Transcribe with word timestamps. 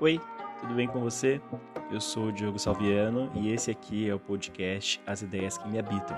Oi, 0.00 0.20
tudo 0.60 0.74
bem 0.74 0.86
com 0.86 1.00
você? 1.00 1.40
Eu 1.90 2.00
sou 2.00 2.26
o 2.26 2.32
Diogo 2.32 2.56
Salviano 2.56 3.32
e 3.34 3.50
esse 3.50 3.68
aqui 3.68 4.08
é 4.08 4.14
o 4.14 4.18
podcast 4.18 5.00
As 5.04 5.22
Ideias 5.22 5.58
que 5.58 5.66
Me 5.66 5.80
Habitam. 5.80 6.16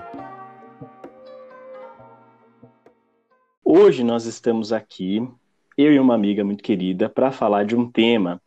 Hoje 3.63 4.03
nós 4.03 4.25
estamos 4.25 4.71
aqui, 4.71 5.27
eu 5.75 5.91
e 5.91 5.99
uma 5.99 6.13
amiga 6.13 6.43
muito 6.43 6.63
querida, 6.63 7.09
para 7.09 7.31
falar 7.31 7.65
de 7.65 7.75
um 7.75 7.89
tema 7.89 8.39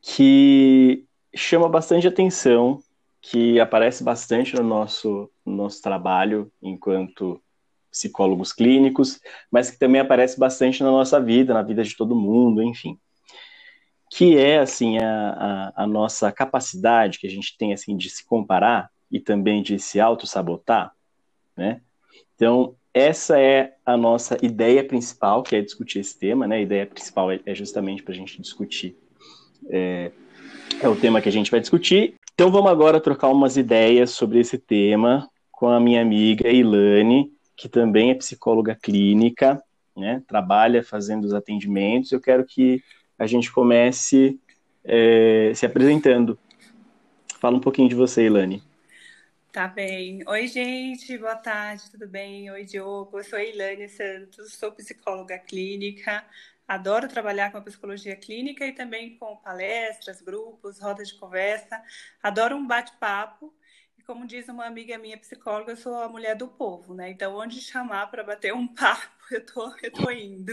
que 0.00 1.04
chama 1.34 1.68
bastante 1.68 2.06
atenção, 2.06 2.80
que 3.20 3.58
aparece 3.58 4.04
bastante 4.04 4.54
no 4.54 4.62
nosso, 4.62 5.28
no 5.44 5.56
nosso 5.56 5.82
trabalho 5.82 6.52
enquanto 6.62 7.42
psicólogos 7.90 8.52
clínicos, 8.52 9.20
mas 9.50 9.72
que 9.72 9.78
também 9.78 10.00
aparece 10.00 10.38
bastante 10.38 10.84
na 10.84 10.90
nossa 10.92 11.20
vida, 11.20 11.52
na 11.52 11.62
vida 11.62 11.82
de 11.82 11.96
todo 11.96 12.14
mundo, 12.14 12.62
enfim. 12.62 12.96
Que 14.10 14.36
é, 14.36 14.58
assim, 14.58 14.98
a, 14.98 15.72
a, 15.76 15.84
a 15.84 15.86
nossa 15.86 16.32
capacidade 16.32 17.18
que 17.18 17.26
a 17.26 17.30
gente 17.30 17.56
tem, 17.56 17.72
assim, 17.72 17.96
de 17.96 18.10
se 18.10 18.26
comparar 18.26 18.90
e 19.10 19.20
também 19.20 19.62
de 19.62 19.78
se 19.78 20.00
auto-sabotar, 20.00 20.92
né? 21.56 21.80
Então, 22.34 22.74
essa 22.92 23.40
é 23.40 23.74
a 23.86 23.96
nossa 23.96 24.36
ideia 24.42 24.82
principal, 24.82 25.42
que 25.42 25.54
é 25.54 25.62
discutir 25.62 26.00
esse 26.00 26.18
tema, 26.18 26.46
né? 26.46 26.56
A 26.56 26.60
ideia 26.60 26.86
principal 26.86 27.30
é, 27.30 27.40
é 27.46 27.54
justamente 27.54 28.02
para 28.02 28.12
a 28.12 28.16
gente 28.16 28.40
discutir. 28.40 28.96
É, 29.68 30.10
é 30.82 30.88
o 30.88 30.96
tema 30.96 31.20
que 31.20 31.28
a 31.28 31.32
gente 31.32 31.50
vai 31.50 31.60
discutir. 31.60 32.14
Então, 32.34 32.50
vamos 32.50 32.70
agora 32.70 33.00
trocar 33.00 33.28
umas 33.28 33.56
ideias 33.56 34.10
sobre 34.10 34.40
esse 34.40 34.58
tema 34.58 35.28
com 35.52 35.68
a 35.68 35.78
minha 35.78 36.00
amiga 36.00 36.48
Ilane, 36.48 37.30
que 37.54 37.68
também 37.68 38.10
é 38.10 38.14
psicóloga 38.14 38.74
clínica, 38.74 39.62
né, 39.94 40.22
trabalha 40.26 40.82
fazendo 40.82 41.24
os 41.26 41.34
atendimentos. 41.34 42.10
Eu 42.10 42.20
quero 42.20 42.46
que 42.46 42.82
a 43.20 43.26
gente 43.26 43.52
comece 43.52 44.40
é, 44.82 45.52
se 45.54 45.66
apresentando. 45.66 46.38
Fala 47.38 47.58
um 47.58 47.60
pouquinho 47.60 47.86
de 47.86 47.94
você, 47.94 48.24
Ilane. 48.24 48.62
Tá 49.52 49.68
bem. 49.68 50.22
Oi, 50.26 50.46
gente, 50.46 51.18
boa 51.18 51.36
tarde, 51.36 51.90
tudo 51.90 52.08
bem? 52.08 52.50
Oi, 52.50 52.64
Diogo. 52.64 53.18
Eu 53.18 53.24
sou 53.24 53.38
a 53.38 53.44
Ilane 53.44 53.90
Santos, 53.90 54.54
sou 54.54 54.72
psicóloga 54.72 55.38
clínica. 55.38 56.24
Adoro 56.66 57.08
trabalhar 57.08 57.52
com 57.52 57.58
a 57.58 57.60
psicologia 57.60 58.16
clínica 58.16 58.64
e 58.64 58.72
também 58.72 59.18
com 59.18 59.36
palestras, 59.36 60.22
grupos, 60.22 60.80
rodas 60.80 61.08
de 61.08 61.18
conversa. 61.18 61.78
Adoro 62.22 62.56
um 62.56 62.66
bate-papo 62.66 63.52
como 64.06 64.26
diz 64.26 64.48
uma 64.48 64.66
amiga 64.66 64.98
minha 64.98 65.16
psicóloga, 65.16 65.72
eu 65.72 65.76
sou 65.76 65.94
a 65.94 66.08
mulher 66.08 66.36
do 66.36 66.48
povo, 66.48 66.94
né? 66.94 67.10
Então, 67.10 67.36
onde 67.36 67.60
chamar 67.60 68.10
para 68.10 68.22
bater 68.22 68.52
um 68.52 68.66
papo, 68.74 69.08
eu 69.30 69.44
tô, 69.44 69.72
eu 69.82 69.92
tô 69.92 70.10
indo. 70.10 70.52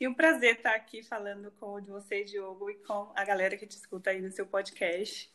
E 0.00 0.06
um 0.06 0.14
prazer 0.14 0.56
estar 0.56 0.74
aqui 0.74 1.02
falando 1.02 1.52
com 1.58 1.80
você, 1.82 2.24
Diogo, 2.24 2.70
e 2.70 2.74
com 2.74 3.10
a 3.14 3.24
galera 3.24 3.56
que 3.56 3.66
te 3.66 3.76
escuta 3.76 4.10
aí 4.10 4.20
no 4.20 4.30
seu 4.30 4.46
podcast. 4.46 5.30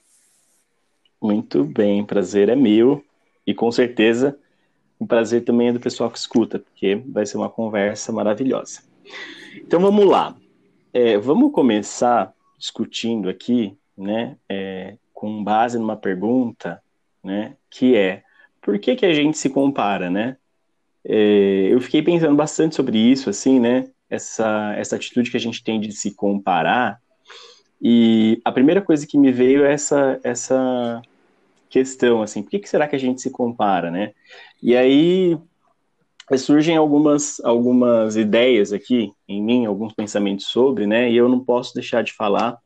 Muito 1.21 1.63
bem, 1.63 2.05
prazer 2.05 2.49
é 2.49 2.55
meu. 2.55 3.03
E 3.45 3.53
com 3.53 3.71
certeza 3.71 4.37
o 4.99 5.05
prazer 5.05 5.43
também 5.43 5.69
é 5.69 5.73
do 5.73 5.79
pessoal 5.79 6.09
que 6.09 6.17
escuta, 6.17 6.59
porque 6.59 6.95
vai 7.07 7.25
ser 7.25 7.37
uma 7.37 7.49
conversa 7.49 8.11
maravilhosa. 8.11 8.81
Então 9.55 9.79
vamos 9.79 10.05
lá. 10.05 10.35
É, 10.93 11.17
vamos 11.17 11.51
começar 11.51 12.33
discutindo 12.57 13.29
aqui, 13.29 13.77
né, 13.95 14.37
é, 14.49 14.97
com 15.13 15.43
base 15.43 15.77
numa 15.77 15.95
pergunta 15.95 16.81
né? 17.23 17.55
Que 17.69 17.95
é 17.95 18.23
por 18.61 18.77
que, 18.79 18.95
que 18.95 19.05
a 19.05 19.13
gente 19.13 19.37
se 19.37 19.49
compara, 19.49 20.09
né? 20.09 20.37
É, 21.05 21.69
eu 21.71 21.79
fiquei 21.79 22.01
pensando 22.01 22.35
bastante 22.35 22.75
sobre 22.75 22.97
isso, 22.97 23.29
assim, 23.29 23.59
né? 23.59 23.89
Essa, 24.09 24.73
essa 24.77 24.95
atitude 24.95 25.31
que 25.31 25.37
a 25.37 25.39
gente 25.39 25.63
tem 25.63 25.79
de 25.79 25.91
se 25.91 26.13
comparar. 26.13 26.99
E 27.81 28.41
a 28.43 28.51
primeira 28.51 28.81
coisa 28.81 29.07
que 29.07 29.17
me 29.17 29.31
veio 29.31 29.63
é 29.63 29.73
essa, 29.73 30.19
essa 30.23 31.01
questão, 31.69 32.21
assim, 32.21 32.41
por 32.41 32.49
que, 32.49 32.59
que 32.59 32.69
será 32.69 32.87
que 32.87 32.95
a 32.95 32.99
gente 32.99 33.21
se 33.21 33.29
compara, 33.29 33.89
né? 33.89 34.11
E 34.61 34.75
aí 34.75 35.37
surgem 36.37 36.75
algumas, 36.75 37.39
algumas 37.41 38.17
ideias 38.17 38.73
aqui 38.73 39.13
em 39.29 39.41
mim, 39.41 39.65
alguns 39.65 39.93
pensamentos 39.93 40.47
sobre, 40.47 40.85
né? 40.85 41.09
E 41.09 41.15
eu 41.15 41.29
não 41.29 41.39
posso 41.39 41.73
deixar 41.73 42.03
de 42.03 42.11
falar 42.11 42.57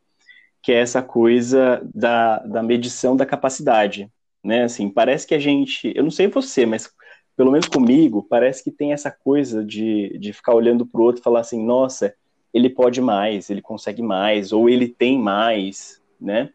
que 0.60 0.72
é 0.72 0.80
essa 0.80 1.02
coisa 1.02 1.80
da, 1.94 2.38
da 2.38 2.62
medição 2.62 3.16
da 3.16 3.26
capacidade, 3.26 4.10
né? 4.42 4.64
Assim, 4.64 4.90
parece 4.90 5.26
que 5.26 5.34
a 5.34 5.38
gente, 5.38 5.92
eu 5.94 6.02
não 6.02 6.10
sei 6.10 6.28
você, 6.28 6.66
mas 6.66 6.92
pelo 7.36 7.50
menos 7.50 7.66
comigo, 7.66 8.26
parece 8.28 8.62
que 8.62 8.70
tem 8.70 8.92
essa 8.92 9.10
coisa 9.10 9.64
de, 9.64 10.18
de 10.18 10.32
ficar 10.32 10.54
olhando 10.54 10.86
para 10.86 11.00
o 11.00 11.04
outro 11.04 11.20
e 11.20 11.24
falar 11.24 11.40
assim, 11.40 11.64
nossa, 11.64 12.14
ele 12.52 12.68
pode 12.68 13.00
mais, 13.00 13.48
ele 13.48 13.62
consegue 13.62 14.02
mais, 14.02 14.52
ou 14.52 14.68
ele 14.68 14.88
tem 14.88 15.18
mais, 15.18 16.02
né? 16.20 16.52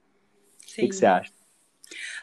Sim. 0.66 0.74
O 0.74 0.76
que, 0.82 0.88
que 0.90 0.96
você 0.96 1.06
acha? 1.06 1.32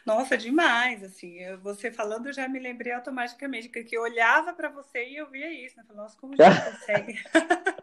Nossa, 0.06 0.36
demais, 0.36 1.02
assim, 1.02 1.38
eu, 1.40 1.58
você 1.58 1.90
falando, 1.90 2.26
eu 2.26 2.32
já 2.32 2.46
me 2.46 2.58
lembrei 2.58 2.92
automaticamente 2.92 3.68
que, 3.70 3.82
que 3.82 3.96
eu 3.96 4.02
olhava 4.02 4.52
para 4.52 4.68
você 4.68 5.08
e 5.08 5.16
eu 5.16 5.30
via 5.30 5.50
isso, 5.50 5.76
né? 5.76 5.84
Falei, 5.86 6.02
nossa, 6.02 6.16
como 6.18 6.36
já 6.36 6.54
consegue 6.70 7.18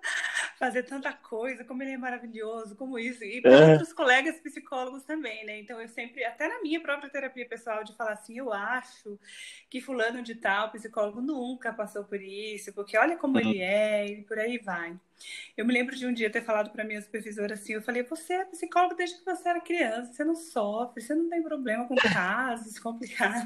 fazer 0.62 0.84
tanta 0.84 1.12
coisa, 1.12 1.66
como 1.66 1.82
ele 1.82 1.94
é 1.94 1.98
maravilhoso, 1.98 2.76
como 2.76 3.00
isso, 3.00 3.24
e 3.24 3.42
para 3.42 3.52
é. 3.52 3.72
outros 3.72 3.92
colegas 3.92 4.40
psicólogos 4.40 5.04
também, 5.04 5.44
né? 5.44 5.60
Então 5.60 5.82
eu 5.82 5.88
sempre, 5.88 6.24
até 6.24 6.48
na 6.48 6.62
minha 6.62 6.80
própria 6.80 7.10
terapia 7.10 7.48
pessoal, 7.50 7.84
de 7.84 7.96
falar 7.96 8.12
assim, 8.12 8.38
eu 8.38 8.54
acho 8.54 9.20
que 9.72 9.82
fulano 9.82 10.22
de 10.22 10.36
tal, 10.36 10.70
psicólogo, 10.70 11.20
nunca 11.20 11.74
passou 11.74 12.04
por 12.04 12.22
isso, 12.22 12.72
porque 12.74 12.96
olha 12.96 13.18
como 13.18 13.40
uhum. 13.40 13.50
ele 13.50 13.60
é, 13.60 14.06
e 14.06 14.22
por 14.22 14.38
aí 14.38 14.60
vai. 14.60 14.96
Eu 15.58 15.66
me 15.66 15.74
lembro 15.74 15.96
de 15.96 16.06
um 16.06 16.14
dia 16.14 16.30
ter 16.30 16.44
falado 16.44 16.70
para 16.70 16.84
minha 16.84 17.02
supervisora 17.02 17.56
assim, 17.56 17.74
eu 17.74 17.82
falei, 17.82 18.04
você 18.04 18.34
é 18.34 18.46
psicólogo 18.46 18.94
desde 18.94 19.18
que 19.18 19.26
você 19.26 19.50
era 19.50 19.62
criança, 19.62 20.14
você 20.14 20.24
não 20.24 20.36
sofre, 20.36 21.02
você 21.02 21.16
não 21.16 21.28
tem 21.28 21.42
problema 21.42 21.88
com 21.88 21.96
casos 22.14 22.78
complicados. 22.78 23.42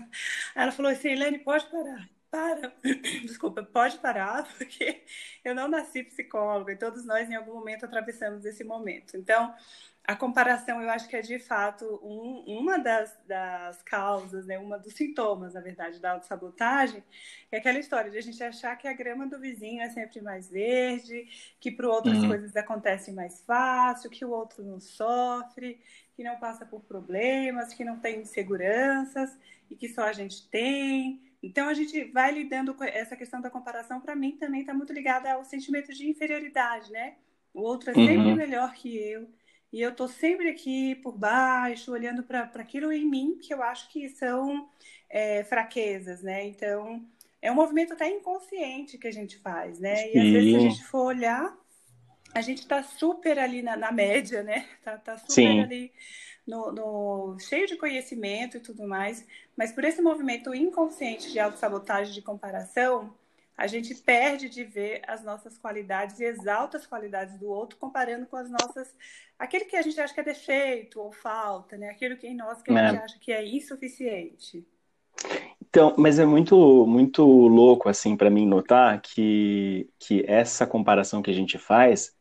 Aí 0.53 0.63
ela 0.63 0.71
falou 0.73 0.91
assim, 0.91 1.11
Helene, 1.11 1.39
pode 1.39 1.65
parar. 1.67 2.09
Para, 2.35 2.73
desculpa, 3.23 3.63
pode 3.63 3.97
parar, 3.99 4.43
porque 4.57 5.03
eu 5.43 5.55
não 5.55 5.69
nasci 5.69 6.03
psicóloga 6.03 6.73
e 6.73 6.77
todos 6.77 7.05
nós 7.05 7.29
em 7.29 7.35
algum 7.35 7.53
momento 7.53 7.85
atravessamos 7.85 8.43
esse 8.43 8.61
momento. 8.61 9.15
Então, 9.15 9.55
a 10.03 10.17
comparação 10.17 10.81
eu 10.81 10.89
acho 10.89 11.07
que 11.07 11.15
é 11.15 11.21
de 11.21 11.39
fato 11.39 11.85
um, 12.03 12.43
uma 12.59 12.77
das, 12.77 13.17
das 13.25 13.81
causas, 13.83 14.45
né, 14.45 14.59
uma 14.59 14.77
dos 14.77 14.93
sintomas, 14.93 15.53
na 15.53 15.61
verdade, 15.61 15.97
da 16.01 16.11
autossabotagem, 16.11 17.01
é 17.49 17.57
aquela 17.57 17.79
história 17.79 18.11
de 18.11 18.17
a 18.17 18.21
gente 18.21 18.43
achar 18.43 18.75
que 18.75 18.87
a 18.89 18.93
grama 18.93 19.27
do 19.27 19.39
vizinho 19.39 19.81
é 19.81 19.89
sempre 19.89 20.19
mais 20.19 20.49
verde, 20.49 21.25
que 21.57 21.71
para 21.71 21.87
outras 21.87 22.17
uhum. 22.17 22.27
coisas 22.27 22.53
acontecem 22.57 23.13
mais 23.13 23.41
fácil, 23.45 24.09
que 24.09 24.25
o 24.25 24.31
outro 24.31 24.61
não 24.61 24.81
sofre, 24.81 25.81
que 26.17 26.23
não 26.23 26.37
passa 26.37 26.65
por 26.65 26.81
problemas, 26.81 27.73
que 27.73 27.85
não 27.85 27.97
tem 27.97 28.19
inseguranças 28.19 29.31
e 29.69 29.75
que 29.77 29.87
só 29.87 30.03
a 30.03 30.13
gente 30.13 30.49
tem. 30.49 31.21
Então 31.45 31.67
a 31.67 31.73
gente 31.75 32.05
vai 32.05 32.31
lidando 32.31 32.73
com 32.73 32.83
essa 32.83 33.15
questão 33.15 33.39
da 33.39 33.51
comparação, 33.51 34.01
para 34.01 34.15
mim 34.15 34.31
também 34.31 34.61
está 34.61 34.73
muito 34.73 34.91
ligada 34.91 35.31
ao 35.31 35.43
sentimento 35.43 35.93
de 35.93 36.09
inferioridade, 36.09 36.91
né? 36.91 37.15
O 37.53 37.61
outro 37.61 37.91
é 37.91 37.93
sempre 37.93 38.17
uhum. 38.17 38.35
melhor 38.35 38.73
que 38.73 38.97
eu 38.97 39.27
e 39.71 39.81
eu 39.81 39.93
tô 39.93 40.07
sempre 40.07 40.49
aqui 40.49 40.95
por 40.95 41.17
baixo, 41.17 41.91
olhando 41.91 42.23
para 42.23 42.49
aquilo 42.55 42.91
em 42.91 43.05
mim 43.05 43.37
que 43.39 43.53
eu 43.53 43.61
acho 43.61 43.91
que 43.91 44.09
são 44.09 44.69
é, 45.09 45.43
fraquezas, 45.43 46.23
né? 46.23 46.45
Então, 46.47 47.05
é 47.41 47.51
um 47.51 47.55
movimento 47.55 47.93
até 47.93 48.09
inconsciente 48.09 48.97
que 48.97 49.07
a 49.07 49.11
gente 49.11 49.37
faz, 49.37 49.79
né? 49.79 50.13
E 50.13 50.17
às 50.17 50.29
vezes, 50.29 50.49
se 50.49 50.55
a 50.55 50.59
gente 50.59 50.83
for 50.85 51.05
olhar, 51.05 51.55
a 52.33 52.41
gente 52.41 52.59
está 52.59 52.81
super 52.81 53.37
ali 53.37 53.61
na, 53.61 53.75
na, 53.75 53.91
média, 53.91 54.41
né? 54.41 54.65
Tá, 54.83 54.97
tá 54.97 55.17
super 55.17 55.33
Sim. 55.33 55.61
ali 55.61 55.91
no, 56.45 56.71
no, 56.71 57.39
cheio 57.39 57.67
de 57.67 57.75
conhecimento 57.75 58.57
e 58.57 58.59
tudo 58.59 58.87
mais, 58.87 59.25
mas 59.57 59.71
por 59.71 59.83
esse 59.83 60.01
movimento 60.01 60.53
inconsciente 60.53 61.31
de 61.31 61.39
autossabotagem 61.39 62.13
de 62.13 62.21
comparação, 62.21 63.13
a 63.57 63.67
gente 63.67 63.95
perde 63.95 64.49
de 64.49 64.63
ver 64.63 65.01
as 65.07 65.23
nossas 65.23 65.57
qualidades 65.57 66.19
e 66.19 66.25
exalta 66.25 66.77
as 66.77 66.85
qualidades 66.85 67.37
do 67.39 67.47
outro 67.47 67.77
comparando 67.77 68.25
com 68.25 68.35
as 68.35 68.49
nossas 68.49 68.93
aquele 69.39 69.65
que 69.65 69.75
a 69.75 69.81
gente 69.81 69.99
acha 69.99 70.13
que 70.13 70.19
é 70.19 70.23
defeito 70.23 70.99
ou 70.99 71.11
falta, 71.11 71.77
né? 71.77 71.89
Aquilo 71.89 72.17
que 72.17 72.27
em 72.27 72.35
nós 72.35 72.61
que 72.61 72.71
a 72.71 72.79
é. 72.79 72.89
gente 72.89 73.03
acha 73.03 73.19
que 73.19 73.31
é 73.31 73.45
insuficiente. 73.45 74.65
Então, 75.61 75.95
mas 75.97 76.19
é 76.19 76.25
muito 76.25 76.85
muito 76.85 77.23
louco 77.23 77.89
assim 77.89 78.15
para 78.15 78.29
mim 78.29 78.45
notar 78.45 79.01
que 79.01 79.89
que 79.99 80.23
essa 80.27 80.67
comparação 80.67 81.21
que 81.21 81.31
a 81.31 81.33
gente 81.33 81.57
faz 81.57 82.14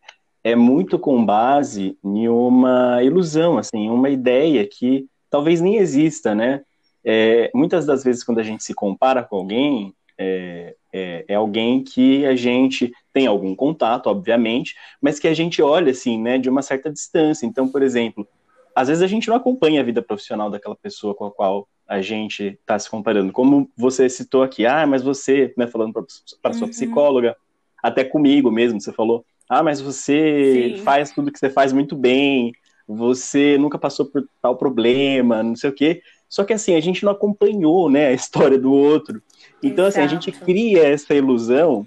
é 0.44 0.55
muito 0.55 0.99
com 0.99 1.25
base 1.25 1.99
em 2.05 2.29
uma 2.29 3.02
ilusão, 3.02 3.56
assim, 3.56 3.88
uma 3.88 4.11
ideia 4.11 4.67
que 4.67 5.08
talvez 5.31 5.61
nem 5.62 5.76
exista, 5.76 6.35
né? 6.35 6.62
É, 7.02 7.50
muitas 7.55 7.87
das 7.87 8.05
vezes 8.05 8.23
quando 8.23 8.41
a 8.41 8.43
gente 8.43 8.62
se 8.62 8.75
compara 8.75 9.23
com 9.23 9.37
alguém, 9.37 9.94
é, 10.19 10.76
é, 10.93 11.25
é, 11.26 11.35
alguém 11.35 11.82
que 11.82 12.25
a 12.26 12.37
gente 12.37 12.93
tem 13.12 13.26
algum 13.26 13.55
contato, 13.55 14.06
obviamente, 14.06 14.75
mas 15.00 15.19
que 15.19 15.26
a 15.26 15.35
gente 15.35 15.62
olha 15.62 15.91
assim, 15.91 16.20
né, 16.20 16.38
de 16.38 16.49
uma 16.49 16.62
certa 16.62 16.90
distância. 16.90 17.47
Então, 17.47 17.67
por 17.67 17.82
exemplo, 17.82 18.29
às 18.76 18.88
vezes 18.88 19.02
a 19.02 19.06
gente 19.06 19.29
não 19.29 19.37
acompanha 19.37 19.81
a 19.81 19.85
vida 19.85 20.02
profissional 20.02 20.50
daquela 20.50 20.76
pessoa 20.76 21.14
com 21.14 21.25
a 21.25 21.31
qual 21.31 21.67
a 21.88 22.00
gente 22.00 22.58
está 22.61 22.79
se 22.79 22.88
comparando. 22.88 23.32
Como 23.32 23.70
você 23.76 24.08
citou 24.08 24.43
aqui, 24.43 24.67
ah, 24.67 24.87
mas 24.87 25.02
você, 25.02 25.52
né, 25.56 25.67
falando 25.67 25.93
para 26.40 26.52
sua 26.52 26.67
uhum. 26.67 26.70
psicóloga, 26.70 27.37
até 27.82 28.05
comigo 28.05 28.50
mesmo, 28.50 28.81
você 28.81 28.93
falou, 28.93 29.25
Ah, 29.49 29.62
mas 29.62 29.81
você 29.81 30.75
Sim. 30.76 30.85
faz 30.85 31.11
tudo 31.12 31.31
que 31.31 31.38
você 31.38 31.50
faz 31.50 31.73
muito 31.73 31.96
bem, 31.96 32.52
você 32.87 33.56
nunca 33.58 33.79
passou 33.79 34.06
por 34.06 34.26
tal 34.41 34.56
problema, 34.56 35.43
não 35.43 35.56
sei 35.56 35.70
o 35.70 35.75
quê. 35.75 36.02
Só 36.29 36.44
que 36.44 36.52
assim, 36.52 36.75
a 36.75 36.81
gente 36.81 37.05
não 37.05 37.12
acompanhou, 37.12 37.91
né, 37.91 38.08
a 38.08 38.12
história 38.12 38.58
do 38.58 38.73
outro. 38.73 39.23
Então, 39.62 39.87
Exato. 39.87 39.88
assim, 39.88 40.00
a 40.00 40.08
gente 40.08 40.32
cria 40.44 40.85
essa 40.87 41.14
ilusão 41.14 41.87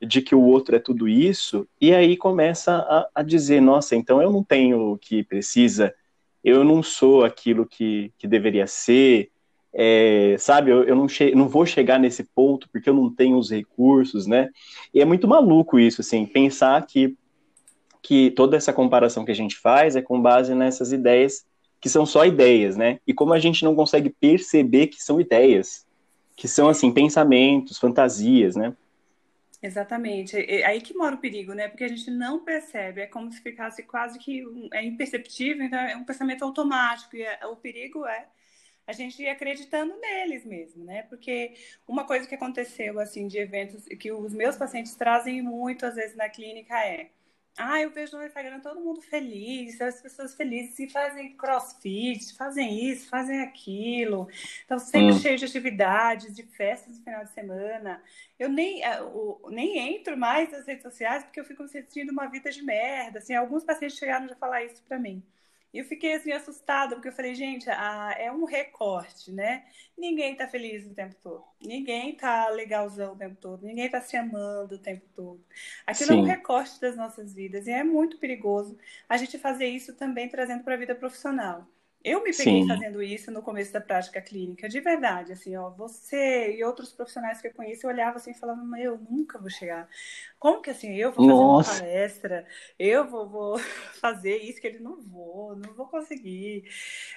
de 0.00 0.20
que 0.20 0.34
o 0.34 0.42
outro 0.42 0.76
é 0.76 0.78
tudo 0.78 1.08
isso, 1.08 1.66
e 1.80 1.94
aí 1.94 2.16
começa 2.16 2.76
a, 2.76 3.08
a, 3.14 3.22
dizer, 3.22 3.60
nossa, 3.62 3.96
então 3.96 4.20
eu 4.20 4.30
não 4.30 4.44
tenho 4.44 4.92
o 4.92 4.98
que 4.98 5.24
precisa, 5.24 5.94
eu 6.44 6.62
não 6.62 6.82
sou 6.82 7.24
aquilo 7.24 7.66
que, 7.66 8.12
que 8.18 8.28
deveria 8.28 8.66
ser, 8.66 9.30
é, 9.78 10.36
sabe, 10.38 10.70
eu, 10.70 10.84
eu 10.84 10.96
não, 10.96 11.06
não 11.34 11.48
vou 11.48 11.66
chegar 11.66 11.98
nesse 11.98 12.24
ponto 12.24 12.66
porque 12.70 12.88
eu 12.88 12.94
não 12.94 13.14
tenho 13.14 13.36
os 13.36 13.50
recursos, 13.50 14.26
né? 14.26 14.48
E 14.94 15.02
é 15.02 15.04
muito 15.04 15.28
maluco 15.28 15.78
isso, 15.78 16.00
assim, 16.00 16.24
pensar 16.24 16.86
que, 16.86 17.14
que 18.02 18.30
toda 18.30 18.56
essa 18.56 18.72
comparação 18.72 19.22
que 19.22 19.30
a 19.30 19.34
gente 19.34 19.54
faz 19.58 19.94
é 19.94 20.00
com 20.00 20.20
base 20.20 20.54
nessas 20.54 20.92
ideias 20.92 21.44
que 21.78 21.90
são 21.90 22.06
só 22.06 22.24
ideias, 22.24 22.74
né? 22.74 23.00
E 23.06 23.12
como 23.12 23.34
a 23.34 23.38
gente 23.38 23.62
não 23.64 23.74
consegue 23.74 24.08
perceber 24.08 24.86
que 24.86 25.02
são 25.02 25.20
ideias, 25.20 25.86
que 26.34 26.48
são, 26.48 26.70
assim, 26.70 26.90
pensamentos, 26.90 27.78
fantasias, 27.78 28.56
né? 28.56 28.74
Exatamente. 29.62 30.36
É 30.38 30.64
aí 30.64 30.80
que 30.80 30.94
mora 30.94 31.16
o 31.16 31.18
perigo, 31.18 31.52
né? 31.52 31.68
Porque 31.68 31.84
a 31.84 31.88
gente 31.88 32.10
não 32.10 32.42
percebe. 32.42 33.02
É 33.02 33.06
como 33.06 33.30
se 33.30 33.42
ficasse 33.42 33.82
quase 33.82 34.18
que 34.18 34.42
é 34.72 34.82
imperceptível, 34.82 35.66
então 35.66 35.78
é 35.78 35.96
um 35.96 36.04
pensamento 36.04 36.44
automático. 36.44 37.14
E 37.14 37.22
é, 37.22 37.46
o 37.46 37.56
perigo 37.56 38.06
é 38.06 38.26
a 38.86 38.92
gente 38.92 39.22
ir 39.22 39.28
acreditando 39.28 39.98
neles 39.98 40.44
mesmo, 40.44 40.84
né? 40.84 41.02
Porque 41.04 41.54
uma 41.86 42.06
coisa 42.06 42.26
que 42.26 42.34
aconteceu, 42.34 42.98
assim, 43.00 43.26
de 43.26 43.38
eventos 43.38 43.84
que 43.84 44.12
os 44.12 44.32
meus 44.32 44.56
pacientes 44.56 44.94
trazem 44.94 45.42
muito, 45.42 45.84
às 45.84 45.94
vezes, 45.96 46.16
na 46.16 46.28
clínica 46.28 46.74
é 46.78 47.10
ah, 47.58 47.80
eu 47.80 47.90
vejo 47.90 48.16
no 48.18 48.26
Instagram 48.26 48.60
todo 48.60 48.80
mundo 48.80 49.00
feliz, 49.00 49.80
as 49.80 50.00
pessoas 50.02 50.34
felizes 50.34 50.78
e 50.78 50.88
fazem 50.90 51.34
crossfit, 51.36 52.36
fazem 52.36 52.90
isso, 52.90 53.08
fazem 53.08 53.40
aquilo. 53.40 54.28
Então, 54.64 54.78
sempre 54.78 55.14
hum. 55.14 55.18
cheio 55.18 55.38
de 55.38 55.46
atividades, 55.46 56.34
de 56.34 56.42
festas 56.42 56.98
no 56.98 57.04
final 57.04 57.24
de 57.24 57.30
semana. 57.30 58.02
Eu 58.38 58.50
nem, 58.50 58.82
eu, 58.82 59.40
eh, 59.46 59.54
nem 59.54 59.96
entro 59.96 60.18
mais 60.18 60.52
nas 60.52 60.66
redes 60.66 60.82
sociais 60.82 61.24
porque 61.24 61.40
eu 61.40 61.44
fico 61.46 61.62
me 61.62 61.68
sentindo 61.70 62.12
uma 62.12 62.26
vida 62.26 62.50
de 62.50 62.62
merda. 62.62 63.20
Assim, 63.20 63.34
alguns 63.34 63.64
pacientes 63.64 63.96
chegaram 63.96 64.26
a 64.30 64.36
falar 64.36 64.62
isso 64.64 64.82
para 64.86 64.98
mim. 64.98 65.22
E 65.76 65.78
eu 65.78 65.84
fiquei 65.84 66.14
assim 66.14 66.32
assustada, 66.32 66.96
porque 66.96 67.08
eu 67.08 67.12
falei, 67.12 67.34
gente, 67.34 67.68
ah, 67.68 68.14
é 68.18 68.32
um 68.32 68.46
recorte, 68.46 69.30
né? 69.30 69.66
Ninguém 69.96 70.34
tá 70.34 70.48
feliz 70.48 70.86
o 70.86 70.94
tempo 70.94 71.14
todo. 71.22 71.44
Ninguém 71.60 72.16
tá 72.16 72.48
legalzão 72.48 73.12
o 73.12 73.16
tempo 73.16 73.36
todo. 73.38 73.66
Ninguém 73.66 73.90
tá 73.90 74.00
se 74.00 74.16
amando 74.16 74.76
o 74.76 74.78
tempo 74.78 75.04
todo. 75.14 75.44
Aquilo 75.86 76.12
Sim. 76.12 76.18
é 76.18 76.22
um 76.22 76.24
recorte 76.24 76.80
das 76.80 76.96
nossas 76.96 77.34
vidas. 77.34 77.66
E 77.66 77.72
é 77.72 77.84
muito 77.84 78.16
perigoso 78.18 78.78
a 79.06 79.18
gente 79.18 79.36
fazer 79.36 79.66
isso 79.66 79.94
também 79.94 80.30
trazendo 80.30 80.64
para 80.64 80.72
a 80.72 80.78
vida 80.78 80.94
profissional. 80.94 81.68
Eu 82.06 82.22
me 82.22 82.30
peguei 82.32 82.62
Sim. 82.62 82.68
fazendo 82.68 83.02
isso 83.02 83.32
no 83.32 83.42
começo 83.42 83.72
da 83.72 83.80
prática 83.80 84.20
clínica, 84.22 84.68
de 84.68 84.78
verdade, 84.78 85.32
assim, 85.32 85.56
ó, 85.56 85.70
você 85.70 86.54
e 86.56 86.62
outros 86.62 86.92
profissionais 86.92 87.40
que 87.40 87.48
eu 87.48 87.52
conheço, 87.52 87.84
eu 87.84 87.90
olhava 87.90 88.18
assim 88.18 88.30
e 88.30 88.38
falava, 88.38 88.62
mas 88.62 88.84
eu 88.84 88.96
nunca 89.10 89.40
vou 89.40 89.50
chegar. 89.50 89.88
Como 90.38 90.62
que 90.62 90.70
assim, 90.70 90.94
eu 90.94 91.10
vou 91.10 91.26
fazer 91.26 91.42
Nossa. 91.42 91.72
uma 91.72 91.78
palestra, 91.80 92.46
eu 92.78 93.08
vou, 93.08 93.28
vou, 93.28 93.58
fazer 94.00 94.36
isso 94.36 94.60
que 94.60 94.68
ele 94.68 94.78
não 94.78 95.02
vou, 95.02 95.56
não 95.56 95.74
vou 95.74 95.88
conseguir. 95.88 96.70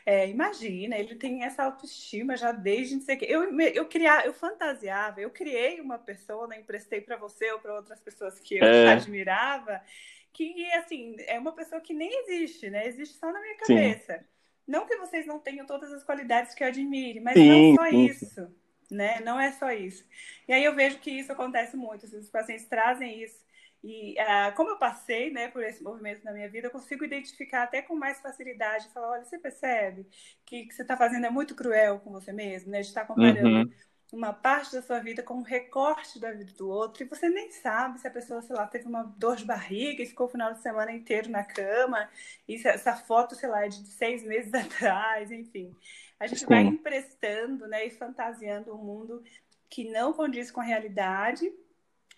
É, 0.03 0.27
imagina, 0.27 0.97
ele 0.97 1.13
tem 1.13 1.44
essa 1.44 1.65
autoestima 1.65 2.35
já 2.35 2.51
desde 2.51 2.95
não 2.95 3.03
sei 3.03 3.15
o 3.15 3.19
quê. 3.19 3.27
Eu, 3.30 3.59
eu, 3.62 3.85
criar, 3.88 4.25
eu 4.25 4.33
fantasiava, 4.33 5.21
eu 5.21 5.30
criei 5.30 5.80
uma 5.80 6.00
persona, 6.00 6.57
emprestei 6.57 7.00
para 7.00 7.15
você 7.15 7.51
ou 7.51 7.59
para 7.59 7.75
outras 7.75 8.00
pessoas 8.00 8.39
que 8.39 8.57
eu 8.57 8.65
é. 8.65 8.88
admirava, 8.88 9.83
que, 10.33 10.65
assim, 10.74 11.15
é 11.27 11.38
uma 11.38 11.51
pessoa 11.51 11.80
que 11.80 11.94
nem 11.94 12.09
existe, 12.24 12.71
né? 12.71 12.88
Existe 12.88 13.19
só 13.19 13.31
na 13.31 13.39
minha 13.39 13.57
cabeça. 13.57 14.18
Sim. 14.18 14.38
Não 14.69 14.86
que 14.86 14.95
vocês 14.98 15.25
não 15.25 15.39
tenham 15.39 15.66
todas 15.66 15.92
as 15.92 16.04
qualidades 16.04 16.54
que 16.54 16.63
eu 16.63 16.68
admire, 16.68 17.19
mas 17.19 17.33
sim, 17.33 17.74
não 17.74 17.75
só 17.75 17.89
sim. 17.89 18.06
isso, 18.06 18.56
né? 18.92 19.19
Não 19.21 19.39
é 19.39 19.51
só 19.51 19.71
isso. 19.71 20.06
E 20.48 20.54
aí 20.54 20.63
eu 20.63 20.75
vejo 20.75 21.00
que 21.00 21.10
isso 21.10 21.31
acontece 21.31 21.75
muito, 21.75 22.06
os 22.06 22.30
pacientes 22.30 22.66
trazem 22.66 23.24
isso. 23.24 23.44
E 23.83 24.13
uh, 24.13 24.56
como 24.56 24.69
eu 24.69 24.77
passei 24.77 25.31
né, 25.31 25.48
por 25.48 25.63
esse 25.63 25.81
movimento 25.81 26.24
na 26.24 26.33
minha 26.33 26.48
vida, 26.48 26.68
eu 26.68 26.71
consigo 26.71 27.04
identificar 27.04 27.63
até 27.63 27.81
com 27.81 27.95
mais 27.95 28.21
facilidade, 28.21 28.94
falar, 28.94 29.12
olha, 29.12 29.24
você 29.24 29.39
percebe 29.39 30.06
que 30.45 30.63
o 30.63 30.68
que 30.68 30.75
você 30.75 30.83
está 30.83 30.95
fazendo 30.95 31.25
é 31.25 31.30
muito 31.31 31.56
cruel 31.56 32.00
com 32.00 32.12
você 32.12 32.31
mesmo, 32.31 32.69
né? 32.69 32.81
De 32.81 32.88
estar 32.88 33.06
comparando 33.06 33.48
uhum 33.48 33.69
uma 34.11 34.33
parte 34.33 34.73
da 34.73 34.81
sua 34.81 35.00
vida 35.00 35.21
com 35.21 35.35
um 35.35 35.44
recorte 35.44 36.19
da 36.19 36.31
vida 36.31 36.51
do 36.53 36.67
outro 36.67 37.03
e 37.03 37.07
você 37.07 37.29
nem 37.29 37.51
sabe 37.51 38.00
se 38.00 38.07
a 38.07 38.11
pessoa, 38.11 38.41
sei 38.41 38.56
lá, 38.56 38.65
teve 38.65 38.88
uma 38.88 39.03
dor 39.03 39.35
de 39.35 39.45
barriga 39.45 40.01
e 40.01 40.07
ficou 40.07 40.27
o 40.27 40.29
final 40.29 40.53
de 40.53 40.61
semana 40.61 40.91
inteiro 40.91 41.29
na 41.29 41.44
cama 41.44 42.09
e 42.47 42.56
essa 42.67 42.95
foto, 42.95 43.35
sei 43.35 43.50
lá, 43.50 43.65
é 43.65 43.67
de 43.67 43.85
seis 43.88 44.23
meses 44.23 44.51
atrás, 44.53 45.31
enfim. 45.31 45.75
A 46.19 46.27
gente 46.27 46.39
Sim. 46.39 46.47
vai 46.47 46.63
emprestando 46.63 47.67
né, 47.67 47.85
e 47.85 47.91
fantasiando 47.91 48.73
um 48.73 48.83
mundo 48.83 49.23
que 49.69 49.89
não 49.89 50.11
condiz 50.11 50.50
com 50.50 50.59
a 50.59 50.63
realidade 50.63 51.53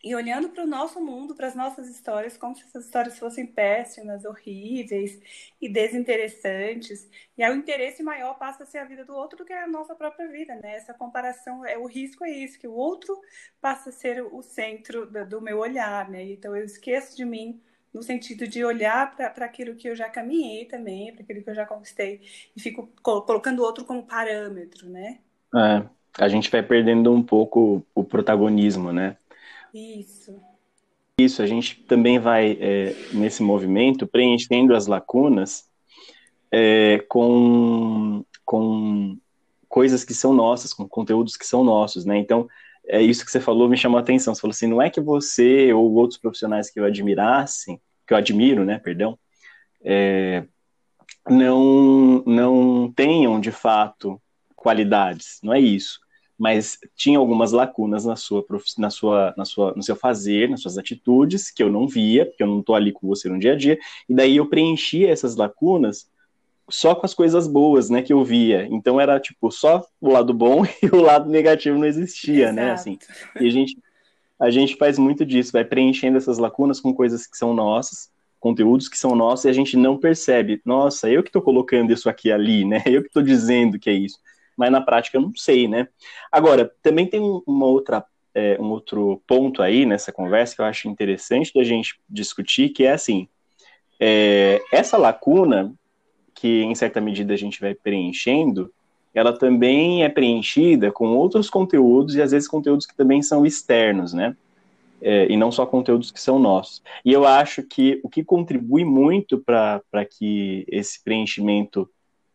e 0.03 0.15
olhando 0.15 0.49
para 0.49 0.63
o 0.63 0.67
nosso 0.67 0.99
mundo, 0.99 1.35
para 1.35 1.47
as 1.47 1.55
nossas 1.55 1.87
histórias, 1.87 2.37
como 2.37 2.55
se 2.55 2.63
essas 2.63 2.85
histórias 2.85 3.19
fossem 3.19 3.45
péssimas, 3.45 4.25
horríveis 4.25 5.19
e 5.61 5.69
desinteressantes. 5.69 7.07
E 7.37 7.43
aí 7.43 7.51
o 7.51 7.55
interesse 7.55 8.01
maior 8.01 8.33
passa 8.37 8.63
a 8.63 8.65
ser 8.65 8.79
a 8.79 8.85
vida 8.85 9.05
do 9.05 9.13
outro 9.13 9.37
do 9.37 9.45
que 9.45 9.53
a 9.53 9.67
nossa 9.67 9.93
própria 9.93 10.27
vida, 10.27 10.55
né? 10.55 10.75
Essa 10.75 10.93
comparação, 10.93 11.65
é 11.65 11.77
o 11.77 11.85
risco 11.85 12.25
é 12.25 12.31
isso, 12.31 12.59
que 12.59 12.67
o 12.67 12.73
outro 12.73 13.19
passa 13.59 13.89
a 13.89 13.93
ser 13.93 14.23
o 14.23 14.41
centro 14.41 15.05
do, 15.05 15.25
do 15.25 15.41
meu 15.41 15.59
olhar, 15.59 16.09
né? 16.09 16.23
Então 16.23 16.55
eu 16.55 16.65
esqueço 16.65 17.15
de 17.15 17.23
mim 17.23 17.61
no 17.93 18.01
sentido 18.01 18.47
de 18.47 18.63
olhar 18.63 19.15
para 19.15 19.45
aquilo 19.45 19.75
que 19.75 19.87
eu 19.87 19.95
já 19.95 20.09
caminhei 20.09 20.65
também, 20.65 21.13
para 21.13 21.23
aquilo 21.23 21.43
que 21.43 21.49
eu 21.49 21.55
já 21.55 21.65
conquistei, 21.65 22.21
e 22.55 22.61
fico 22.61 22.89
colocando 23.01 23.59
o 23.59 23.63
outro 23.63 23.83
como 23.83 24.03
parâmetro, 24.03 24.89
né? 24.89 25.19
É, 25.53 25.83
a 26.17 26.27
gente 26.29 26.49
vai 26.49 26.63
perdendo 26.63 27.13
um 27.13 27.21
pouco 27.21 27.85
o 27.93 28.03
protagonismo, 28.03 28.93
né? 28.93 29.17
Isso. 29.73 30.39
Isso, 31.19 31.41
a 31.41 31.45
gente 31.45 31.75
também 31.83 32.19
vai, 32.19 32.57
é, 32.59 32.95
nesse 33.13 33.43
movimento, 33.43 34.07
preenchendo 34.07 34.75
as 34.75 34.87
lacunas 34.87 35.69
é, 36.51 36.99
com, 37.07 38.25
com 38.43 39.17
coisas 39.69 40.03
que 40.03 40.13
são 40.13 40.33
nossas, 40.33 40.73
com 40.73 40.87
conteúdos 40.87 41.37
que 41.37 41.45
são 41.45 41.63
nossos, 41.63 42.05
né? 42.05 42.17
Então, 42.17 42.47
é 42.87 43.01
isso 43.01 43.23
que 43.23 43.31
você 43.31 43.39
falou 43.39 43.69
me 43.69 43.77
chamou 43.77 43.97
a 43.97 44.01
atenção. 44.01 44.33
Você 44.33 44.41
falou 44.41 44.51
assim, 44.51 44.67
não 44.67 44.81
é 44.81 44.89
que 44.89 44.99
você 44.99 45.71
ou 45.71 45.93
outros 45.93 46.19
profissionais 46.19 46.69
que 46.69 46.79
eu 46.79 46.85
admirasse, 46.85 47.79
que 48.07 48.13
eu 48.13 48.17
admiro, 48.17 48.65
né, 48.65 48.79
perdão, 48.79 49.17
é, 49.83 50.43
não, 51.29 52.23
não 52.25 52.91
tenham, 52.91 53.39
de 53.39 53.51
fato, 53.51 54.19
qualidades, 54.55 55.39
não 55.43 55.53
é 55.53 55.59
isso 55.59 55.99
mas 56.41 56.79
tinha 56.95 57.19
algumas 57.19 57.51
lacunas 57.51 58.03
na 58.03 58.15
sua, 58.15 58.43
na 58.75 58.89
sua, 58.89 59.31
na 59.37 59.45
sua, 59.45 59.73
no 59.75 59.83
seu 59.83 59.95
fazer, 59.95 60.49
nas 60.49 60.63
suas 60.63 60.75
atitudes, 60.75 61.51
que 61.51 61.61
eu 61.61 61.71
não 61.71 61.87
via, 61.87 62.25
porque 62.25 62.41
eu 62.41 62.47
não 62.47 62.61
estou 62.61 62.73
ali 62.73 62.91
com 62.91 63.05
você 63.05 63.29
no 63.29 63.37
dia 63.37 63.53
a 63.53 63.55
dia, 63.55 63.77
e 64.09 64.15
daí 64.15 64.37
eu 64.37 64.49
preenchia 64.49 65.11
essas 65.11 65.35
lacunas 65.35 66.09
só 66.67 66.95
com 66.95 67.05
as 67.05 67.13
coisas 67.13 67.47
boas, 67.47 67.91
né, 67.91 68.01
que 68.01 68.11
eu 68.11 68.25
via. 68.25 68.67
Então 68.71 68.99
era 68.99 69.19
tipo 69.19 69.51
só 69.51 69.85
o 70.01 70.09
lado 70.09 70.33
bom 70.33 70.65
e 70.81 70.87
o 70.87 70.99
lado 70.99 71.29
negativo 71.29 71.77
não 71.77 71.85
existia, 71.85 72.45
Exato. 72.45 72.55
né, 72.55 72.71
assim. 72.71 72.97
E 73.39 73.45
a 73.45 73.51
gente 73.51 73.77
a 74.39 74.49
gente 74.49 74.75
faz 74.77 74.97
muito 74.97 75.23
disso, 75.23 75.51
vai 75.51 75.63
preenchendo 75.63 76.17
essas 76.17 76.39
lacunas 76.39 76.79
com 76.79 76.91
coisas 76.91 77.27
que 77.27 77.37
são 77.37 77.53
nossas, 77.53 78.09
conteúdos 78.39 78.89
que 78.89 78.97
são 78.97 79.15
nossos 79.15 79.45
e 79.45 79.49
a 79.49 79.53
gente 79.53 79.77
não 79.77 79.95
percebe. 79.95 80.59
Nossa, 80.65 81.07
eu 81.07 81.21
que 81.21 81.29
estou 81.29 81.43
colocando 81.43 81.93
isso 81.93 82.09
aqui 82.09 82.31
ali, 82.31 82.65
né? 82.65 82.81
Eu 82.87 83.03
que 83.03 83.09
estou 83.09 83.21
dizendo 83.21 83.77
que 83.77 83.91
é 83.91 83.93
isso 83.93 84.17
mas 84.61 84.71
na 84.71 84.79
prática 84.79 85.17
eu 85.17 85.21
não 85.21 85.35
sei, 85.35 85.67
né? 85.67 85.87
Agora, 86.31 86.71
também 86.83 87.07
tem 87.07 87.19
uma 87.19 87.65
outra, 87.65 88.05
é, 88.35 88.57
um 88.61 88.69
outro 88.69 89.19
ponto 89.25 89.63
aí 89.63 89.87
nessa 89.87 90.11
conversa 90.11 90.55
que 90.55 90.61
eu 90.61 90.65
acho 90.65 90.87
interessante 90.87 91.51
da 91.51 91.63
gente 91.63 91.99
discutir, 92.07 92.69
que 92.69 92.83
é 92.85 92.91
assim, 92.91 93.27
é, 93.99 94.61
essa 94.71 94.97
lacuna 94.97 95.73
que 96.35 96.61
em 96.61 96.75
certa 96.75 97.01
medida 97.01 97.33
a 97.33 97.37
gente 97.37 97.59
vai 97.59 97.73
preenchendo, 97.73 98.71
ela 99.13 99.33
também 99.33 100.03
é 100.03 100.09
preenchida 100.09 100.91
com 100.91 101.15
outros 101.17 101.49
conteúdos 101.49 102.15
e 102.15 102.21
às 102.21 102.31
vezes 102.31 102.47
conteúdos 102.47 102.85
que 102.85 102.95
também 102.95 103.21
são 103.23 103.45
externos, 103.45 104.13
né? 104.13 104.37
É, 105.01 105.27
e 105.31 105.35
não 105.35 105.51
só 105.51 105.65
conteúdos 105.65 106.11
que 106.11 106.21
são 106.21 106.37
nossos. 106.37 106.83
E 107.03 107.11
eu 107.11 107.25
acho 107.25 107.63
que 107.63 107.99
o 108.03 108.09
que 108.09 108.23
contribui 108.23 108.85
muito 108.85 109.39
para 109.39 110.05
que 110.07 110.63
esse 110.69 111.03
preenchimento 111.03 111.89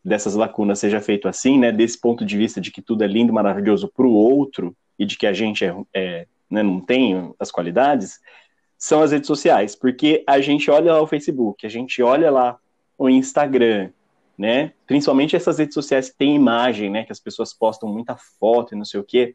dessas 0.07 0.35
lacunas 0.35 0.79
seja 0.79 1.01
feito 1.01 1.27
assim, 1.27 1.59
né, 1.59 1.73
desse 1.73 2.01
ponto 2.01 2.25
de 2.25 2.37
vista 2.39 2.61
de 2.61 2.71
que 2.71 2.81
tudo 2.81 3.03
é 3.03 3.07
lindo, 3.09 3.33
maravilhoso 3.33 3.91
para 3.95 4.07
o 4.07 4.13
outro 4.13 4.75
e 4.97 5.05
de 5.05 5.19
que 5.19 5.27
a 5.27 5.33
gente 5.33 5.65
é, 5.65 5.75
é 5.93 6.27
né, 6.49 6.63
não 6.63 6.81
tem 6.81 7.35
as 7.41 7.51
qualidades, 7.51 8.21
são 8.79 9.03
as 9.03 9.11
redes 9.11 9.27
sociais, 9.27 9.75
porque 9.75 10.23
a 10.27 10.41
gente 10.41 10.71
olha 10.71 10.93
lá 10.93 11.03
o 11.03 11.07
Facebook, 11.09 11.67
a 11.67 11.69
gente 11.69 12.01
olha 12.03 12.31
lá 12.31 12.57
o 12.97 13.11
Instagram, 13.11 13.91
né, 14.39 14.73
principalmente 14.87 15.35
essas 15.35 15.59
redes 15.59 15.75
sociais 15.75 16.09
que 16.09 16.17
têm 16.17 16.37
imagem, 16.37 16.89
né, 16.89 17.05
que 17.05 17.11
as 17.11 17.21
pessoas 17.21 17.53
postam 17.53 17.89
muita 17.89 18.17
foto 18.39 18.75
e 18.75 18.79
não 18.79 18.85
sei 18.85 19.01
o 19.01 19.05
quê, 19.05 19.35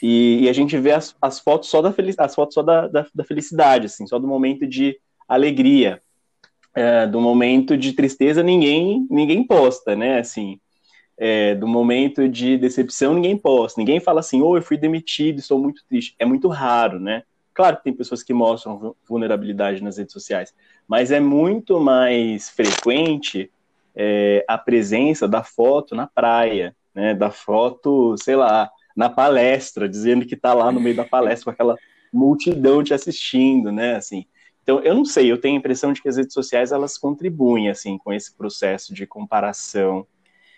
e, 0.00 0.44
e 0.44 0.48
a 0.48 0.52
gente 0.52 0.78
vê 0.78 0.92
as, 0.92 1.16
as 1.20 1.40
fotos 1.40 1.68
só 1.68 1.82
da 1.82 1.92
as 2.18 2.34
fotos 2.34 2.54
só 2.54 2.62
da, 2.62 2.86
da, 2.86 3.06
da, 3.12 3.24
felicidade, 3.24 3.86
assim, 3.86 4.06
só 4.06 4.18
do 4.18 4.26
momento 4.26 4.66
de 4.66 4.98
alegria. 5.28 6.02
É, 6.74 7.06
do 7.06 7.20
momento 7.20 7.76
de 7.78 7.92
tristeza, 7.92 8.42
ninguém 8.42 9.06
ninguém 9.08 9.46
posta, 9.46 9.94
né? 9.94 10.18
Assim, 10.18 10.58
é, 11.16 11.54
do 11.54 11.68
momento 11.68 12.28
de 12.28 12.58
decepção, 12.58 13.14
ninguém 13.14 13.36
posta. 13.36 13.80
Ninguém 13.80 14.00
fala 14.00 14.20
assim, 14.20 14.40
ou 14.40 14.52
oh, 14.52 14.56
eu 14.56 14.62
fui 14.62 14.76
demitido, 14.76 15.38
estou 15.38 15.58
muito 15.58 15.82
triste. 15.88 16.14
É 16.18 16.24
muito 16.24 16.48
raro, 16.48 16.98
né? 16.98 17.22
Claro 17.52 17.76
que 17.76 17.84
tem 17.84 17.92
pessoas 17.92 18.22
que 18.22 18.34
mostram 18.34 18.96
vulnerabilidade 19.08 19.82
nas 19.82 19.96
redes 19.96 20.12
sociais, 20.12 20.52
mas 20.88 21.12
é 21.12 21.20
muito 21.20 21.78
mais 21.78 22.50
frequente 22.50 23.48
é, 23.94 24.44
a 24.48 24.58
presença 24.58 25.28
da 25.28 25.44
foto 25.44 25.94
na 25.94 26.06
praia, 26.06 26.74
né? 26.92 27.14
Da 27.14 27.30
foto, 27.30 28.16
sei 28.18 28.34
lá, 28.34 28.68
na 28.96 29.08
palestra, 29.08 29.88
dizendo 29.88 30.26
que 30.26 30.34
está 30.34 30.52
lá 30.52 30.72
no 30.72 30.80
meio 30.80 30.96
da 30.96 31.04
palestra 31.04 31.44
com 31.44 31.50
aquela 31.50 31.76
multidão 32.12 32.82
te 32.82 32.92
assistindo, 32.92 33.70
né? 33.70 33.96
Assim, 33.96 34.26
então, 34.64 34.80
eu 34.80 34.94
não 34.94 35.04
sei, 35.04 35.30
eu 35.30 35.38
tenho 35.38 35.56
a 35.56 35.58
impressão 35.58 35.92
de 35.92 36.00
que 36.00 36.08
as 36.08 36.16
redes 36.16 36.32
sociais 36.32 36.72
elas 36.72 36.96
contribuem 36.96 37.68
assim 37.68 37.98
com 37.98 38.10
esse 38.10 38.34
processo 38.34 38.94
de 38.94 39.06
comparação 39.06 40.06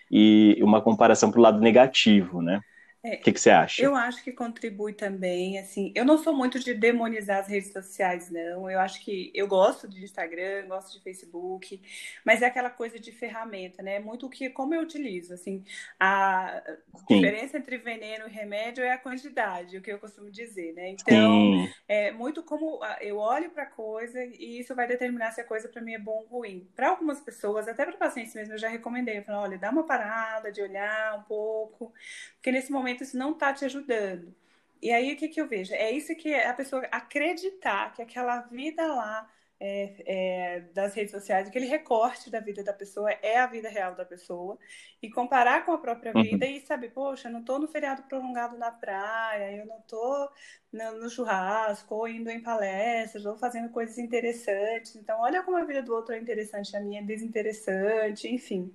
e 0.09 0.57
uma 0.61 0.81
comparação 0.81 1.29
para 1.29 1.39
o 1.39 1.43
lado 1.43 1.59
negativo, 1.59 2.41
né? 2.41 2.61
O 3.09 3.13
é, 3.13 3.17
que, 3.17 3.31
que, 3.31 3.39
você 3.39 3.49
acha? 3.49 3.81
Eu 3.81 3.95
acho 3.95 4.23
que 4.23 4.31
contribui 4.31 4.93
também, 4.93 5.57
assim, 5.57 5.91
eu 5.95 6.05
não 6.05 6.17
sou 6.17 6.35
muito 6.35 6.59
de 6.59 6.73
demonizar 6.73 7.39
as 7.39 7.47
redes 7.47 7.71
sociais, 7.71 8.29
não. 8.29 8.69
Eu 8.69 8.79
acho 8.79 9.03
que 9.03 9.31
eu 9.33 9.47
gosto 9.47 9.87
de 9.87 10.03
Instagram, 10.03 10.67
gosto 10.67 10.97
de 10.97 11.03
Facebook, 11.03 11.81
mas 12.25 12.41
é 12.41 12.45
aquela 12.45 12.69
coisa 12.69 12.99
de 12.99 13.11
ferramenta, 13.11 13.81
né? 13.81 13.99
Muito 13.99 14.25
o 14.25 14.29
que 14.29 14.49
como 14.49 14.73
eu 14.73 14.81
utilizo, 14.81 15.33
assim, 15.33 15.63
a 15.99 16.61
Sim. 17.07 17.15
diferença 17.15 17.57
entre 17.57 17.77
veneno 17.77 18.27
e 18.27 18.31
remédio 18.31 18.83
é 18.83 18.91
a 18.91 18.97
quantidade, 18.97 19.77
o 19.77 19.81
que 19.81 19.91
eu 19.91 19.99
costumo 19.99 20.29
dizer, 20.29 20.73
né? 20.73 20.89
Então, 20.89 21.41
Sim. 21.41 21.69
é 21.87 22.11
muito 22.11 22.43
como 22.43 22.79
eu 23.01 23.17
olho 23.17 23.49
para 23.49 23.65
coisa 23.65 24.23
e 24.23 24.59
isso 24.59 24.75
vai 24.75 24.87
determinar 24.87 25.31
se 25.31 25.41
a 25.41 25.43
coisa 25.43 25.67
para 25.69 25.81
mim 25.81 25.93
é 25.93 25.99
bom 25.99 26.17
ou 26.17 26.25
ruim. 26.25 26.67
Para 26.75 26.89
algumas 26.89 27.21
pessoas, 27.21 27.67
até 27.67 27.85
para 27.85 27.97
pacientes 27.97 28.33
mesmo, 28.33 28.53
eu 28.53 28.57
já 28.57 28.69
recomendei, 28.69 29.19
eu 29.19 29.23
falo, 29.23 29.43
olha, 29.43 29.57
dá 29.57 29.69
uma 29.69 29.85
parada 29.85 30.51
de 30.51 30.61
olhar 30.61 31.17
um 31.19 31.23
pouco, 31.23 31.93
porque 32.35 32.51
nesse 32.51 32.71
momento 32.71 32.96
momento 32.97 33.03
isso 33.03 33.17
não 33.17 33.31
está 33.31 33.53
te 33.53 33.65
ajudando. 33.65 34.33
E 34.81 34.91
aí 34.91 35.13
o 35.13 35.17
que, 35.17 35.27
que 35.27 35.41
eu 35.41 35.47
vejo? 35.47 35.73
É 35.73 35.91
isso 35.91 36.15
que 36.15 36.33
a 36.33 36.53
pessoa 36.53 36.83
acreditar 36.91 37.93
que 37.93 38.01
aquela 38.01 38.41
vida 38.41 38.85
lá 38.85 39.29
é, 39.59 39.95
é, 40.05 40.59
das 40.71 40.93
redes 40.93 41.11
sociais, 41.11 41.47
aquele 41.47 41.65
recorte 41.65 42.29
da 42.29 42.39
vida 42.39 42.63
da 42.63 42.73
pessoa 42.73 43.11
é 43.23 43.39
a 43.39 43.47
vida 43.47 43.67
real 43.69 43.95
da 43.95 44.05
pessoa, 44.05 44.57
e 45.01 45.09
comparar 45.09 45.65
com 45.65 45.71
a 45.71 45.79
própria 45.79 46.13
uhum. 46.15 46.21
vida 46.21 46.45
e 46.45 46.61
saber, 46.61 46.91
poxa, 46.91 47.27
eu 47.27 47.31
não 47.31 47.39
estou 47.39 47.57
no 47.57 47.67
feriado 47.67 48.03
prolongado 48.03 48.55
na 48.55 48.69
praia, 48.69 49.57
eu 49.57 49.65
não 49.65 49.79
estou 49.79 50.29
no, 50.71 50.99
no, 50.99 51.09
churrasco, 51.09 51.95
ou 51.95 52.07
indo 52.07 52.29
em 52.29 52.39
palestras, 52.39 53.25
ou 53.25 53.35
fazendo 53.35 53.69
coisas 53.69 53.97
interessantes. 53.97 54.95
Então, 54.95 55.19
olha 55.21 55.41
como 55.41 55.57
a 55.57 55.65
vida 55.65 55.81
do 55.81 55.93
outro 55.93 56.13
é 56.13 56.19
interessante, 56.19 56.77
a 56.77 56.79
minha 56.79 57.01
é 57.01 57.03
desinteressante, 57.03 58.27
enfim. 58.27 58.71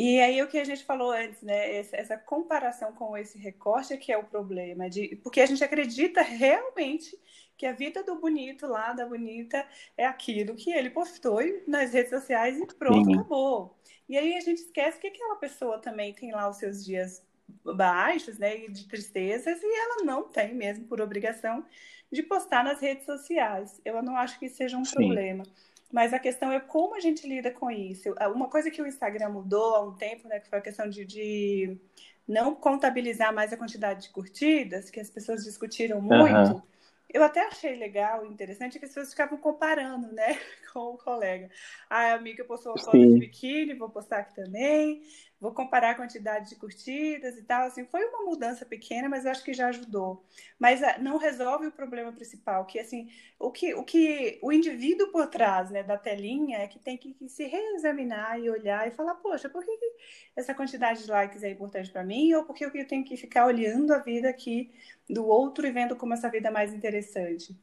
E 0.00 0.20
aí 0.20 0.40
o 0.40 0.46
que 0.46 0.56
a 0.56 0.64
gente 0.64 0.84
falou 0.84 1.10
antes, 1.10 1.42
né? 1.42 1.74
Essa 1.74 2.16
comparação 2.16 2.92
com 2.92 3.16
esse 3.16 3.36
recorte 3.36 3.92
é 3.92 3.96
que 3.96 4.12
é 4.12 4.16
o 4.16 4.22
problema, 4.22 4.88
de, 4.88 5.16
porque 5.24 5.40
a 5.40 5.46
gente 5.46 5.64
acredita 5.64 6.22
realmente 6.22 7.18
que 7.56 7.66
a 7.66 7.72
vida 7.72 8.04
do 8.04 8.14
bonito 8.14 8.64
lá, 8.68 8.92
da 8.92 9.04
bonita, 9.04 9.66
é 9.96 10.06
aquilo 10.06 10.54
que 10.54 10.70
ele 10.70 10.90
postou 10.90 11.40
nas 11.66 11.92
redes 11.92 12.10
sociais 12.10 12.56
e 12.56 12.64
pronto, 12.76 13.08
uhum. 13.08 13.14
acabou. 13.16 13.76
E 14.08 14.16
aí 14.16 14.36
a 14.36 14.40
gente 14.40 14.58
esquece 14.58 15.00
que 15.00 15.08
aquela 15.08 15.34
pessoa 15.34 15.80
também 15.80 16.14
tem 16.14 16.30
lá 16.30 16.48
os 16.48 16.58
seus 16.58 16.84
dias 16.84 17.26
baixos, 17.64 18.38
né, 18.38 18.68
de 18.68 18.86
tristezas, 18.86 19.60
e 19.60 19.80
ela 19.80 20.04
não 20.04 20.28
tem 20.28 20.54
mesmo 20.54 20.84
por 20.84 21.00
obrigação 21.00 21.66
de 22.12 22.22
postar 22.22 22.62
nas 22.62 22.80
redes 22.80 23.04
sociais. 23.04 23.80
Eu 23.84 24.00
não 24.00 24.16
acho 24.16 24.38
que 24.38 24.48
seja 24.48 24.76
um 24.76 24.84
Sim. 24.84 24.94
problema. 24.94 25.42
Mas 25.90 26.12
a 26.12 26.18
questão 26.18 26.52
é 26.52 26.60
como 26.60 26.94
a 26.94 27.00
gente 27.00 27.26
lida 27.26 27.50
com 27.50 27.70
isso. 27.70 28.14
Uma 28.34 28.48
coisa 28.48 28.70
que 28.70 28.82
o 28.82 28.86
Instagram 28.86 29.30
mudou 29.30 29.74
há 29.74 29.82
um 29.82 29.94
tempo, 29.94 30.28
né, 30.28 30.38
que 30.38 30.48
foi 30.48 30.58
a 30.58 30.62
questão 30.62 30.88
de, 30.88 31.04
de 31.04 31.78
não 32.26 32.54
contabilizar 32.54 33.32
mais 33.32 33.52
a 33.52 33.56
quantidade 33.56 34.02
de 34.02 34.10
curtidas, 34.10 34.90
que 34.90 35.00
as 35.00 35.08
pessoas 35.08 35.44
discutiram 35.44 36.00
muito. 36.00 36.52
Uhum. 36.52 36.62
Eu 37.08 37.22
até 37.22 37.40
achei 37.46 37.74
legal 37.74 38.26
e 38.26 38.28
interessante 38.28 38.78
que 38.78 38.84
as 38.84 38.90
pessoas 38.90 39.10
ficavam 39.10 39.38
comparando, 39.38 40.12
né, 40.12 40.38
com 40.74 40.94
o 40.94 40.98
colega. 40.98 41.48
Ah, 41.88 42.12
a 42.12 42.14
amiga 42.14 42.44
postou 42.44 42.72
uma 42.72 42.78
foto 42.78 42.98
de 42.98 43.18
biquíni, 43.18 43.72
vou 43.72 43.88
postar 43.88 44.18
aqui 44.18 44.34
também 44.34 45.02
vou 45.40 45.52
comparar 45.52 45.90
a 45.90 45.94
quantidade 45.94 46.48
de 46.48 46.56
curtidas 46.56 47.36
e 47.36 47.42
tal. 47.42 47.66
Assim, 47.66 47.84
foi 47.86 48.04
uma 48.06 48.24
mudança 48.24 48.64
pequena, 48.66 49.08
mas 49.08 49.26
acho 49.26 49.44
que 49.44 49.54
já 49.54 49.68
ajudou. 49.68 50.24
Mas 50.58 50.82
ah, 50.82 50.98
não 50.98 51.16
resolve 51.16 51.66
o 51.66 51.72
problema 51.72 52.12
principal, 52.12 52.66
que 52.66 52.78
assim, 52.78 53.08
o 53.38 53.50
que 53.50 53.74
o, 53.74 53.84
que, 53.84 54.38
o 54.42 54.52
indivíduo 54.52 55.08
por 55.12 55.28
trás 55.28 55.70
né, 55.70 55.82
da 55.82 55.96
telinha 55.96 56.58
é 56.58 56.68
que 56.68 56.78
tem 56.78 56.96
que, 56.96 57.14
que 57.14 57.28
se 57.28 57.46
reexaminar 57.46 58.38
e 58.38 58.50
olhar 58.50 58.86
e 58.88 58.90
falar, 58.90 59.14
poxa, 59.16 59.48
por 59.48 59.64
que, 59.64 59.76
que 59.76 59.92
essa 60.36 60.54
quantidade 60.54 61.04
de 61.04 61.10
likes 61.10 61.42
é 61.42 61.50
importante 61.50 61.90
para 61.90 62.04
mim? 62.04 62.32
Ou 62.34 62.44
por 62.44 62.54
que 62.54 62.64
eu 62.64 62.86
tenho 62.86 63.04
que 63.04 63.16
ficar 63.16 63.46
olhando 63.46 63.92
a 63.92 63.98
vida 63.98 64.28
aqui 64.28 64.72
do 65.08 65.26
outro 65.26 65.66
e 65.66 65.70
vendo 65.70 65.96
como 65.96 66.14
essa 66.14 66.28
vida 66.30 66.48
é 66.48 66.50
mais 66.50 66.72
interessante? 66.74 67.56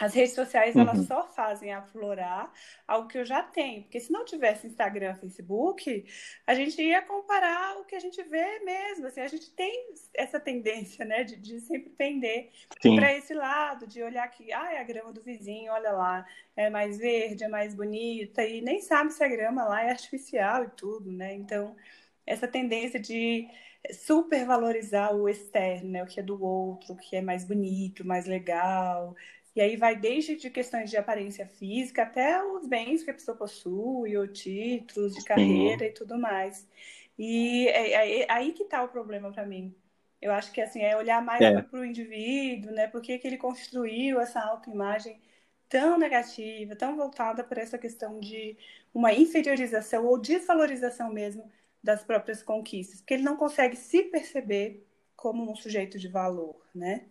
As 0.00 0.12
redes 0.12 0.34
sociais 0.34 0.74
elas 0.74 0.98
uhum. 0.98 1.06
só 1.06 1.28
fazem 1.28 1.72
aflorar 1.72 2.52
algo 2.86 3.06
que 3.06 3.16
eu 3.16 3.24
já 3.24 3.42
tenho, 3.42 3.82
porque 3.82 4.00
se 4.00 4.10
não 4.10 4.24
tivesse 4.24 4.66
Instagram, 4.66 5.14
Facebook, 5.14 6.04
a 6.44 6.54
gente 6.54 6.82
ia 6.82 7.00
comparar 7.00 7.78
o 7.78 7.84
que 7.84 7.94
a 7.94 8.00
gente 8.00 8.20
vê 8.24 8.58
mesmo, 8.60 9.06
assim, 9.06 9.20
a 9.20 9.28
gente 9.28 9.50
tem 9.52 9.94
essa 10.12 10.40
tendência, 10.40 11.04
né, 11.04 11.22
de, 11.22 11.36
de 11.36 11.60
sempre 11.60 11.90
tender 11.90 12.50
para 12.80 13.16
esse 13.16 13.32
lado, 13.34 13.86
de 13.86 14.02
olhar 14.02 14.26
que, 14.28 14.52
ah, 14.52 14.72
é 14.72 14.80
a 14.80 14.84
grama 14.84 15.12
do 15.12 15.22
vizinho, 15.22 15.72
olha 15.72 15.92
lá, 15.92 16.26
é 16.56 16.68
mais 16.68 16.98
verde, 16.98 17.44
é 17.44 17.48
mais 17.48 17.72
bonita, 17.74 18.44
e 18.44 18.60
nem 18.60 18.80
sabe 18.80 19.12
se 19.12 19.22
a 19.22 19.28
grama 19.28 19.64
lá 19.64 19.84
é 19.84 19.90
artificial 19.90 20.64
e 20.64 20.70
tudo, 20.70 21.10
né, 21.12 21.34
então 21.34 21.76
essa 22.26 22.48
tendência 22.48 22.98
de 22.98 23.46
supervalorizar 23.92 25.14
o 25.14 25.28
externo, 25.28 25.90
né, 25.90 26.02
o 26.02 26.06
que 26.06 26.18
é 26.18 26.22
do 26.22 26.42
outro, 26.42 26.94
o 26.94 26.96
que 26.96 27.14
é 27.14 27.20
mais 27.20 27.44
bonito, 27.44 28.04
mais 28.04 28.26
legal, 28.26 29.14
e 29.54 29.60
aí 29.60 29.76
vai 29.76 29.96
desde 29.96 30.36
de 30.36 30.50
questões 30.50 30.90
de 30.90 30.96
aparência 30.96 31.46
física 31.46 32.02
até 32.02 32.42
os 32.44 32.66
bens 32.66 33.02
que 33.04 33.10
a 33.10 33.14
pessoa 33.14 33.36
possui, 33.36 34.16
ou 34.16 34.26
títulos 34.26 35.14
de 35.14 35.24
carreira 35.24 35.84
Sim. 35.84 35.90
e 35.90 35.92
tudo 35.92 36.18
mais. 36.18 36.66
E 37.18 37.68
é, 37.68 37.92
é, 37.92 38.20
é 38.22 38.32
aí 38.32 38.52
que 38.52 38.64
está 38.64 38.82
o 38.82 38.88
problema 38.88 39.30
para 39.32 39.46
mim. 39.46 39.74
Eu 40.20 40.32
acho 40.32 40.52
que 40.52 40.60
assim 40.60 40.80
é 40.82 40.96
olhar 40.96 41.22
mais 41.22 41.40
é. 41.40 41.62
para 41.62 41.80
o 41.80 41.84
indivíduo, 41.84 42.72
né? 42.72 42.88
Por 42.88 43.02
que 43.02 43.20
ele 43.24 43.36
construiu 43.36 44.20
essa 44.20 44.40
autoimagem 44.40 45.20
tão 45.68 45.98
negativa, 45.98 46.76
tão 46.76 46.96
voltada 46.96 47.44
para 47.44 47.62
essa 47.62 47.78
questão 47.78 48.20
de 48.20 48.56
uma 48.92 49.12
inferiorização 49.12 50.06
ou 50.06 50.18
desvalorização 50.18 51.12
mesmo 51.12 51.50
das 51.82 52.02
próprias 52.02 52.42
conquistas, 52.42 53.00
porque 53.00 53.14
ele 53.14 53.22
não 53.22 53.36
consegue 53.36 53.76
se 53.76 54.04
perceber 54.04 54.86
como 55.16 55.50
um 55.50 55.54
sujeito 55.54 55.98
de 55.98 56.08
valor, 56.08 56.56
né? 56.74 57.06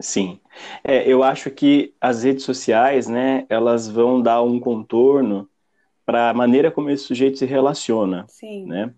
Sim. 0.00 0.40
É, 0.84 1.08
eu 1.10 1.22
acho 1.22 1.50
que 1.50 1.94
as 2.00 2.22
redes 2.22 2.44
sociais, 2.44 3.08
né, 3.08 3.46
elas 3.48 3.88
vão 3.88 4.20
dar 4.20 4.42
um 4.42 4.60
contorno 4.60 5.48
para 6.04 6.30
a 6.30 6.34
maneira 6.34 6.70
como 6.70 6.90
esse 6.90 7.04
sujeito 7.04 7.38
se 7.38 7.46
relaciona, 7.46 8.24
Sim. 8.28 8.66
né? 8.66 8.94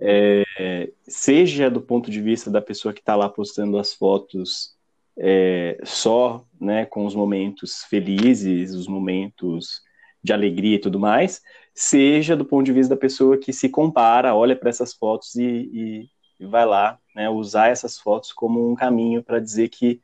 É, 0.00 0.92
seja 1.08 1.68
do 1.68 1.80
ponto 1.80 2.08
de 2.08 2.22
vista 2.22 2.50
da 2.50 2.62
pessoa 2.62 2.94
que 2.94 3.00
está 3.00 3.16
lá 3.16 3.28
postando 3.28 3.78
as 3.78 3.92
fotos 3.92 4.76
é, 5.18 5.76
só, 5.82 6.44
né, 6.60 6.86
com 6.86 7.04
os 7.04 7.16
momentos 7.16 7.82
felizes, 7.84 8.72
os 8.74 8.86
momentos 8.86 9.82
de 10.22 10.32
alegria 10.32 10.76
e 10.76 10.80
tudo 10.80 11.00
mais, 11.00 11.42
seja 11.74 12.36
do 12.36 12.44
ponto 12.44 12.64
de 12.64 12.72
vista 12.72 12.94
da 12.94 13.00
pessoa 13.00 13.36
que 13.36 13.52
se 13.52 13.68
compara, 13.68 14.34
olha 14.34 14.54
para 14.54 14.70
essas 14.70 14.94
fotos 14.94 15.34
e, 15.34 15.42
e, 15.44 16.08
e 16.38 16.46
vai 16.46 16.64
lá, 16.64 16.98
né, 17.14 17.28
usar 17.28 17.68
essas 17.68 17.98
fotos 17.98 18.32
como 18.32 18.70
um 18.70 18.76
caminho 18.76 19.22
para 19.22 19.40
dizer 19.40 19.68
que 19.68 20.00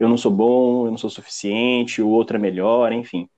eu 0.00 0.08
não 0.08 0.16
sou 0.16 0.32
bom, 0.32 0.86
eu 0.86 0.90
não 0.90 0.98
sou 0.98 1.10
suficiente, 1.10 2.00
o 2.00 2.08
outro 2.08 2.36
é 2.36 2.40
melhor, 2.40 2.90
enfim. 2.90 3.28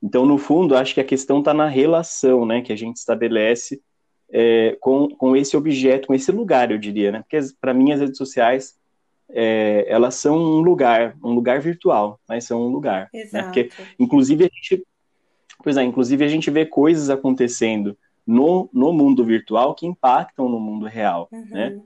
Então, 0.00 0.24
no 0.24 0.38
fundo, 0.38 0.76
acho 0.76 0.94
que 0.94 1.00
a 1.00 1.04
questão 1.04 1.40
está 1.40 1.52
na 1.52 1.66
relação 1.66 2.46
né, 2.46 2.62
que 2.62 2.72
a 2.72 2.76
gente 2.76 2.96
estabelece 2.96 3.82
é, 4.32 4.76
com, 4.80 5.08
com 5.08 5.36
esse 5.36 5.56
objeto, 5.56 6.06
com 6.06 6.14
esse 6.14 6.30
lugar, 6.30 6.70
eu 6.70 6.78
diria, 6.78 7.10
né? 7.12 7.18
Porque, 7.20 7.38
para 7.60 7.74
mim, 7.74 7.92
as 7.92 8.00
redes 8.00 8.16
sociais, 8.16 8.76
é, 9.28 9.84
elas 9.88 10.14
são 10.14 10.36
um 10.36 10.60
lugar, 10.60 11.16
um 11.22 11.34
lugar 11.34 11.60
virtual, 11.60 12.18
mas 12.28 12.44
são 12.44 12.62
um 12.62 12.68
lugar. 12.68 13.10
Exato. 13.12 13.34
Né? 13.34 13.42
Porque, 13.42 13.70
inclusive, 13.98 14.44
a 14.44 14.48
gente... 14.48 14.86
Pois 15.62 15.76
é, 15.76 15.82
inclusive, 15.82 16.24
a 16.24 16.28
gente 16.28 16.50
vê 16.50 16.64
coisas 16.64 17.10
acontecendo 17.10 17.96
no, 18.26 18.70
no 18.72 18.92
mundo 18.92 19.24
virtual 19.24 19.74
que 19.74 19.86
impactam 19.86 20.48
no 20.48 20.58
mundo 20.58 20.86
real, 20.86 21.28
uhum. 21.30 21.46
né? 21.50 21.80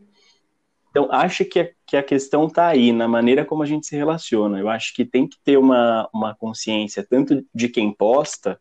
Então, 0.97 1.13
acho 1.13 1.45
que 1.45 1.61
a, 1.61 1.69
que 1.87 1.95
a 1.95 2.03
questão 2.03 2.47
está 2.47 2.69
aí, 2.69 2.91
na 2.91 3.07
maneira 3.07 3.45
como 3.45 3.63
a 3.63 3.67
gente 3.67 3.87
se 3.87 3.95
relaciona. 3.95 4.59
Eu 4.59 4.67
acho 4.67 4.95
que 4.95 5.05
tem 5.05 5.29
que 5.29 5.37
ter 5.45 5.59
uma, 5.59 6.09
uma 6.11 6.35
consciência, 6.35 7.07
tanto 7.07 7.45
de 7.55 7.69
quem 7.69 7.93
posta 7.93 8.59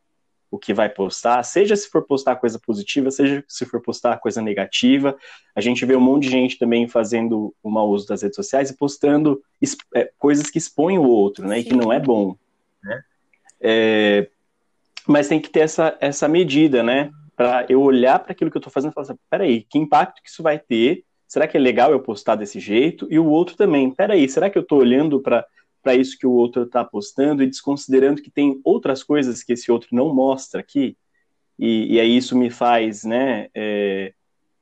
o 0.52 0.60
que 0.60 0.74
vai 0.74 0.90
postar, 0.90 1.42
seja 1.44 1.78
se 1.78 1.90
for 1.90 2.06
postar 2.06 2.36
coisa 2.36 2.60
positiva, 2.60 3.10
seja 3.10 3.42
se 3.48 3.66
for 3.66 3.82
postar 3.82 4.18
coisa 4.18 4.42
negativa. 4.42 5.18
A 5.56 5.62
gente 5.62 5.86
vê 5.86 5.96
um 5.96 6.02
monte 6.02 6.24
de 6.24 6.30
gente 6.30 6.60
também 6.60 6.90
fazendo 6.90 7.56
o 7.64 7.72
mau 7.72 7.90
uso 7.90 8.06
das 8.06 8.22
redes 8.22 8.36
sociais 8.36 8.70
e 8.70 8.76
postando 8.76 9.42
é, 9.94 10.12
coisas 10.20 10.50
que 10.52 10.58
expõem 10.58 10.98
o 10.98 11.08
outro, 11.08 11.48
né? 11.48 11.56
Sim. 11.56 11.62
E 11.62 11.64
que 11.64 11.74
não 11.74 11.94
é 11.94 12.02
bom, 12.02 12.36
né? 12.84 13.02
É, 13.62 14.30
mas 15.08 15.30
tem 15.30 15.40
que 15.40 15.50
ter 15.50 15.62
essa, 15.62 15.98
essa 16.02 16.28
medida, 16.28 16.84
né? 16.84 17.12
Para 17.34 17.66
eu 17.70 17.82
olhar 17.82 18.20
para 18.20 18.34
aquilo 18.34 18.52
que 18.52 18.58
eu 18.58 18.60
estou 18.60 18.74
fazendo 18.74 18.92
e 18.92 18.94
falar 18.94 19.08
assim, 19.08 19.20
peraí, 19.30 19.66
que 19.70 19.78
impacto 19.78 20.22
que 20.22 20.28
isso 20.28 20.44
vai 20.44 20.60
ter? 20.60 21.05
Será 21.28 21.48
que 21.48 21.58
é 21.58 21.60
legal 21.60 21.92
eu 21.92 22.00
postar 22.00 22.36
desse 22.36 22.60
jeito? 22.60 23.08
E 23.10 23.18
o 23.18 23.26
outro 23.26 23.56
também, 23.56 23.92
peraí, 23.92 24.28
será 24.30 24.50
que 24.50 24.58
eu 24.58 24.62
estou 24.62 24.80
olhando 24.80 25.20
para 25.22 25.96
isso 25.96 26.18
que 26.18 26.28
o 26.28 26.32
outro 26.32 26.64
está 26.64 26.84
postando 26.84 27.44
e 27.44 27.48
desconsiderando 27.48 28.22
que 28.22 28.32
tem 28.32 28.60
outras 28.64 29.04
coisas 29.04 29.44
que 29.44 29.54
esse 29.54 29.72
outro 29.72 29.90
não 29.92 30.14
mostra 30.14 30.60
aqui? 30.60 30.98
E, 31.58 31.96
e 31.96 32.00
aí 32.00 32.16
isso 32.16 32.38
me 32.38 32.50
faz, 32.50 33.04
né, 33.04 33.48
é, 33.56 34.14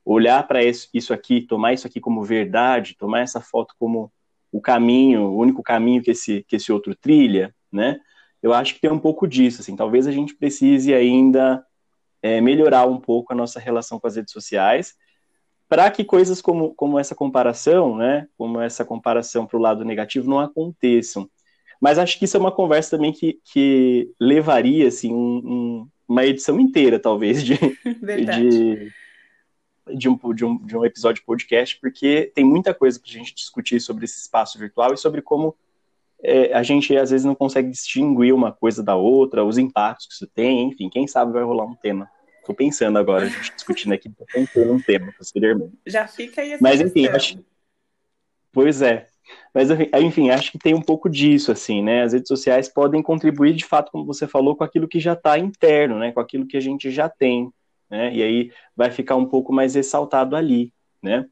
olhar 0.04 0.46
para 0.46 0.62
isso, 0.62 0.88
isso 0.94 1.12
aqui, 1.12 1.40
tomar 1.40 1.72
isso 1.72 1.86
aqui 1.86 2.00
como 2.00 2.22
verdade, 2.22 2.96
tomar 2.96 3.20
essa 3.20 3.40
foto 3.40 3.74
como 3.78 4.12
o 4.52 4.60
caminho, 4.60 5.22
o 5.22 5.38
único 5.38 5.62
caminho 5.62 6.02
que 6.02 6.12
esse, 6.12 6.44
que 6.46 6.56
esse 6.56 6.70
outro 6.70 6.94
trilha, 6.94 7.54
né? 7.72 7.98
Eu 8.40 8.52
acho 8.52 8.74
que 8.74 8.80
tem 8.80 8.90
um 8.90 8.98
pouco 8.98 9.26
disso, 9.26 9.62
assim, 9.62 9.74
talvez 9.74 10.06
a 10.06 10.12
gente 10.12 10.34
precise 10.36 10.94
ainda 10.94 11.64
é, 12.22 12.40
melhorar 12.40 12.86
um 12.86 13.00
pouco 13.00 13.32
a 13.32 13.36
nossa 13.36 13.58
relação 13.58 13.98
com 13.98 14.06
as 14.06 14.16
redes 14.16 14.32
sociais, 14.32 14.94
para 15.68 15.90
que 15.90 16.04
coisas 16.04 16.40
como, 16.40 16.74
como 16.74 16.98
essa 16.98 17.14
comparação, 17.14 17.96
né, 17.96 18.28
como 18.36 18.60
essa 18.60 18.84
comparação 18.84 19.46
para 19.46 19.56
o 19.58 19.60
lado 19.60 19.84
negativo 19.84 20.28
não 20.28 20.38
aconteçam. 20.38 21.28
Mas 21.80 21.98
acho 21.98 22.18
que 22.18 22.24
isso 22.24 22.36
é 22.36 22.40
uma 22.40 22.52
conversa 22.52 22.96
também 22.96 23.12
que, 23.12 23.40
que 23.44 24.10
levaria, 24.20 24.88
assim, 24.88 25.12
um, 25.12 25.36
um, 25.44 25.88
uma 26.08 26.24
edição 26.24 26.58
inteira, 26.60 26.98
talvez, 26.98 27.42
de, 27.42 27.56
de 27.58 28.92
de 29.92 30.08
um, 30.08 30.18
de, 30.34 30.44
um, 30.44 30.56
de 30.64 30.76
um 30.76 30.84
episódio 30.84 31.20
de 31.20 31.26
podcast, 31.26 31.78
porque 31.80 32.32
tem 32.34 32.44
muita 32.44 32.72
coisa 32.72 32.98
para 32.98 33.10
a 33.10 33.12
gente 33.12 33.34
discutir 33.34 33.80
sobre 33.80 34.04
esse 34.04 34.18
espaço 34.18 34.58
virtual 34.58 34.94
e 34.94 34.96
sobre 34.96 35.20
como 35.20 35.54
é, 36.22 36.54
a 36.54 36.62
gente 36.62 36.96
às 36.96 37.10
vezes 37.10 37.24
não 37.24 37.34
consegue 37.34 37.70
distinguir 37.70 38.32
uma 38.32 38.50
coisa 38.50 38.82
da 38.82 38.96
outra, 38.96 39.44
os 39.44 39.58
impactos 39.58 40.06
que 40.06 40.14
isso 40.14 40.26
tem, 40.26 40.68
enfim, 40.68 40.88
quem 40.88 41.06
sabe 41.06 41.32
vai 41.32 41.42
rolar 41.42 41.66
um 41.66 41.74
tema. 41.74 42.08
Estou 42.44 42.54
pensando 42.54 42.98
agora, 42.98 43.24
a 43.24 43.28
gente 43.28 43.54
discutindo 43.54 43.94
aqui, 43.94 44.08
estou 44.08 44.26
pensando 44.26 44.72
um 44.72 44.80
tema 44.80 45.12
posteriormente. 45.16 45.72
Já 45.86 46.06
fica 46.06 46.42
aí 46.42 46.52
essa 46.52 46.62
Mas 46.62 46.80
enfim, 46.80 47.06
acho... 47.06 47.44
Pois 48.52 48.82
é. 48.82 49.08
Mas 49.54 49.70
enfim, 49.70 50.28
acho 50.28 50.52
que 50.52 50.58
tem 50.58 50.74
um 50.74 50.82
pouco 50.82 51.08
disso, 51.08 51.50
assim, 51.50 51.82
né? 51.82 52.02
As 52.02 52.12
redes 52.12 52.28
sociais 52.28 52.68
podem 52.68 53.02
contribuir, 53.02 53.54
de 53.54 53.64
fato, 53.64 53.90
como 53.90 54.04
você 54.04 54.28
falou, 54.28 54.54
com 54.54 54.62
aquilo 54.62 54.86
que 54.86 55.00
já 55.00 55.14
está 55.14 55.38
interno, 55.38 55.98
né? 55.98 56.12
Com 56.12 56.20
aquilo 56.20 56.46
que 56.46 56.56
a 56.56 56.60
gente 56.60 56.90
já 56.90 57.08
tem 57.08 57.50
né? 57.94 58.12
E 58.12 58.22
aí 58.22 58.52
vai 58.76 58.90
ficar 58.90 59.14
um 59.14 59.26
pouco 59.26 59.52
mais 59.52 59.74
ressaltado 59.74 60.34
ali, 60.34 60.72
né? 61.00 61.26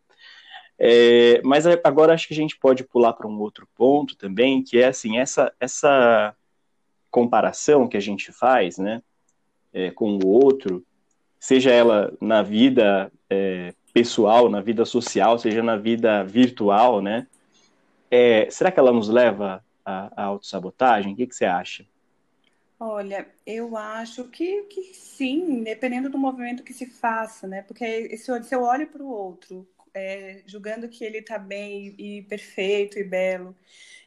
É, 0.79 1.41
mas 1.43 1.67
agora 1.67 2.15
acho 2.15 2.27
que 2.27 2.35
a 2.35 2.37
gente 2.37 2.59
pode 2.59 2.85
pular 2.85 3.13
para 3.13 3.29
um 3.29 3.39
outro 3.41 3.69
ponto 3.75 4.17
também, 4.17 4.63
que 4.63 4.79
é 4.79 4.87
assim, 4.87 5.19
essa, 5.19 5.53
essa 5.61 6.35
comparação 7.11 7.89
que 7.89 7.97
a 7.97 8.01
gente 8.01 8.33
faz, 8.33 8.79
né, 8.79 9.01
é, 9.73 9.91
com 9.91 10.19
o 10.19 10.27
outro, 10.27 10.85
seja 11.43 11.73
ela 11.73 12.17
na 12.21 12.41
vida 12.41 13.11
é, 13.29 13.75
pessoal, 13.93 14.49
na 14.49 14.61
vida 14.61 14.85
social, 14.85 15.37
seja 15.41 15.61
na 15.61 15.77
vida 15.77 16.23
virtual, 16.23 17.03
né, 17.03 17.27
é, 18.09 18.49
será 18.49 18.71
que 18.71 18.79
ela 18.79 18.93
nos 18.93 19.09
leva 19.09 19.61
à, 19.85 20.23
autossabotagem? 20.23 21.13
O 21.13 21.17
que, 21.17 21.27
que 21.27 21.35
você 21.35 21.45
acha? 21.45 21.85
Olha, 22.79 23.27
eu 23.45 23.77
acho 23.77 24.29
que, 24.29 24.63
que 24.65 24.95
sim, 24.95 25.65
dependendo 25.65 26.09
do 26.09 26.17
movimento 26.17 26.63
que 26.63 26.73
se 26.73 26.87
faça, 26.87 27.49
né? 27.49 27.63
Porque 27.63 28.17
se 28.17 28.31
eu, 28.31 28.63
olho 28.63 28.87
para 28.87 29.03
o 29.03 29.09
outro, 29.09 29.67
é, 29.93 30.43
julgando 30.47 30.89
que 30.89 31.05
ele 31.05 31.19
está 31.19 31.39
bem 31.39 31.93
e 31.99 32.23
perfeito 32.23 33.01
e 33.01 33.05
belo, 33.05 33.57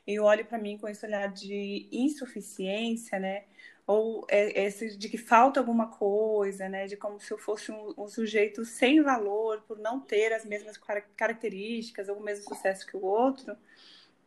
e 0.08 0.20
olho 0.20 0.46
para 0.46 0.58
mim 0.58 0.78
com 0.78 0.88
esse 0.88 1.06
olhar 1.06 1.28
de 1.28 1.90
insuficiência, 1.92 3.20
né? 3.20 3.44
Ou 3.88 4.26
é, 4.30 4.66
esse 4.66 4.98
de 4.98 5.08
que 5.08 5.18
falta 5.18 5.60
alguma 5.60 5.88
coisa, 5.88 6.68
né? 6.68 6.88
De 6.88 6.98
como 6.98 7.20
se 7.20 7.32
eu 7.32 7.38
fosse 7.38 7.72
um, 7.72 7.94
um 7.98 8.08
sujeito 8.08 8.66
sem 8.66 9.02
valor 9.02 9.62
por 9.68 9.78
não 9.78 10.00
ter 10.00 10.34
as 10.34 10.44
mesmas 10.44 10.78
características 11.16 12.10
ou 12.10 12.18
o 12.18 12.24
mesmo 12.24 12.46
sucesso 12.46 12.86
que 12.86 12.98
o 12.98 13.04
outro 13.04 13.56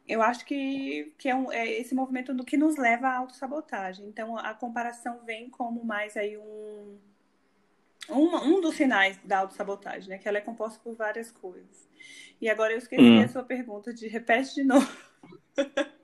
eu 0.09 0.23
acho 0.23 0.45
que, 0.47 1.13
que 1.19 1.29
é, 1.29 1.35
um, 1.35 1.53
é, 1.53 1.69
esse 1.69 1.95
movimento 1.95 2.33
do 2.33 2.43
que 2.43 2.57
nos 2.57 2.77
leva 2.77 3.09
à 3.09 3.19
autossabotagem. 3.19 4.07
Então, 4.07 4.39
a 4.39 4.55
comparação 4.55 5.21
vem 5.25 5.51
como 5.51 5.85
mais 5.85 6.17
aí 6.17 6.39
um, 6.39 6.99
um, 8.09 8.37
um 8.37 8.61
dos 8.61 8.75
sinais 8.75 9.19
da 9.23 9.41
autossabotagem, 9.41 10.09
né? 10.09 10.19
Que 10.19 10.27
ela 10.27 10.39
é 10.39 10.41
composta 10.41 10.81
por 10.83 10.95
várias 10.95 11.31
coisas. 11.31 11.87
E 12.41 12.49
agora 12.49 12.73
eu 12.73 12.79
esqueci 12.79 13.03
hum. 13.03 13.23
a 13.23 13.29
sua 13.29 13.43
pergunta, 13.43 13.93
de 13.93 14.09
repete 14.09 14.55
de 14.55 14.65
novo. 14.65 14.91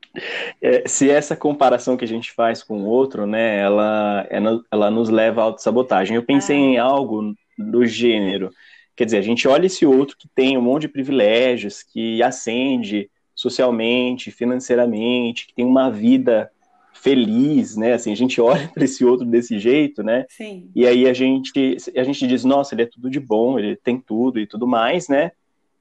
É, 0.60 0.86
se 0.86 1.10
essa 1.10 1.34
comparação 1.36 1.96
que 1.96 2.04
a 2.04 2.08
gente 2.08 2.32
faz 2.32 2.62
com 2.62 2.82
o 2.82 2.86
outro, 2.86 3.26
né, 3.26 3.58
ela, 3.60 4.26
ela 4.70 4.90
nos 4.90 5.08
leva 5.08 5.40
à 5.40 5.44
autossabotagem. 5.44 6.16
Eu 6.16 6.22
pensei 6.22 6.56
ah. 6.56 6.60
em 6.60 6.78
algo 6.78 7.34
do 7.58 7.84
gênero. 7.86 8.50
Quer 8.96 9.06
dizer, 9.06 9.18
a 9.18 9.22
gente 9.22 9.48
olha 9.48 9.66
esse 9.66 9.84
outro 9.84 10.16
que 10.16 10.28
tem 10.28 10.56
um 10.56 10.62
monte 10.62 10.82
de 10.82 10.88
privilégios, 10.88 11.82
que 11.82 12.22
acende, 12.22 13.10
socialmente, 13.34 14.30
financeiramente, 14.30 15.48
que 15.48 15.54
tem 15.54 15.64
uma 15.64 15.90
vida 15.90 16.50
feliz, 16.92 17.76
né? 17.76 17.92
Assim, 17.92 18.12
a 18.12 18.16
gente 18.16 18.40
olha 18.40 18.68
para 18.72 18.84
esse 18.84 19.04
outro 19.04 19.26
desse 19.26 19.58
jeito, 19.58 20.02
né? 20.02 20.24
Sim. 20.28 20.70
E 20.74 20.86
aí 20.86 21.08
a 21.08 21.12
gente, 21.12 21.76
a 21.96 22.04
gente 22.04 22.26
diz, 22.26 22.44
nossa, 22.44 22.74
ele 22.74 22.82
é 22.82 22.86
tudo 22.86 23.10
de 23.10 23.18
bom, 23.18 23.58
ele 23.58 23.76
tem 23.76 24.00
tudo 24.00 24.38
e 24.38 24.46
tudo 24.46 24.66
mais, 24.66 25.08
né? 25.08 25.32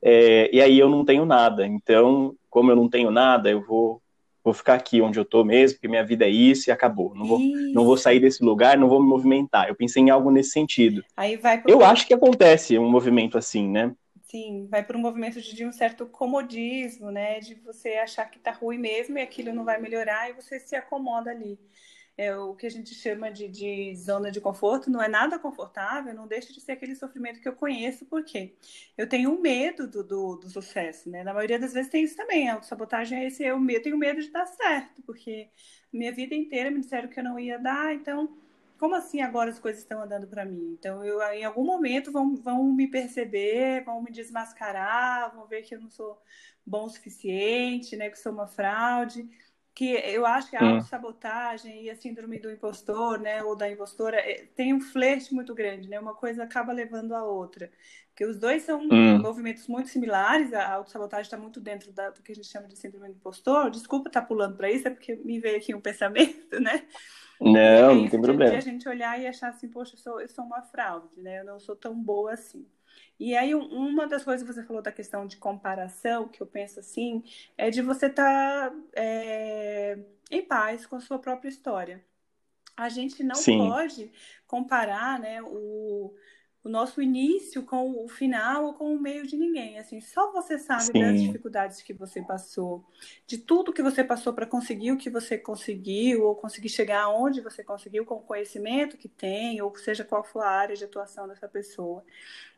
É, 0.02 0.50
e 0.54 0.60
aí 0.60 0.78
eu 0.78 0.89
não 0.89 1.06
tenho 1.06 1.26
nada. 1.26 1.65
Então, 1.65 2.36
como 2.50 2.72
eu 2.72 2.76
não 2.76 2.89
tenho 2.89 3.10
nada, 3.10 3.50
eu 3.50 3.62
vou 3.62 4.02
vou 4.43 4.53
ficar 4.53 4.73
aqui 4.73 5.01
onde 5.01 5.17
eu 5.17 5.25
tô 5.25 5.43
mesmo, 5.43 5.77
porque 5.77 5.88
minha 5.88 6.03
vida 6.03 6.25
é 6.25 6.29
isso 6.29 6.69
e 6.69 6.71
acabou. 6.71 7.15
Não 7.15 7.25
vou, 7.25 7.39
não 7.39 7.86
vou 7.86 7.95
sair 7.95 8.19
desse 8.19 8.43
lugar, 8.43 8.77
não 8.77 8.89
vou 8.89 9.01
me 9.01 9.08
movimentar. 9.08 9.69
Eu 9.69 9.75
pensei 9.75 10.03
em 10.03 10.10
algo 10.10 10.29
nesse 10.29 10.51
sentido. 10.51 11.03
Aí 11.15 11.38
vai 11.38 11.62
pro... 11.62 11.71
Eu 11.71 11.84
acho 11.84 12.06
que 12.06 12.13
acontece 12.13 12.77
um 12.77 12.89
movimento 12.89 13.38
assim, 13.38 13.69
né? 13.69 13.95
Sim, 14.23 14.67
vai 14.69 14.84
para 14.84 14.97
um 14.97 15.01
movimento 15.01 15.39
de, 15.39 15.56
de, 15.56 15.63
um 15.63 15.71
certo 15.71 16.08
comodismo, 16.08 17.12
né? 17.12 17.39
De 17.39 17.53
você 17.53 17.89
achar 17.97 18.25
que 18.25 18.39
tá 18.39 18.51
ruim 18.51 18.79
mesmo 18.79 19.17
e 19.17 19.21
aquilo 19.21 19.53
não 19.53 19.63
vai 19.63 19.79
melhorar 19.79 20.29
e 20.29 20.34
você 20.34 20.60
se 20.60 20.75
acomoda 20.75 21.29
ali. 21.29 21.60
É 22.15 22.36
o 22.36 22.54
que 22.56 22.67
a 22.67 22.69
gente 22.69 22.93
chama 22.93 23.32
de, 23.32 23.47
de 23.47 23.95
zona 23.95 24.30
de 24.30 24.39
conforto, 24.39 24.89
não 24.89 25.02
é 25.02 25.08
nada 25.08 25.39
confortável, 25.39 26.13
não 26.13 26.28
deixa 26.28 26.54
de 26.54 26.62
ser 26.62 26.73
aquele 26.73 26.95
sofrimento 26.95 27.41
que 27.41 27.47
eu 27.47 27.56
conheço, 27.56 28.06
porque 28.06 28.54
eu 28.95 29.10
tenho 29.10 29.41
medo 29.41 29.88
do, 29.88 30.04
do, 30.04 30.36
do 30.36 30.49
sucesso, 30.49 31.10
né? 31.10 31.23
Na 31.23 31.34
maioria 31.34 31.58
das 31.58 31.73
vezes 31.73 31.91
tem 31.91 32.04
isso 32.04 32.15
também, 32.15 32.49
a 32.49 32.54
autossabotagem 32.54 33.17
é 33.17 33.28
esse, 33.28 33.43
eu 33.43 33.58
tenho 33.82 33.97
medo 33.97 34.21
de 34.21 34.30
dar 34.30 34.45
certo, 34.45 35.02
porque 35.02 35.49
minha 35.91 36.12
vida 36.12 36.36
inteira 36.36 36.69
me 36.69 36.82
disseram 36.82 37.10
que 37.10 37.19
eu 37.19 37.23
não 37.23 37.39
ia 37.39 37.58
dar, 37.58 37.95
então 37.95 38.38
como 38.78 38.95
assim 38.95 39.21
agora 39.21 39.49
as 39.49 39.60
coisas 39.60 39.82
estão 39.82 40.02
andando 40.02 40.28
para 40.28 40.43
mim? 40.43 40.76
Então, 40.78 41.06
eu, 41.06 41.21
em 41.32 41.45
algum 41.45 41.63
momento 41.63 42.12
vão, 42.12 42.36
vão 42.36 42.63
me 42.65 42.86
perceber, 42.86 43.82
vão 43.86 44.04
me 44.04 44.12
desmascarar, 44.12 45.34
vão 45.34 45.47
ver 45.47 45.62
que 45.62 45.73
eu 45.73 45.80
não 45.80 45.89
sou 45.89 46.21
bom 46.65 46.84
o 46.84 46.89
suficiente, 46.89 47.95
né, 47.95 48.10
que 48.10 48.19
sou 48.19 48.34
uma 48.34 48.45
fraude. 48.45 49.26
Que 49.76 49.94
eu 49.94 50.26
acho 50.26 50.50
que 50.50 50.56
a 50.56 50.64
hum. 50.64 50.76
autossabotagem 50.76 51.84
e 51.84 51.90
a 51.90 51.96
síndrome 51.96 52.40
do 52.40 52.52
impostor, 52.52 53.20
né, 53.20 53.44
ou 53.44 53.56
da 53.56 53.70
impostora, 53.70 54.18
é, 54.18 54.46
tem 54.56 54.74
um 54.74 54.80
flerte 54.80 55.34
muito 55.34 55.54
grande, 55.56 55.90
né? 55.90 56.00
Uma 56.00 56.14
coisa 56.14 56.44
acaba 56.44 56.72
levando 56.72 57.14
a 57.14 57.24
outra. 57.24 57.72
Porque 58.10 58.26
os 58.26 58.38
dois 58.38 58.62
são 58.62 58.80
hum. 58.80 59.20
movimentos 59.20 59.68
muito 59.68 59.90
similares, 59.90 60.54
a 60.54 60.74
autossabotagem 60.74 61.24
está 61.24 61.38
muito 61.38 61.60
dentro 61.60 61.92
da, 61.92 62.12
do 62.12 62.22
que 62.22 62.32
a 62.32 62.36
gente 62.36 62.48
chama 62.48 62.68
de 62.68 62.78
síndrome 62.78 63.08
do 63.08 63.16
impostor. 63.16 63.72
Desculpa 63.72 64.10
estar 64.10 64.22
tá 64.22 64.28
pulando 64.28 64.56
para 64.56 64.72
isso, 64.72 64.88
é 64.88 64.92
porque 64.92 65.16
me 65.16 65.40
veio 65.40 65.58
aqui 65.58 65.74
um 65.74 65.82
pensamento, 65.82 66.60
né? 66.62 66.86
Não, 67.42 67.96
não 67.96 68.08
tem 68.08 68.22
problema. 68.22 68.56
A 68.56 68.60
gente 68.60 68.88
olhar 68.88 69.20
e 69.20 69.28
achar 69.28 69.50
assim, 69.50 69.68
poxa, 69.68 69.96
eu 69.96 70.00
sou, 70.00 70.22
eu 70.22 70.30
sou 70.30 70.46
uma 70.46 70.62
fraude, 70.62 71.20
né? 71.20 71.40
Eu 71.40 71.46
não 71.46 71.60
sou 71.60 71.76
tão 71.76 71.96
boa 71.96 72.34
assim. 72.34 72.66
E 73.19 73.36
aí, 73.36 73.54
uma 73.54 74.08
das 74.08 74.23
coisas 74.23 74.45
que 74.45 74.54
você 74.54 74.63
falou 74.63 74.82
da 74.82 74.91
questão 74.91 75.26
de 75.26 75.38
comparação, 75.38 76.28
que 76.28 76.41
eu 76.41 76.47
penso 76.47 76.80
assim, 76.80 77.23
é 77.58 77.69
de 77.69 77.82
você 77.82 78.08
estar 78.08 78.69
tá, 78.69 78.76
é, 78.93 79.99
em 80.32 80.41
paz 80.41 80.86
com 80.86 80.95
a 80.95 80.99
sua 80.99 81.19
própria 81.19 81.49
história. 81.49 82.04
A 82.76 82.89
gente 82.89 83.23
não 83.23 83.36
Sim. 83.36 83.58
pode 83.58 84.12
comparar 84.47 85.19
né, 85.19 85.41
o, 85.43 86.13
o 86.63 86.69
nosso 86.69 87.02
início 87.02 87.63
com 87.63 88.04
o 88.04 88.08
final 88.08 88.65
ou 88.65 88.73
com 88.73 88.95
o 88.95 88.99
meio 88.99 89.28
de 89.28 89.36
ninguém. 89.36 89.78
Assim, 89.78 89.99
só 89.99 90.32
você 90.32 90.58
sabe 90.58 90.86
Sim. 90.86 90.99
das 90.99 91.21
dificuldades 91.21 91.82
que 91.82 91.93
você 91.93 92.21
passou, 92.21 92.86
de 93.28 93.38
tudo 93.38 93.73
que 93.73 93.84
você 93.84 94.04
passou 94.04 94.32
para 94.34 94.45
conseguir 94.45 94.93
o 94.93 94.97
que 94.97 95.10
você 95.10 95.38
conseguiu, 95.38 96.23
ou 96.23 96.36
conseguir 96.36 96.69
chegar 96.69 97.04
aonde 97.04 97.41
você 97.41 97.63
conseguiu 97.63 98.06
com 98.06 98.15
o 98.15 98.21
conhecimento 98.21 98.97
que 98.97 99.10
tem, 99.10 99.62
ou 99.62 99.76
seja 99.76 100.06
qual 100.06 100.23
for 100.23 100.41
a 100.41 100.49
área 100.49 100.76
de 100.76 100.86
atuação 100.86 101.28
dessa 101.28 101.47
pessoa. 101.47 102.04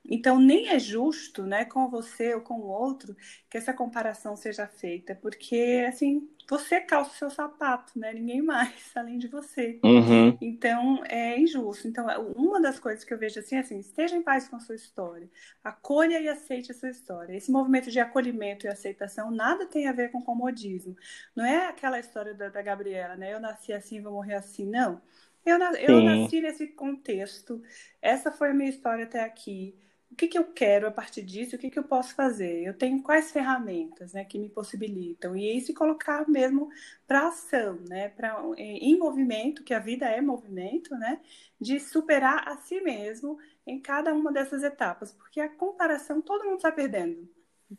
Então, 0.07 0.39
nem 0.39 0.69
é 0.69 0.77
justo, 0.77 1.43
né, 1.43 1.65
com 1.65 1.89
você 1.89 2.35
ou 2.35 2.41
com 2.41 2.59
o 2.59 2.67
outro, 2.67 3.15
que 3.49 3.57
essa 3.57 3.73
comparação 3.73 4.35
seja 4.35 4.67
feita, 4.67 5.17
porque, 5.19 5.83
assim, 5.87 6.29
você 6.47 6.79
calça 6.79 7.11
o 7.11 7.15
seu 7.15 7.29
sapato, 7.29 7.97
né? 7.97 8.13
Ninguém 8.13 8.41
mais, 8.41 8.91
além 8.95 9.17
de 9.17 9.27
você. 9.27 9.79
Uhum. 9.83 10.37
Então, 10.41 11.03
é 11.05 11.39
injusto. 11.39 11.87
Então, 11.87 12.07
uma 12.35 12.61
das 12.61 12.79
coisas 12.79 13.03
que 13.03 13.13
eu 13.13 13.17
vejo 13.17 13.39
assim 13.39 13.55
é 13.55 13.59
assim, 13.59 13.79
esteja 13.79 14.15
em 14.15 14.21
paz 14.21 14.47
com 14.47 14.55
a 14.55 14.59
sua 14.59 14.75
história. 14.75 15.29
Acolha 15.63 16.19
e 16.19 16.27
aceite 16.27 16.71
a 16.71 16.75
sua 16.75 16.89
história. 16.89 17.35
Esse 17.35 17.51
movimento 17.51 17.89
de 17.89 17.99
acolhimento 17.99 18.65
e 18.65 18.69
aceitação 18.69 19.31
nada 19.31 19.65
tem 19.65 19.87
a 19.87 19.93
ver 19.93 20.11
com 20.11 20.21
comodismo. 20.21 20.95
Não 21.35 21.45
é 21.45 21.67
aquela 21.67 21.99
história 21.99 22.33
da, 22.33 22.49
da 22.49 22.61
Gabriela, 22.61 23.15
né? 23.15 23.33
Eu 23.33 23.39
nasci 23.39 23.73
assim, 23.73 24.01
vou 24.01 24.13
morrer 24.13 24.35
assim. 24.35 24.65
Não. 24.65 25.01
Eu, 25.45 25.59
eu 25.59 26.01
nasci 26.01 26.41
nesse 26.41 26.67
contexto. 26.67 27.61
Essa 28.01 28.31
foi 28.31 28.49
a 28.49 28.53
minha 28.53 28.69
história 28.69 29.05
até 29.05 29.23
aqui 29.23 29.75
o 30.11 30.15
que, 30.15 30.27
que 30.27 30.37
eu 30.37 30.45
quero 30.45 30.87
a 30.87 30.91
partir 30.91 31.21
disso, 31.23 31.55
o 31.55 31.59
que, 31.59 31.69
que 31.69 31.79
eu 31.79 31.83
posso 31.83 32.15
fazer, 32.15 32.63
eu 32.63 32.73
tenho 32.73 33.01
quais 33.01 33.31
ferramentas 33.31 34.13
né, 34.13 34.23
que 34.23 34.39
me 34.39 34.49
possibilitam, 34.49 35.35
e 35.35 35.57
isso 35.57 35.73
colocar 35.73 36.27
mesmo 36.29 36.69
para 37.07 37.27
ação, 37.27 37.79
né, 37.89 38.09
pra, 38.09 38.41
em 38.57 38.97
movimento, 38.97 39.63
que 39.63 39.73
a 39.73 39.79
vida 39.79 40.05
é 40.05 40.21
movimento, 40.21 40.95
né, 40.95 41.19
de 41.59 41.79
superar 41.79 42.47
a 42.47 42.55
si 42.57 42.79
mesmo 42.81 43.37
em 43.67 43.79
cada 43.79 44.13
uma 44.13 44.31
dessas 44.31 44.63
etapas, 44.63 45.11
porque 45.11 45.39
a 45.39 45.49
comparação 45.49 46.21
todo 46.21 46.45
mundo 46.45 46.57
está 46.57 46.71
perdendo, 46.71 47.27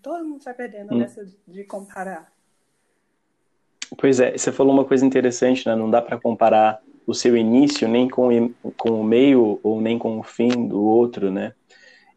todo 0.02 0.24
mundo 0.24 0.38
está 0.38 0.52
perdendo 0.52 0.94
hum. 0.94 0.98
nessa 0.98 1.24
de 1.46 1.64
comparar. 1.64 2.30
Pois 3.96 4.18
é, 4.18 4.36
você 4.36 4.50
falou 4.50 4.74
uma 4.74 4.84
coisa 4.84 5.06
interessante, 5.06 5.66
né, 5.66 5.74
não 5.74 5.88
dá 5.88 6.02
para 6.02 6.18
comparar 6.18 6.82
o 7.06 7.14
seu 7.14 7.36
início 7.36 7.88
nem 7.88 8.08
com, 8.08 8.52
com 8.76 9.00
o 9.00 9.04
meio 9.04 9.60
ou 9.62 9.80
nem 9.80 9.96
com 9.96 10.18
o 10.18 10.22
fim 10.24 10.66
do 10.66 10.82
outro, 10.82 11.30
né? 11.30 11.54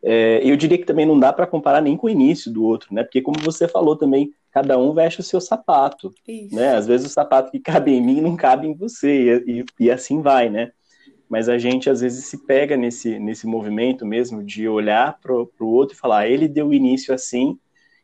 É, 0.01 0.41
eu 0.43 0.55
diria 0.55 0.77
que 0.77 0.85
também 0.85 1.05
não 1.05 1.19
dá 1.19 1.33
para 1.33 1.47
comparar 1.47 1.81
nem 1.81 1.97
com 1.97 2.07
o 2.07 2.09
início 2.09 2.51
do 2.51 2.63
outro, 2.63 2.93
né? 2.93 3.03
Porque 3.03 3.21
como 3.21 3.39
você 3.39 3.67
falou 3.67 3.95
também, 3.95 4.33
cada 4.51 4.77
um 4.77 4.93
veste 4.93 5.19
o 5.19 5.23
seu 5.23 5.41
sapato, 5.41 6.13
Isso. 6.27 6.55
né? 6.55 6.75
Às 6.75 6.87
vezes 6.87 7.07
o 7.07 7.13
sapato 7.13 7.51
que 7.51 7.59
cabe 7.59 7.91
em 7.91 8.01
mim 8.01 8.21
não 8.21 8.35
cabe 8.35 8.67
em 8.67 8.73
você 8.73 9.43
e, 9.45 9.59
e, 9.59 9.65
e 9.79 9.91
assim 9.91 10.21
vai, 10.21 10.49
né? 10.49 10.71
Mas 11.29 11.47
a 11.47 11.57
gente 11.57 11.89
às 11.89 12.01
vezes 12.01 12.25
se 12.25 12.45
pega 12.45 12.75
nesse, 12.75 13.19
nesse 13.19 13.45
movimento 13.45 14.05
mesmo 14.05 14.43
de 14.43 14.67
olhar 14.67 15.19
para 15.19 15.33
o 15.33 15.67
outro 15.67 15.95
e 15.95 15.99
falar, 15.99 16.19
ah, 16.19 16.27
ele 16.27 16.47
deu 16.47 16.73
início 16.73 17.13
assim, 17.13 17.59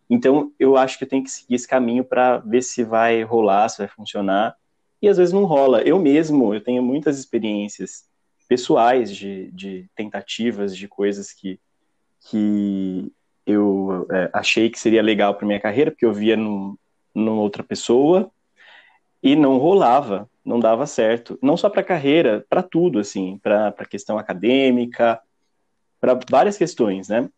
então 0.09 0.51
eu 0.59 0.77
acho 0.77 0.97
que 0.97 1.03
eu 1.03 1.09
tenho 1.09 1.23
que 1.23 1.31
seguir 1.31 1.55
esse 1.55 1.67
caminho 1.67 2.03
para 2.03 2.37
ver 2.37 2.61
se 2.61 2.83
vai 2.83 3.23
rolar, 3.23 3.67
se 3.69 3.79
vai 3.79 3.87
funcionar. 3.87 4.55
E 5.01 5.09
às 5.09 5.17
vezes 5.17 5.33
não 5.33 5.45
rola. 5.45 5.81
Eu 5.81 5.99
mesmo, 5.99 6.53
eu 6.53 6.61
tenho 6.61 6.81
muitas 6.83 7.17
experiências 7.17 8.05
pessoais 8.47 9.13
de, 9.13 9.51
de 9.51 9.89
tentativas 9.95 10.75
de 10.75 10.87
coisas 10.87 11.33
que 11.33 11.59
que 12.29 13.11
eu 13.45 14.07
é, 14.11 14.29
achei 14.33 14.69
que 14.69 14.79
seria 14.79 15.01
legal 15.01 15.35
para 15.35 15.45
minha 15.45 15.59
carreira, 15.59 15.91
porque 15.91 16.05
eu 16.05 16.13
via 16.13 16.35
num, 16.35 16.75
numa 17.13 17.41
outra 17.41 17.63
pessoa 17.63 18.31
e 19.21 19.35
não 19.35 19.57
rolava, 19.57 20.29
não 20.43 20.59
dava 20.59 20.85
certo. 20.87 21.37
Não 21.41 21.55
só 21.55 21.69
para 21.69 21.83
carreira, 21.83 22.45
para 22.49 22.63
tudo, 22.63 22.99
assim, 22.99 23.39
para 23.41 23.67
a 23.69 23.85
questão 23.85 24.17
acadêmica, 24.17 25.19
para 25.99 26.19
várias 26.29 26.57
questões, 26.57 27.09
né? 27.09 27.29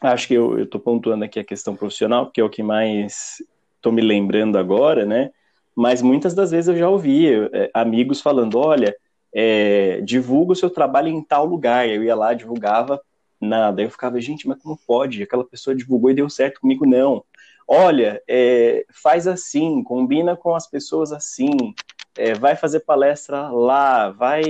Acho 0.00 0.28
que 0.28 0.34
eu 0.34 0.62
estou 0.62 0.80
pontuando 0.80 1.24
aqui 1.24 1.38
a 1.38 1.44
questão 1.44 1.76
profissional, 1.76 2.26
porque 2.26 2.40
é 2.40 2.44
o 2.44 2.50
que 2.50 2.62
mais 2.62 3.42
estou 3.76 3.92
me 3.92 4.02
lembrando 4.02 4.58
agora, 4.58 5.06
né? 5.06 5.30
Mas 5.74 6.02
muitas 6.02 6.34
das 6.34 6.50
vezes 6.50 6.68
eu 6.68 6.76
já 6.76 6.88
ouvi 6.88 7.32
é, 7.52 7.70
amigos 7.72 8.20
falando: 8.20 8.58
olha, 8.58 8.96
é, 9.32 10.00
divulga 10.02 10.52
o 10.52 10.56
seu 10.56 10.70
trabalho 10.70 11.08
em 11.08 11.22
tal 11.22 11.44
lugar. 11.44 11.88
Eu 11.88 12.02
ia 12.02 12.14
lá, 12.14 12.34
divulgava 12.34 13.00
nada. 13.40 13.82
Eu 13.82 13.90
ficava, 13.90 14.20
gente, 14.20 14.46
mas 14.48 14.60
como 14.62 14.78
pode? 14.86 15.22
Aquela 15.22 15.44
pessoa 15.44 15.74
divulgou 15.74 16.10
e 16.10 16.14
deu 16.14 16.28
certo 16.28 16.60
comigo, 16.60 16.86
não. 16.86 17.24
Olha, 17.68 18.22
é, 18.28 18.86
faz 18.90 19.26
assim, 19.26 19.82
combina 19.82 20.36
com 20.36 20.54
as 20.54 20.68
pessoas 20.68 21.12
assim, 21.12 21.74
é, 22.16 22.32
vai 22.34 22.54
fazer 22.56 22.80
palestra 22.80 23.48
lá, 23.50 24.10
vai, 24.10 24.42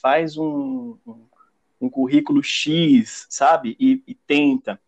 faz 0.00 0.36
um, 0.38 0.96
um, 1.06 1.26
um 1.82 1.90
currículo 1.90 2.42
X, 2.42 3.26
sabe? 3.28 3.76
E, 3.78 4.02
e, 4.06 4.14
tenta. 4.14 4.80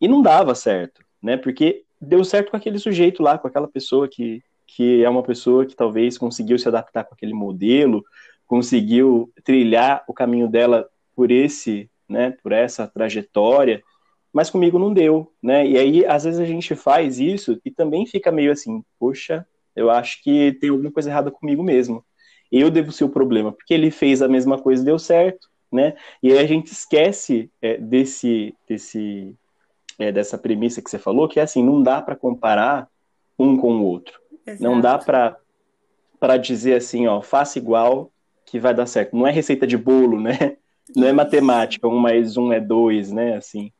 E 0.00 0.08
não 0.08 0.22
dava 0.22 0.54
certo, 0.54 1.04
né? 1.22 1.36
Porque 1.36 1.84
deu 2.00 2.24
certo 2.24 2.50
com 2.50 2.56
aquele 2.56 2.78
sujeito 2.78 3.22
lá, 3.22 3.36
com 3.36 3.46
aquela 3.46 3.68
pessoa 3.68 4.08
que, 4.08 4.42
que 4.66 5.04
é 5.04 5.08
uma 5.08 5.22
pessoa 5.22 5.66
que 5.66 5.76
talvez 5.76 6.16
conseguiu 6.16 6.58
se 6.58 6.68
adaptar 6.68 7.04
com 7.04 7.14
aquele 7.14 7.34
modelo, 7.34 8.04
conseguiu 8.46 9.30
trilhar 9.44 10.04
o 10.08 10.14
caminho 10.14 10.48
dela 10.48 10.88
por 11.14 11.30
esse 11.30 11.90
né, 12.08 12.34
por 12.42 12.52
essa 12.52 12.86
trajetória, 12.86 13.82
mas 14.32 14.50
comigo 14.50 14.78
não 14.78 14.92
deu, 14.92 15.32
né? 15.42 15.66
E 15.66 15.78
aí 15.78 16.06
às 16.06 16.24
vezes 16.24 16.40
a 16.40 16.44
gente 16.44 16.74
faz 16.74 17.18
isso 17.18 17.60
e 17.64 17.70
também 17.70 18.06
fica 18.06 18.30
meio 18.30 18.52
assim, 18.52 18.82
poxa, 18.98 19.46
eu 19.74 19.90
acho 19.90 20.22
que 20.22 20.52
tem 20.60 20.70
alguma 20.70 20.90
coisa 20.90 21.10
errada 21.10 21.30
comigo 21.30 21.62
mesmo. 21.62 22.04
Eu 22.50 22.70
devo 22.70 22.90
ser 22.92 23.04
o 23.04 23.08
problema, 23.10 23.52
porque 23.52 23.74
ele 23.74 23.90
fez 23.90 24.22
a 24.22 24.28
mesma 24.28 24.58
coisa 24.58 24.82
e 24.82 24.86
deu 24.86 24.98
certo, 24.98 25.48
né? 25.70 25.94
E 26.22 26.32
aí 26.32 26.38
a 26.38 26.46
gente 26.46 26.72
esquece 26.72 27.50
é, 27.60 27.76
desse, 27.76 28.54
desse, 28.66 29.34
é, 29.98 30.10
dessa 30.10 30.38
premissa 30.38 30.80
que 30.82 30.90
você 30.90 30.98
falou, 30.98 31.28
que 31.28 31.38
é 31.38 31.42
assim, 31.42 31.62
não 31.62 31.82
dá 31.82 32.00
para 32.00 32.16
comparar 32.16 32.88
um 33.38 33.56
com 33.56 33.78
o 33.78 33.84
outro. 33.84 34.18
Exato. 34.46 34.62
Não 34.62 34.80
dá 34.80 34.98
para 34.98 36.36
dizer 36.38 36.74
assim, 36.74 37.06
ó, 37.06 37.20
faça 37.20 37.58
igual 37.58 38.10
que 38.46 38.58
vai 38.58 38.74
dar 38.74 38.86
certo. 38.86 39.14
Não 39.14 39.26
é 39.26 39.30
receita 39.30 39.66
de 39.66 39.76
bolo, 39.76 40.20
né? 40.20 40.56
Não 40.94 41.06
é 41.06 41.12
matemática, 41.12 41.88
um 41.88 41.98
mais 41.98 42.36
um 42.36 42.52
é 42.52 42.60
dois, 42.60 43.12
né? 43.12 43.36
Assim, 43.36 43.72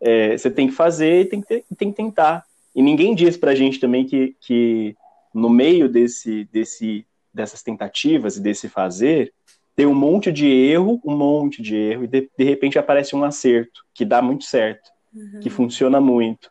é, 0.00 0.36
você 0.36 0.50
tem 0.50 0.66
que 0.66 0.74
fazer 0.74 1.22
e 1.22 1.24
tem 1.24 1.40
que, 1.40 1.64
tem 1.76 1.90
que 1.90 1.96
tentar. 1.96 2.44
E 2.74 2.82
ninguém 2.82 3.14
diz 3.14 3.36
pra 3.36 3.54
gente 3.54 3.78
também 3.78 4.04
que, 4.04 4.34
que 4.40 4.96
no 5.34 5.48
meio 5.48 5.88
desse, 5.88 6.48
desse, 6.52 7.06
dessas 7.32 7.62
tentativas 7.62 8.36
e 8.36 8.40
desse 8.40 8.68
fazer, 8.68 9.32
tem 9.74 9.86
um 9.86 9.94
monte 9.94 10.30
de 10.30 10.46
erro, 10.46 11.00
um 11.04 11.16
monte 11.16 11.62
de 11.62 11.76
erro, 11.76 12.04
e 12.04 12.06
de, 12.06 12.30
de 12.36 12.44
repente 12.44 12.78
aparece 12.78 13.16
um 13.16 13.24
acerto, 13.24 13.84
que 13.94 14.04
dá 14.04 14.20
muito 14.20 14.44
certo, 14.44 14.90
uhum. 15.14 15.40
que 15.40 15.48
funciona 15.48 16.00
muito, 16.00 16.50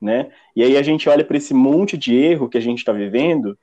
né? 0.00 0.30
E 0.56 0.62
aí 0.62 0.76
a 0.76 0.82
gente 0.82 1.08
olha 1.08 1.24
para 1.24 1.36
esse 1.36 1.52
monte 1.52 1.98
de 1.98 2.14
erro 2.14 2.48
que 2.48 2.56
a 2.56 2.62
gente 2.62 2.78
está 2.78 2.92
vivendo, 2.92 3.58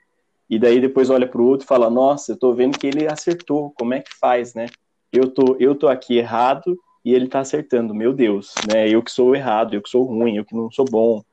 e 0.50 0.58
daí 0.60 0.80
depois 0.80 1.10
olha 1.10 1.28
para 1.28 1.42
o 1.42 1.46
outro 1.46 1.66
e 1.66 1.68
fala, 1.68 1.90
nossa, 1.90 2.32
eu 2.32 2.36
estou 2.36 2.54
vendo 2.54 2.78
que 2.78 2.88
ele 2.88 3.08
acertou, 3.08 3.72
como 3.72 3.94
é 3.94 4.00
que 4.00 4.14
faz, 4.20 4.54
né? 4.54 4.68
Eu 5.12 5.30
tô, 5.30 5.56
eu 5.60 5.76
tô 5.76 5.88
aqui 5.88 6.18
errado 6.18 6.78
e 7.04 7.14
ele 7.14 7.28
tá 7.28 7.40
acertando, 7.40 7.94
meu 7.94 8.14
Deus, 8.14 8.54
né? 8.72 8.88
Eu 8.88 9.02
que 9.02 9.12
sou 9.12 9.36
errado, 9.36 9.74
eu 9.74 9.82
que 9.82 9.90
sou 9.90 10.04
ruim, 10.04 10.38
eu 10.38 10.46
que 10.46 10.56
não 10.56 10.72
sou 10.72 10.86
bom, 10.86 11.24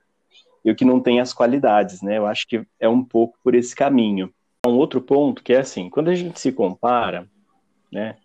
eu 0.65 0.75
que 0.75 0.85
não 0.85 1.01
tenho 1.01 1.23
as 1.23 1.33
qualidades, 1.33 2.03
né? 2.03 2.19
Eu 2.19 2.27
acho 2.27 2.47
que 2.47 2.65
é 2.81 2.89
um 2.89 3.05
pouco 3.05 3.39
por 3.43 3.55
esse 3.55 3.75
caminho. 3.75 4.33
Um 4.67 4.77
outro 4.77 5.01
ponto 5.01 5.43
que 5.43 5.53
é 5.53 5.59
assim, 5.59 5.91
quando 5.91 6.09
a 6.09 6.15
gente 6.15 6.41
se 6.41 6.53
compara, 6.53 7.29
né? 7.93 8.17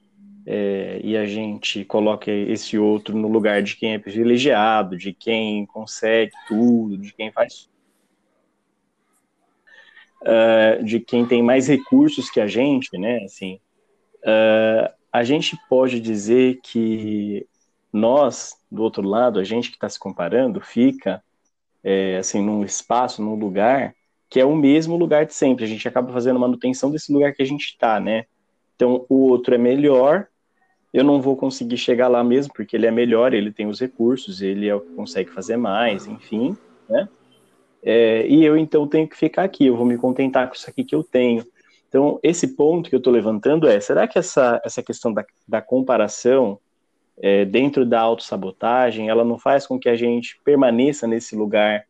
É, 0.46 1.00
e 1.04 1.16
a 1.16 1.26
gente 1.26 1.86
coloca 1.86 2.32
esse 2.32 2.78
outro 2.78 3.16
no 3.16 3.28
lugar 3.28 3.62
de 3.62 3.76
quem 3.76 3.94
é 3.94 4.00
privilegiado, 4.00 4.98
de 4.98 5.14
quem 5.14 5.68
consegue 5.68 6.32
tudo, 6.48 6.98
de 6.98 7.14
quem 7.14 7.32
faz 7.32 7.70
uh, 10.22 10.84
de 10.84 11.00
quem 11.00 11.26
tem 11.26 11.44
mais 11.44 11.68
recursos 11.68 12.30
que 12.30 12.40
a 12.40 12.48
gente, 12.48 12.98
né? 12.98 13.24
Assim, 13.24 13.60
uh, 14.24 15.01
a 15.12 15.24
gente 15.24 15.58
pode 15.70 16.00
dizer 16.00 16.60
que 16.64 17.46
nós, 17.92 18.56
do 18.72 18.82
outro 18.84 19.08
lado, 19.08 19.40
a 19.40 19.44
gente 19.44 19.70
que 19.70 19.76
está 19.76 19.90
se 19.90 20.00
comparando, 20.00 20.62
fica 20.62 21.22
é, 21.84 22.18
assim 22.18 22.42
num 22.42 22.64
espaço, 22.64 23.22
num 23.22 23.36
lugar 23.36 23.94
que 24.30 24.40
é 24.40 24.46
o 24.46 24.56
mesmo 24.56 24.96
lugar 24.96 25.26
de 25.26 25.34
sempre. 25.34 25.66
A 25.66 25.68
gente 25.68 25.86
acaba 25.86 26.14
fazendo 26.14 26.40
manutenção 26.40 26.90
desse 26.90 27.12
lugar 27.12 27.34
que 27.34 27.44
a 27.44 27.46
gente 27.46 27.66
está, 27.66 28.00
né? 28.00 28.24
Então, 28.74 29.06
o 29.10 29.28
outro 29.28 29.54
é 29.54 29.58
melhor, 29.58 30.28
eu 30.94 31.04
não 31.04 31.22
vou 31.22 31.36
conseguir 31.36 31.76
chegar 31.76 32.08
lá 32.08 32.24
mesmo, 32.24 32.54
porque 32.54 32.78
ele 32.78 32.88
é 32.88 32.92
melhor, 32.92 33.34
ele 33.34 33.52
tem 33.52 33.68
os 33.68 33.82
recursos, 33.82 34.42
ele 34.42 34.70
é 34.70 34.74
o 34.74 34.80
que 34.80 34.94
consegue 34.94 35.30
fazer 35.30 35.58
mais, 35.58 36.08
enfim, 36.08 36.58
né? 36.90 37.10
É, 37.84 38.26
e 38.26 38.46
eu, 38.46 38.56
então, 38.56 38.88
tenho 38.88 39.08
que 39.08 39.18
ficar 39.18 39.44
aqui, 39.44 39.66
eu 39.66 39.76
vou 39.76 39.86
me 39.86 39.98
contentar 39.98 40.48
com 40.48 40.56
isso 40.56 40.70
aqui 40.70 40.86
que 40.86 40.96
eu 40.96 41.04
tenho. 41.04 41.46
Então, 41.92 42.22
esse 42.24 42.56
ponto 42.56 42.90
que 42.90 42.96
eu 42.96 43.00
estou 43.00 43.12
levantando 43.12 43.68
é: 43.68 43.78
será 43.82 44.08
que 44.08 44.18
essa, 44.18 44.62
essa 44.64 44.82
questão 44.82 45.14
da, 45.14 45.26
da 45.46 45.62
comparação 45.62 46.58
é, 47.22 47.44
dentro 47.44 47.86
da 47.86 48.00
autossabotagem 48.00 49.10
ela 49.10 49.26
não 49.26 49.38
faz 49.38 49.68
com 49.68 49.78
que 49.78 49.90
a 49.90 49.96
gente 49.96 50.40
permaneça 50.42 51.06
nesse 51.06 51.36
lugar 51.36 51.86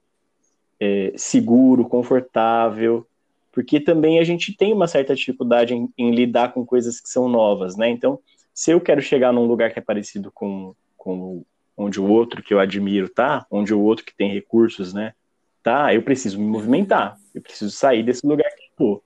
é, 0.79 1.13
seguro, 1.15 1.87
confortável? 1.87 3.05
Porque 3.51 3.79
também 3.79 4.17
a 4.17 4.23
gente 4.23 4.57
tem 4.57 4.73
uma 4.73 4.87
certa 4.87 5.13
dificuldade 5.13 5.75
em, 5.75 5.87
em, 5.95 6.09
lidar 6.09 6.51
com 6.51 6.65
coisas 6.65 6.99
que 6.99 7.07
são 7.07 7.29
novas, 7.29 7.77
né? 7.77 7.87
Então, 7.87 8.17
se 8.55 8.71
eu 8.71 8.81
quero 8.81 9.03
chegar 9.03 9.31
num 9.31 9.45
lugar 9.45 9.71
que 9.71 9.77
é 9.77 9.83
parecido 9.83 10.31
com, 10.31 10.73
com 10.97 11.43
onde 11.77 12.01
o 12.01 12.09
outro 12.09 12.41
que 12.41 12.55
eu 12.55 12.59
admiro 12.59 13.07
tá, 13.07 13.45
onde 13.51 13.71
o 13.71 13.79
outro 13.79 14.03
que 14.03 14.15
tem 14.15 14.33
recursos, 14.33 14.95
né, 14.95 15.13
tá, 15.61 15.93
eu 15.93 16.01
preciso 16.01 16.39
me 16.39 16.47
movimentar, 16.47 17.17
eu 17.35 17.41
preciso 17.41 17.69
sair 17.69 18.01
desse 18.01 18.25
lugar 18.25 18.49
que 18.55 18.63
eu 18.63 18.71
tô 18.77 19.03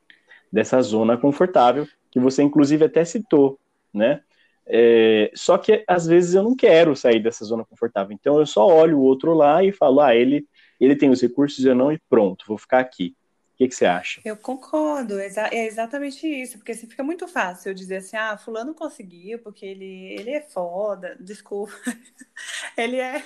dessa 0.56 0.82
zona 0.82 1.18
confortável, 1.18 1.86
que 2.10 2.18
você 2.18 2.42
inclusive 2.42 2.86
até 2.86 3.04
citou, 3.04 3.60
né? 3.94 4.22
É, 4.66 5.30
só 5.36 5.58
que 5.58 5.84
às 5.86 6.08
vezes 6.08 6.34
eu 6.34 6.42
não 6.42 6.56
quero 6.56 6.96
sair 6.96 7.22
dessa 7.22 7.44
zona 7.44 7.66
confortável, 7.66 8.14
então 8.14 8.40
eu 8.40 8.46
só 8.46 8.66
olho 8.66 8.98
o 8.98 9.04
outro 9.04 9.34
lá 9.34 9.62
e 9.62 9.74
falo, 9.74 10.00
ah, 10.00 10.16
ele, 10.16 10.48
ele 10.80 10.96
tem 10.96 11.10
os 11.10 11.22
recursos, 11.22 11.66
eu 11.66 11.76
não, 11.76 11.92
e 11.92 12.00
pronto, 12.10 12.46
vou 12.48 12.58
ficar 12.58 12.80
aqui. 12.80 13.14
O 13.54 13.58
que, 13.58 13.68
que 13.68 13.76
você 13.76 13.86
acha? 13.86 14.22
Eu 14.24 14.38
concordo, 14.38 15.20
é 15.20 15.66
exatamente 15.66 16.26
isso, 16.26 16.58
porque 16.58 16.72
assim, 16.72 16.88
fica 16.88 17.04
muito 17.04 17.28
fácil 17.28 17.70
eu 17.72 17.76
dizer 17.76 17.98
assim, 17.98 18.16
ah, 18.16 18.38
fulano 18.38 18.74
conseguiu, 18.74 19.40
porque 19.40 19.66
ele, 19.66 20.14
ele 20.14 20.32
é 20.32 20.42
foda, 20.42 21.18
desculpa, 21.20 21.74
ele 22.78 22.96
é... 22.96 23.22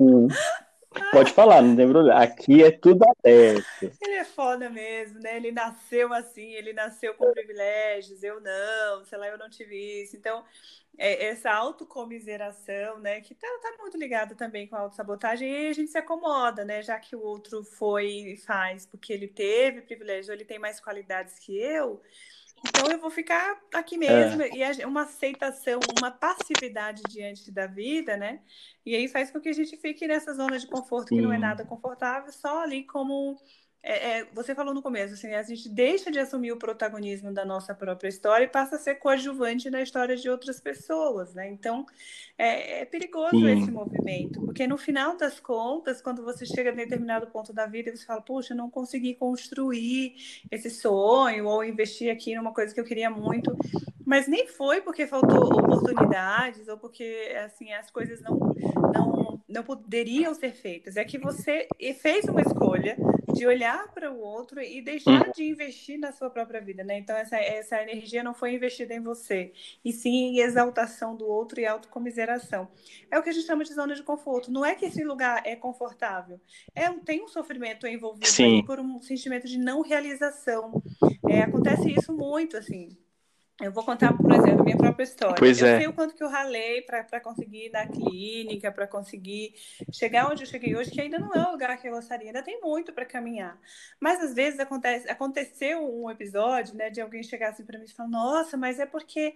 Hum. 0.00 0.26
Pode 1.12 1.32
falar, 1.32 1.62
não 1.62 1.76
tem 1.76 1.88
problema. 1.88 2.20
Aqui 2.20 2.62
é 2.62 2.70
tudo 2.70 3.04
aberto. 3.04 3.64
Ele 4.00 4.14
é 4.14 4.24
foda 4.24 4.68
mesmo, 4.70 5.20
né? 5.20 5.36
Ele 5.36 5.52
nasceu 5.52 6.12
assim, 6.12 6.52
ele 6.52 6.72
nasceu 6.72 7.14
com 7.14 7.32
privilégios, 7.32 8.22
eu 8.22 8.40
não, 8.40 9.04
sei 9.04 9.18
lá, 9.18 9.28
eu 9.28 9.38
não 9.38 9.48
tive 9.48 10.02
isso. 10.02 10.16
Então, 10.16 10.44
é, 10.98 11.26
essa 11.26 11.52
autocomiseração, 11.52 12.98
né, 12.98 13.20
que 13.20 13.32
tá, 13.34 13.46
tá 13.62 13.76
muito 13.80 13.96
ligada 13.96 14.34
também 14.34 14.66
com 14.66 14.74
a 14.74 14.80
autossabotagem, 14.80 15.48
e 15.48 15.68
a 15.68 15.72
gente 15.72 15.92
se 15.92 15.98
acomoda, 15.98 16.64
né, 16.64 16.82
já 16.82 16.98
que 16.98 17.14
o 17.14 17.20
outro 17.20 17.62
foi 17.62 18.06
e 18.32 18.36
faz 18.36 18.84
porque 18.84 19.12
ele 19.12 19.28
teve 19.28 19.82
privilégio, 19.82 20.32
ele 20.32 20.44
tem 20.44 20.58
mais 20.58 20.80
qualidades 20.80 21.38
que 21.38 21.56
eu, 21.56 22.02
então 22.66 22.90
eu 22.90 22.98
vou 22.98 23.10
ficar 23.10 23.60
aqui 23.74 23.96
mesmo, 23.98 24.42
é. 24.42 24.50
e 24.52 24.84
uma 24.84 25.02
aceitação, 25.02 25.80
uma 25.98 26.10
passividade 26.10 27.02
diante 27.08 27.50
da 27.50 27.66
vida, 27.66 28.16
né, 28.16 28.40
e 28.84 28.94
aí 28.94 29.08
faz 29.08 29.30
com 29.30 29.40
que 29.40 29.48
a 29.48 29.52
gente 29.52 29.76
fique 29.76 30.06
nessa 30.06 30.32
zona 30.34 30.58
de 30.58 30.66
conforto 30.66 31.08
que 31.08 31.20
não 31.20 31.32
é 31.32 31.38
nada 31.38 31.64
confortável, 31.64 32.32
só 32.32 32.62
ali 32.62 32.84
como 32.84 33.36
é, 33.88 34.18
é, 34.18 34.26
você 34.34 34.54
falou 34.54 34.74
no 34.74 34.82
começo, 34.82 35.14
assim, 35.14 35.32
a 35.32 35.42
gente 35.42 35.66
deixa 35.66 36.10
de 36.10 36.18
assumir 36.18 36.52
o 36.52 36.58
protagonismo 36.58 37.32
da 37.32 37.42
nossa 37.42 37.74
própria 37.74 38.10
história 38.10 38.44
e 38.44 38.48
passa 38.48 38.76
a 38.76 38.78
ser 38.78 38.96
coadjuvante 38.96 39.70
na 39.70 39.80
história 39.80 40.14
de 40.14 40.28
outras 40.28 40.60
pessoas, 40.60 41.32
né? 41.32 41.48
Então, 41.48 41.86
é, 42.36 42.82
é 42.82 42.84
perigoso 42.84 43.30
Sim. 43.30 43.48
esse 43.48 43.70
movimento, 43.70 44.42
porque 44.42 44.66
no 44.66 44.76
final 44.76 45.16
das 45.16 45.40
contas, 45.40 46.02
quando 46.02 46.22
você 46.22 46.44
chega 46.44 46.68
a 46.68 46.74
determinado 46.74 47.28
ponto 47.28 47.50
da 47.50 47.64
vida, 47.64 47.96
você 47.96 48.04
fala, 48.04 48.20
puxa, 48.20 48.54
não 48.54 48.68
consegui 48.68 49.14
construir 49.14 50.16
esse 50.50 50.68
sonho 50.68 51.46
ou 51.46 51.64
investir 51.64 52.12
aqui 52.12 52.36
numa 52.36 52.52
coisa 52.52 52.74
que 52.74 52.80
eu 52.80 52.84
queria 52.84 53.08
muito, 53.08 53.56
mas 54.04 54.28
nem 54.28 54.46
foi 54.46 54.82
porque 54.82 55.06
faltou 55.06 55.44
oportunidades 55.44 56.68
ou 56.68 56.76
porque, 56.76 57.34
assim, 57.42 57.72
as 57.72 57.90
coisas 57.90 58.20
não, 58.20 58.47
não, 58.94 59.40
não 59.48 59.62
poderiam 59.62 60.34
ser 60.34 60.52
feitas, 60.52 60.96
é 60.96 61.04
que 61.04 61.18
você 61.18 61.66
fez 62.00 62.24
uma 62.24 62.40
escolha 62.40 62.96
de 63.32 63.46
olhar 63.46 63.92
para 63.92 64.10
o 64.10 64.18
outro 64.18 64.60
e 64.60 64.80
deixar 64.80 65.26
uhum. 65.26 65.32
de 65.32 65.44
investir 65.44 65.98
na 65.98 66.12
sua 66.12 66.30
própria 66.30 66.60
vida, 66.60 66.82
né? 66.82 66.98
Então 66.98 67.16
essa, 67.16 67.36
essa 67.36 67.82
energia 67.82 68.22
não 68.22 68.34
foi 68.34 68.54
investida 68.54 68.94
em 68.94 69.00
você, 69.00 69.52
e 69.84 69.92
sim 69.92 70.10
em 70.10 70.40
exaltação 70.40 71.14
do 71.16 71.26
outro 71.26 71.60
e 71.60 71.66
autocomiseração. 71.66 72.68
É 73.10 73.18
o 73.18 73.22
que 73.22 73.30
a 73.30 73.32
gente 73.32 73.46
chama 73.46 73.64
de 73.64 73.74
zona 73.74 73.94
de 73.94 74.02
conforto. 74.02 74.50
Não 74.50 74.64
é 74.64 74.74
que 74.74 74.86
esse 74.86 75.04
lugar 75.04 75.42
é 75.44 75.54
confortável, 75.54 76.40
é 76.74 76.88
tem 77.04 77.22
um 77.22 77.28
sofrimento 77.28 77.86
envolvido 77.86 78.64
por 78.66 78.80
um 78.80 79.00
sentimento 79.00 79.46
de 79.46 79.58
não 79.58 79.82
realização. 79.82 80.82
É, 81.28 81.42
acontece 81.42 81.92
isso 81.92 82.12
muito, 82.12 82.56
assim. 82.56 82.96
Eu 83.60 83.72
vou 83.72 83.84
contar, 83.84 84.16
por 84.16 84.30
exemplo, 84.30 84.60
a 84.60 84.64
minha 84.64 84.76
própria 84.76 85.02
história. 85.02 85.36
Pois 85.36 85.60
eu 85.60 85.66
é. 85.66 85.78
sei 85.78 85.88
o 85.88 85.92
quanto 85.92 86.14
que 86.14 86.22
eu 86.22 86.28
ralei 86.28 86.82
para 86.82 87.20
conseguir 87.20 87.66
ir 87.66 87.70
na 87.70 87.86
clínica, 87.86 88.70
para 88.70 88.86
conseguir 88.86 89.52
chegar 89.92 90.30
onde 90.30 90.44
eu 90.44 90.46
cheguei 90.46 90.76
hoje, 90.76 90.92
que 90.92 91.00
ainda 91.00 91.18
não 91.18 91.34
é 91.34 91.48
o 91.48 91.50
lugar 91.50 91.76
que 91.76 91.88
eu 91.88 91.92
gostaria, 91.92 92.28
ainda 92.28 92.42
tem 92.42 92.60
muito 92.60 92.92
para 92.92 93.04
caminhar. 93.04 93.58
Mas 93.98 94.20
às 94.22 94.32
vezes 94.32 94.60
acontece, 94.60 95.10
aconteceu 95.10 95.82
um 95.82 96.08
episódio, 96.08 96.76
né, 96.76 96.88
de 96.88 97.00
alguém 97.00 97.22
chegar 97.24 97.48
assim 97.50 97.64
para 97.64 97.78
mim 97.78 97.86
e 97.86 97.92
falar: 97.92 98.08
"Nossa, 98.08 98.56
mas 98.56 98.78
é 98.78 98.86
porque 98.86 99.34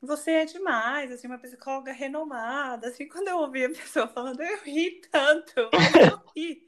você 0.00 0.30
é 0.32 0.44
demais, 0.44 1.10
assim, 1.10 1.26
uma 1.26 1.38
psicóloga 1.38 1.92
renomada". 1.92 2.86
Assim, 2.86 3.08
quando 3.08 3.26
eu 3.26 3.38
ouvi 3.38 3.64
a 3.64 3.70
pessoa 3.70 4.06
falando, 4.06 4.40
eu 4.40 4.58
ri 4.62 5.00
tanto, 5.10 5.52
eu 5.58 5.70
ri. 6.36 6.62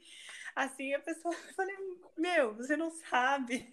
Assim, 0.53 0.93
a 0.93 0.99
pessoa, 0.99 1.33
eu 1.33 1.53
falei: 1.55 1.75
"Meu, 2.17 2.53
você 2.53 2.75
não 2.75 2.89
sabe 2.89 3.65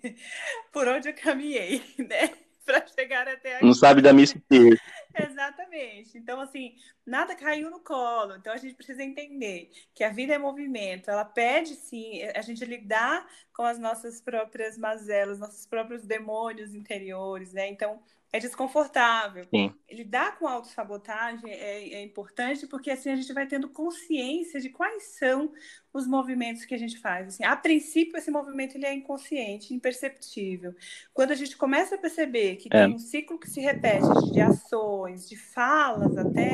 por 0.73 0.87
onde 0.87 1.09
eu 1.09 1.15
caminhei", 1.15 1.83
né? 1.99 2.44
para 2.67 2.87
chegar 2.87 3.29
até 3.29 3.57
aqui. 3.57 3.65
Não 3.65 3.75
sabe 3.75 4.01
da 4.01 4.13
missa 4.13 4.41
Exatamente. 5.15 6.19
Então, 6.19 6.41
assim, 6.41 6.75
nada 7.07 7.37
caiu 7.37 7.71
no 7.71 7.81
colo. 7.81 8.35
Então, 8.35 8.53
a 8.53 8.57
gente 8.57 8.75
precisa 8.75 9.03
entender 9.03 9.71
que 9.95 10.03
a 10.03 10.11
vida 10.11 10.35
é 10.35 10.39
movimento. 10.39 11.11
Ela 11.11 11.25
pede, 11.25 11.75
sim, 11.75 12.23
a 12.35 12.43
gente 12.43 12.65
lidar 12.65 13.27
com 13.53 13.63
as 13.63 13.79
nossas 13.79 14.21
próprias 14.21 14.77
mazelas, 14.77 15.39
nossos 15.39 15.67
próprios 15.67 16.05
demônios 16.05 16.75
interiores, 16.75 17.53
né? 17.53 17.69
Então, 17.69 18.03
é 18.35 18.41
desconfortável. 18.41 19.45
Sim. 19.49 19.73
Lidar 19.89 20.37
com 20.37 20.49
autossabotagem 20.49 21.49
é, 21.49 21.95
é 21.95 22.03
importante 22.03 22.67
porque 22.67 22.91
assim 22.91 23.11
a 23.11 23.15
gente 23.15 23.33
vai 23.33 23.47
tendo 23.47 23.69
consciência 23.69 24.59
de 24.61 24.71
quais 24.71 25.05
são 25.17 25.53
os 25.93 26.05
movimentos 26.05 26.65
que 26.65 26.75
a 26.75 26.79
gente 26.79 26.99
faz. 26.99 27.29
Assim, 27.29 27.45
a 27.45 27.55
princípio, 27.55 28.19
esse 28.19 28.33
movimento 28.33 28.75
ele 28.77 28.87
é 28.87 28.93
inconsciente, 28.93 29.73
imperceptível. 29.73 30.75
Quando 31.13 31.31
a 31.31 31.37
gente 31.37 31.57
começa 31.57 31.95
a 31.95 31.99
perceber 31.99 32.57
que 32.57 32.69
é. 32.73 32.85
tem 32.85 32.97
um 32.97 32.99
ciclo 32.99 33.39
que 33.39 33.49
se 33.49 33.61
repete 33.61 34.33
de 34.33 34.41
ações, 34.41 35.29
de 35.29 35.37
falas 35.37 36.19
até, 36.19 36.51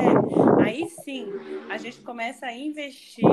aí 0.62 0.87
sim 1.03 1.33
a 1.71 1.79
gente 1.79 2.03
começa 2.03 2.45
a 2.45 2.53
investir 2.53 3.25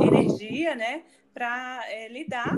energia, 0.00 0.74
né? 0.74 1.04
para 1.34 1.84
é, 1.90 2.08
lidar 2.08 2.56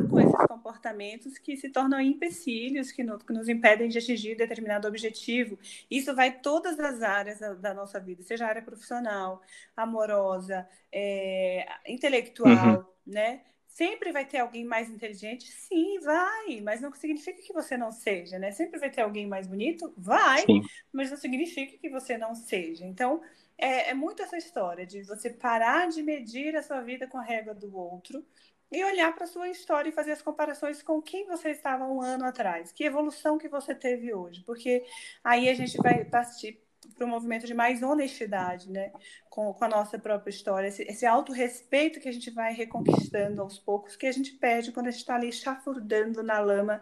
comportamentos 0.49 1.39
que 1.39 1.57
se 1.57 1.69
tornam 1.69 2.01
empecilhos, 2.01 2.91
que, 2.91 3.03
no, 3.03 3.19
que, 3.19 3.33
nos 3.33 3.49
impedem 3.49 3.89
de 3.89 3.99
atingir 3.99 4.37
determinado 4.37 4.89
objetivo. 4.89 5.59
Isso 5.91 6.15
vai 6.15 6.41
todas 6.41 6.79
as 6.79 7.03
áreas 7.03 7.39
da, 7.39 7.55
da 7.55 7.75
nossa 7.75 8.01
vida, 8.01 8.23
seja 8.23 8.47
a 8.47 8.49
área 8.49 8.63
profissional, 8.63 9.41
amorosa, 9.77 10.69
é, 10.93 11.67
intelectual, 11.87 12.79
uhum. 12.79 12.85
né? 13.07 13.43
Sempre 13.69 14.11
vai 14.11 14.25
ter 14.25 14.39
alguém 14.39 14.65
mais 14.65 14.89
inteligente? 14.89 15.53
Sim, 15.53 16.01
vai, 16.01 16.63
mas 16.63 16.81
não 16.81 16.91
significa 16.95 17.43
que 17.43 17.53
você 17.53 17.77
não 17.77 17.93
seja, 17.93 18.39
né? 18.39 18.51
Sempre 18.51 18.81
vai 18.81 18.91
ter 18.91 19.03
alguém 19.03 19.27
mais 19.27 19.47
bonito? 19.47 19.93
Vai, 19.99 20.41
Sim. 20.47 20.63
mas 20.91 21.11
não 21.11 21.19
significa 21.19 21.77
que 21.77 21.91
você 21.91 22.17
não 22.17 22.35
seja. 22.35 22.87
Então, 22.87 23.21
é, 23.59 23.91
é 23.91 23.95
muito 23.95 24.23
essa 24.23 24.39
história 24.39 24.87
de 24.87 25.03
você 25.03 25.29
parar 25.29 25.89
de 25.89 26.03
medir 26.03 26.57
a 26.57 26.63
sua 26.63 26.81
vida 26.81 27.07
com 27.07 27.19
a 27.19 27.23
régua 27.23 27.55
do 27.55 27.77
outro 27.77 28.25
e 28.71 28.85
olhar 28.85 29.15
para 29.15 29.25
a 29.25 29.29
sua 29.29 29.49
história 29.49 29.89
e 29.89 29.93
fazer 29.93 30.13
as 30.13 30.23
comparações 30.23 30.83
com 30.83 31.01
quem 31.01 31.27
você 31.27 31.51
estava 31.51 31.87
um 31.87 32.01
ano 32.01 32.25
atrás, 32.25 32.73
que 32.73 32.85
evolução 32.85 33.39
que 33.39 33.49
você 33.49 33.75
teve 33.75 34.13
hoje, 34.13 34.43
porque 34.45 34.85
aí 35.23 35.49
a 35.49 35.55
gente 35.55 35.77
vai 35.79 36.05
partir 36.05 36.61
para 36.95 37.07
um 37.07 37.11
movimento 37.11 37.47
de 37.47 37.55
mais 37.55 37.83
honestidade, 37.83 38.71
né, 38.71 38.93
com, 39.29 39.53
com 39.53 39.65
a 39.65 39.69
nossa 39.69 39.99
própria 39.99 40.31
história, 40.31 40.69
esse, 40.69 40.83
esse 40.83 41.07
autorrespeito 41.07 42.01
que 42.01 42.09
a 42.09 42.13
gente 42.13 42.31
vai 42.31 42.53
reconquistando 42.53 43.43
aos 43.43 43.59
poucos, 43.59 43.97
que 43.97 44.07
a 44.07 44.13
gente 44.13 44.33
perde 44.33 44.73
quando 44.73 44.89
a 44.89 44.91
gente 44.91 45.01
está 45.01 45.17
ali 45.17 45.33
chafurdando 45.33 46.23
na 46.23 46.39
lama 46.39 46.81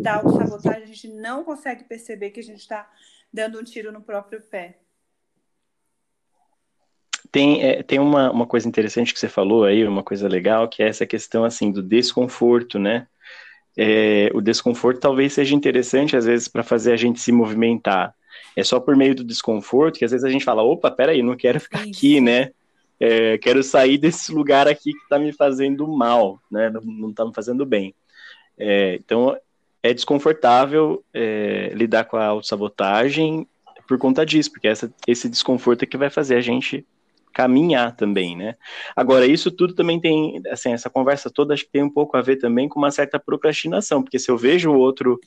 da 0.00 0.16
autossabotagem, 0.16 0.82
a 0.82 0.86
gente 0.86 1.08
não 1.08 1.44
consegue 1.44 1.84
perceber 1.84 2.30
que 2.30 2.40
a 2.40 2.44
gente 2.44 2.60
está 2.60 2.90
dando 3.32 3.58
um 3.58 3.64
tiro 3.64 3.92
no 3.92 4.02
próprio 4.02 4.40
pé. 4.42 4.78
Tem, 7.36 7.62
é, 7.62 7.82
tem 7.82 7.98
uma, 7.98 8.30
uma 8.30 8.46
coisa 8.46 8.66
interessante 8.66 9.12
que 9.12 9.20
você 9.20 9.28
falou 9.28 9.64
aí, 9.64 9.86
uma 9.86 10.02
coisa 10.02 10.26
legal, 10.26 10.66
que 10.66 10.82
é 10.82 10.88
essa 10.88 11.04
questão, 11.04 11.44
assim, 11.44 11.70
do 11.70 11.82
desconforto, 11.82 12.78
né? 12.78 13.06
É, 13.76 14.30
o 14.32 14.40
desconforto 14.40 15.00
talvez 15.00 15.34
seja 15.34 15.54
interessante, 15.54 16.16
às 16.16 16.24
vezes, 16.24 16.48
para 16.48 16.62
fazer 16.62 16.94
a 16.94 16.96
gente 16.96 17.20
se 17.20 17.30
movimentar. 17.30 18.14
É 18.56 18.64
só 18.64 18.80
por 18.80 18.96
meio 18.96 19.14
do 19.14 19.22
desconforto 19.22 19.98
que, 19.98 20.04
às 20.06 20.12
vezes, 20.12 20.24
a 20.24 20.30
gente 20.30 20.46
fala, 20.46 20.62
opa, 20.62 20.90
peraí, 20.90 21.22
não 21.22 21.36
quero 21.36 21.60
ficar 21.60 21.82
Isso. 21.82 21.90
aqui, 21.90 22.22
né? 22.22 22.52
É, 22.98 23.36
quero 23.36 23.62
sair 23.62 23.98
desse 23.98 24.32
lugar 24.32 24.66
aqui 24.66 24.94
que 24.94 25.02
está 25.02 25.18
me 25.18 25.30
fazendo 25.30 25.86
mal, 25.86 26.40
né? 26.50 26.72
Não 26.82 27.10
está 27.10 27.22
me 27.22 27.34
fazendo 27.34 27.66
bem. 27.66 27.94
É, 28.56 28.94
então, 28.94 29.36
é 29.82 29.92
desconfortável 29.92 31.04
é, 31.12 31.70
lidar 31.74 32.06
com 32.06 32.16
a 32.16 32.24
autossabotagem 32.24 33.46
por 33.86 33.98
conta 33.98 34.24
disso, 34.24 34.50
porque 34.50 34.68
essa, 34.68 34.90
esse 35.06 35.28
desconforto 35.28 35.82
é 35.82 35.86
que 35.86 35.98
vai 35.98 36.08
fazer 36.08 36.36
a 36.36 36.40
gente 36.40 36.86
caminhar 37.36 37.94
também, 37.94 38.34
né? 38.34 38.56
Agora, 38.96 39.26
isso 39.26 39.50
tudo 39.50 39.74
também 39.74 40.00
tem, 40.00 40.40
assim, 40.50 40.72
essa 40.72 40.88
conversa 40.88 41.30
toda 41.30 41.52
acho 41.52 41.66
que 41.66 41.70
tem 41.70 41.82
um 41.82 41.92
pouco 41.92 42.16
a 42.16 42.22
ver 42.22 42.36
também 42.36 42.66
com 42.66 42.78
uma 42.78 42.90
certa 42.90 43.20
procrastinação, 43.20 44.02
porque 44.02 44.18
se 44.18 44.30
eu 44.30 44.38
vejo 44.38 44.70
o 44.70 44.78
outro 44.78 45.20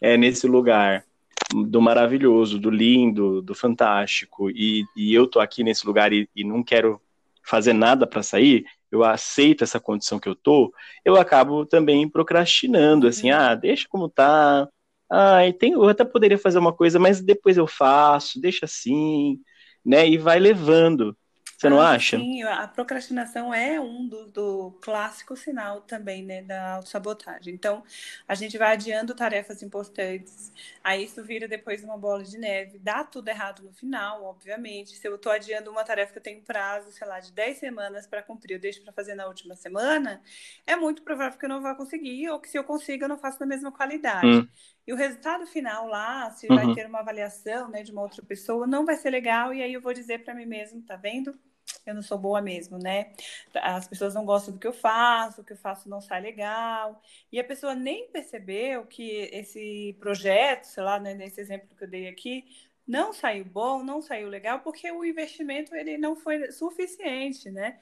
é, 0.00 0.16
nesse 0.16 0.46
lugar 0.46 1.04
do 1.52 1.82
maravilhoso, 1.82 2.56
do 2.56 2.70
lindo, 2.70 3.42
do 3.42 3.52
fantástico, 3.52 4.48
e, 4.48 4.84
e 4.96 5.12
eu 5.12 5.26
tô 5.26 5.40
aqui 5.40 5.64
nesse 5.64 5.84
lugar 5.84 6.12
e, 6.12 6.28
e 6.36 6.44
não 6.44 6.62
quero 6.62 7.00
fazer 7.44 7.72
nada 7.72 8.06
para 8.06 8.22
sair, 8.22 8.64
eu 8.88 9.02
aceito 9.02 9.64
essa 9.64 9.80
condição 9.80 10.20
que 10.20 10.28
eu 10.28 10.36
tô, 10.36 10.72
eu 11.04 11.16
acabo 11.16 11.66
também 11.66 12.08
procrastinando, 12.08 13.08
assim, 13.08 13.32
uhum. 13.32 13.38
ah, 13.38 13.54
deixa 13.56 13.88
como 13.88 14.08
tá, 14.08 14.68
ah, 15.10 15.38
tem, 15.58 15.72
eu 15.72 15.88
até 15.88 16.04
poderia 16.04 16.38
fazer 16.38 16.60
uma 16.60 16.72
coisa, 16.72 17.00
mas 17.00 17.20
depois 17.20 17.56
eu 17.56 17.66
faço, 17.66 18.40
deixa 18.40 18.66
assim, 18.66 19.40
né, 19.84 20.08
e 20.08 20.16
vai 20.16 20.38
levando. 20.38 21.16
Você 21.56 21.68
não 21.70 21.80
ah, 21.80 21.92
acha? 21.92 22.18
Sim, 22.18 22.42
a 22.42 22.68
procrastinação 22.68 23.52
é 23.52 23.80
um 23.80 24.06
do, 24.06 24.26
do 24.26 24.70
clássico 24.82 25.36
sinal 25.36 25.80
também, 25.80 26.22
né, 26.22 26.42
da 26.42 26.74
autossabotagem. 26.74 27.54
Então, 27.54 27.82
a 28.28 28.34
gente 28.34 28.58
vai 28.58 28.72
adiando 28.72 29.14
tarefas 29.14 29.62
importantes, 29.62 30.52
aí 30.84 31.04
isso 31.04 31.22
vira 31.24 31.48
depois 31.48 31.82
uma 31.82 31.96
bola 31.98 32.22
de 32.24 32.38
neve, 32.38 32.78
dá 32.78 33.04
tudo 33.04 33.28
errado 33.28 33.62
no 33.62 33.72
final, 33.72 34.24
obviamente. 34.24 34.96
Se 34.96 35.08
eu 35.08 35.16
estou 35.16 35.32
adiando 35.32 35.70
uma 35.70 35.84
tarefa 35.84 36.12
que 36.12 36.20
tem 36.20 36.40
prazo, 36.40 36.92
sei 36.92 37.06
lá, 37.06 37.20
de 37.20 37.32
10 37.32 37.58
semanas 37.58 38.06
para 38.06 38.22
cumprir, 38.22 38.54
eu 38.54 38.60
deixo 38.60 38.82
para 38.82 38.92
fazer 38.92 39.14
na 39.14 39.26
última 39.26 39.56
semana, 39.56 40.22
é 40.66 40.76
muito 40.76 41.02
provável 41.02 41.38
que 41.38 41.44
eu 41.44 41.48
não 41.48 41.62
vá 41.62 41.74
conseguir, 41.74 42.28
ou 42.30 42.38
que 42.40 42.48
se 42.48 42.58
eu 42.58 42.64
consiga, 42.64 43.04
eu 43.04 43.08
não 43.08 43.18
faço 43.18 43.38
da 43.38 43.46
mesma 43.46 43.72
qualidade. 43.72 44.26
Hum. 44.26 44.48
E 44.86 44.92
o 44.92 44.96
resultado 44.96 45.46
final 45.46 45.88
lá, 45.88 46.30
se 46.30 46.46
uhum. 46.48 46.56
vai 46.56 46.74
ter 46.74 46.86
uma 46.86 47.00
avaliação 47.00 47.68
né, 47.68 47.82
de 47.82 47.90
uma 47.90 48.02
outra 48.02 48.22
pessoa, 48.22 48.66
não 48.66 48.84
vai 48.84 48.96
ser 48.96 49.10
legal, 49.10 49.52
e 49.52 49.62
aí 49.62 49.72
eu 49.72 49.80
vou 49.80 49.92
dizer 49.92 50.24
para 50.24 50.34
mim 50.34 50.46
mesmo, 50.46 50.80
tá 50.82 50.96
vendo? 50.96 51.36
eu 51.84 51.94
não 51.94 52.02
sou 52.02 52.18
boa 52.18 52.42
mesmo, 52.42 52.78
né? 52.78 53.12
As 53.54 53.86
pessoas 53.86 54.14
não 54.14 54.24
gostam 54.24 54.52
do 54.52 54.60
que 54.60 54.66
eu 54.66 54.72
faço, 54.72 55.40
o 55.40 55.44
que 55.44 55.52
eu 55.52 55.56
faço 55.56 55.88
não 55.88 56.00
sai 56.00 56.20
legal. 56.20 57.00
E 57.30 57.38
a 57.38 57.44
pessoa 57.44 57.74
nem 57.74 58.08
percebeu 58.10 58.84
que 58.86 59.28
esse 59.32 59.96
projeto, 60.00 60.64
sei 60.64 60.82
lá, 60.82 60.98
né, 60.98 61.14
nesse 61.14 61.40
exemplo 61.40 61.68
que 61.76 61.84
eu 61.84 61.88
dei 61.88 62.08
aqui, 62.08 62.44
não 62.86 63.12
saiu 63.12 63.44
bom, 63.44 63.82
não 63.82 64.00
saiu 64.00 64.28
legal, 64.28 64.60
porque 64.60 64.90
o 64.90 65.04
investimento 65.04 65.74
ele 65.74 65.96
não 65.96 66.16
foi 66.16 66.50
suficiente, 66.52 67.50
né? 67.50 67.78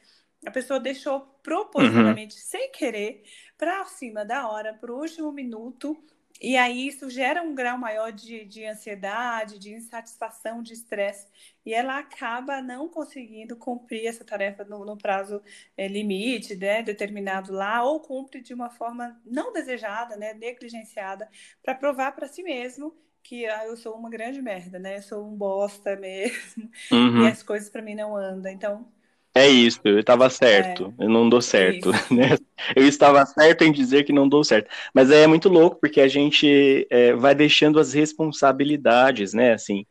A 0.46 0.50
pessoa 0.50 0.78
deixou 0.78 1.20
propositalmente, 1.42 2.34
uhum. 2.34 2.42
sem 2.42 2.70
querer, 2.70 3.22
para 3.56 3.84
cima 3.86 4.24
da 4.24 4.48
hora, 4.48 4.74
para 4.74 4.92
o 4.92 4.98
último 5.00 5.32
minuto, 5.32 5.96
e 6.40 6.56
aí 6.56 6.88
isso 6.88 7.08
gera 7.08 7.42
um 7.42 7.54
grau 7.54 7.78
maior 7.78 8.10
de, 8.12 8.44
de 8.44 8.64
ansiedade, 8.66 9.58
de 9.58 9.72
insatisfação, 9.72 10.62
de 10.62 10.72
estresse, 10.72 11.28
e 11.64 11.72
ela 11.72 11.98
acaba 11.98 12.60
não 12.60 12.88
conseguindo 12.88 13.56
cumprir 13.56 14.06
essa 14.06 14.24
tarefa 14.24 14.64
no, 14.64 14.84
no 14.84 14.96
prazo 14.96 15.42
é, 15.76 15.86
limite, 15.86 16.56
né, 16.56 16.82
determinado 16.82 17.52
lá, 17.52 17.82
ou 17.84 18.00
cumpre 18.00 18.40
de 18.40 18.52
uma 18.52 18.68
forma 18.70 19.20
não 19.24 19.52
desejada, 19.52 20.16
né, 20.16 20.34
negligenciada, 20.34 21.28
para 21.62 21.74
provar 21.74 22.12
para 22.12 22.28
si 22.28 22.42
mesmo 22.42 22.94
que 23.22 23.46
ah, 23.46 23.64
eu 23.66 23.76
sou 23.76 23.96
uma 23.96 24.10
grande 24.10 24.42
merda, 24.42 24.78
né, 24.78 24.98
eu 24.98 25.02
sou 25.02 25.26
um 25.26 25.34
bosta 25.34 25.96
mesmo, 25.96 26.70
uhum. 26.92 27.22
e 27.24 27.28
as 27.28 27.42
coisas 27.42 27.70
para 27.70 27.80
mim 27.80 27.94
não 27.94 28.14
andam. 28.16 28.52
Então, 28.52 28.86
é 29.34 29.48
isso, 29.48 29.80
eu 29.84 29.98
estava 29.98 30.30
certo, 30.30 30.94
é, 30.98 31.04
eu 31.04 31.08
não 31.08 31.28
dou 31.28 31.42
certo, 31.42 31.90
né? 32.14 32.36
Eu 32.76 32.86
estava 32.86 33.26
certo 33.26 33.62
em 33.62 33.72
dizer 33.72 34.04
que 34.04 34.12
não 34.12 34.28
dou 34.28 34.44
certo. 34.44 34.70
Mas 34.94 35.10
é 35.10 35.26
muito 35.26 35.48
louco, 35.48 35.76
porque 35.80 36.00
a 36.00 36.06
gente 36.06 36.86
é, 36.88 37.12
vai 37.14 37.34
deixando 37.34 37.80
as 37.80 37.92
responsabilidades, 37.92 39.34
né? 39.34 39.52
Assim, 39.52 39.84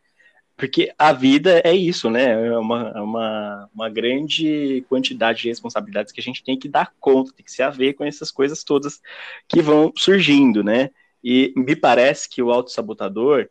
porque 0.56 0.93
a 0.97 1.12
vida 1.12 1.62
é 1.65 1.75
isso, 1.75 2.10
né? 2.10 2.32
É 2.47 2.58
uma, 2.58 2.93
é 2.95 3.01
uma, 3.01 3.69
uma 3.73 3.89
grande 3.89 4.86
quantidade 4.88 5.41
de 5.41 5.49
responsabilidades 5.49 6.13
que 6.13 6.21
a 6.21 6.23
gente 6.23 6.43
tem 6.43 6.58
que 6.58 6.69
dar 6.69 6.93
conta, 6.99 7.34
tem 7.34 7.43
que 7.43 7.51
se 7.51 7.62
haver 7.62 7.95
com 7.95 8.06
essas 8.06 8.32
coisas 8.32 8.63
todas 8.63 9.01
que 9.47 9.62
vão 9.62 9.91
surgindo, 9.97 10.63
né? 10.63 10.89
E 11.23 11.53
me 11.56 11.75
parece 11.75 12.29
que 12.29 12.41
o 12.41 12.51
autossabotador, 12.51 13.49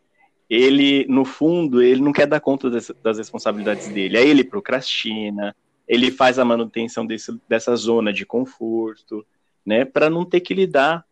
ele, 0.49 1.05
no 1.09 1.25
fundo, 1.25 1.83
ele 1.83 2.01
não 2.01 2.13
quer 2.13 2.27
dar 2.27 2.41
conta 2.41 2.71
das, 2.71 2.91
das 3.03 3.19
responsabilidades 3.19 3.89
dele. 3.89 4.17
Aí 4.17 4.29
ele 4.29 4.45
procrastina, 4.45 5.55
ele 5.87 6.11
faz 6.11 6.39
a 6.39 6.45
manutenção 6.45 7.07
desse, 7.07 7.39
dessa 7.49 7.75
zona 7.77 8.13
de 8.13 8.25
conforto, 8.25 9.27
né, 9.65 9.85
para 9.85 10.11
não 10.11 10.25
ter 10.25 10.41
que 10.41 10.55
lidar 10.55 11.05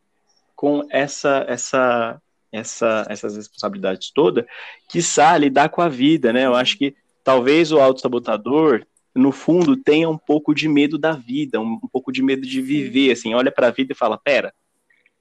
com 0.57 0.87
essa, 0.91 1.45
essa, 1.49 2.21
essa, 2.53 3.07
essas 3.09 3.37
responsabilidades 3.37 4.11
todas, 4.11 4.45
que 4.89 5.01
lidar 5.39 5.71
com 5.71 5.81
a 5.81 5.89
vida, 5.89 6.33
né? 6.33 6.45
Eu 6.45 6.55
acho 6.55 6.77
que 6.77 6.95
talvez 7.25 7.73
o 7.73 7.81
autossabotador, 7.81 8.85
no 9.15 9.33
fundo, 9.33 9.77
tenha 9.77 10.09
um 10.09 10.19
pouco 10.19 10.55
de 10.55 10.69
medo 10.69 10.99
da 10.99 11.13
vida, 11.13 11.61
um, 11.61 11.81
um 11.83 11.89
pouco 11.91 12.13
de 12.13 12.23
medo 12.23 12.43
de 12.43 12.61
viver, 12.61 13.13
assim, 13.13 13.33
olha 13.35 13.51
para 13.51 13.69
a 13.69 13.71
vida 13.71 13.93
e 13.93 13.97
fala, 13.97 14.19
pera, 14.19 14.53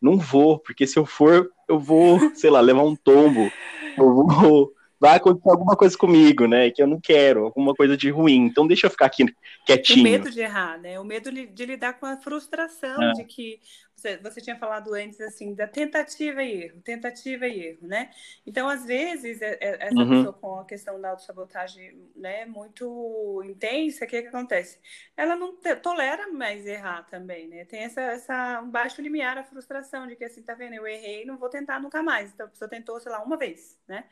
não 0.02 0.18
vou, 0.18 0.60
porque 0.60 0.86
se 0.86 1.00
eu 1.00 1.06
for, 1.06 1.50
eu 1.68 1.80
vou, 1.80 2.20
sei 2.36 2.50
lá, 2.50 2.60
levar 2.60 2.84
um 2.84 2.96
tombo, 2.96 3.50
eu 3.98 4.14
vou 4.14 4.74
vai 5.00 5.16
acontecer 5.16 5.50
alguma 5.50 5.76
coisa 5.76 5.98
comigo, 5.98 6.46
né? 6.46 6.70
Que 6.70 6.82
eu 6.84 6.88
não 6.88 7.00
quero, 7.00 7.46
alguma 7.46 7.74
coisa 7.74 7.96
de 7.96 8.10
ruim. 8.10 8.46
Então 8.46 8.68
deixa 8.68 8.88
eu 8.88 8.92
ficar 8.92 9.06
aqui 9.06 9.26
quietinho. 9.66 10.02
O 10.02 10.04
medo 10.04 10.30
de 10.30 10.42
errar, 10.42 10.78
né? 10.78 11.00
O 11.00 11.04
medo 11.04 11.32
de 11.32 11.66
lidar 11.66 11.94
com 11.94 12.06
a 12.06 12.18
frustração 12.18 13.02
é. 13.02 13.14
de 13.14 13.24
que 13.24 13.60
você, 14.00 14.18
você, 14.18 14.42
tinha 14.42 14.56
falado 14.58 14.94
antes 14.94 15.20
assim 15.20 15.54
da 15.54 15.68
tentativa 15.68 16.42
e 16.42 16.64
erro, 16.64 16.82
tentativa 16.82 17.48
e 17.48 17.68
erro, 17.68 17.88
né? 17.88 18.10
Então 18.48 18.70
às 18.70 18.86
vezes 18.86 19.42
é, 19.42 19.58
é, 19.60 19.88
essa 19.88 19.96
uhum. 19.96 20.10
pessoa 20.10 20.34
com 20.34 20.60
a 20.60 20.66
questão 20.66 21.02
da 21.02 21.10
autossabotagem, 21.10 22.10
né, 22.16 22.46
muito 22.46 23.44
intensa, 23.46 24.06
o 24.06 24.08
que 24.08 24.22
que 24.22 24.28
acontece? 24.30 24.80
Ela 25.18 25.36
não 25.36 25.54
tolera 25.82 26.32
mais 26.32 26.66
errar 26.66 27.04
também, 27.04 27.48
né? 27.48 27.66
Tem 27.66 27.82
essa, 27.82 28.02
essa 28.02 28.62
um 28.62 28.70
baixo 28.70 29.02
limiar 29.02 29.38
a 29.38 29.44
frustração 29.44 30.08
de 30.08 30.16
que 30.16 30.24
assim, 30.24 30.42
tá 30.42 30.54
vendo? 30.54 30.76
Eu 30.76 30.88
errei, 30.88 31.26
não 31.26 31.38
vou 31.38 31.50
tentar 31.50 31.80
nunca 31.82 32.02
mais. 32.02 32.32
Então 32.32 32.46
a 32.46 32.50
pessoa 32.50 32.70
tentou, 32.70 33.00
sei 33.00 33.12
lá, 33.12 33.22
uma 33.22 33.38
vez, 33.38 33.78
né? 33.88 34.06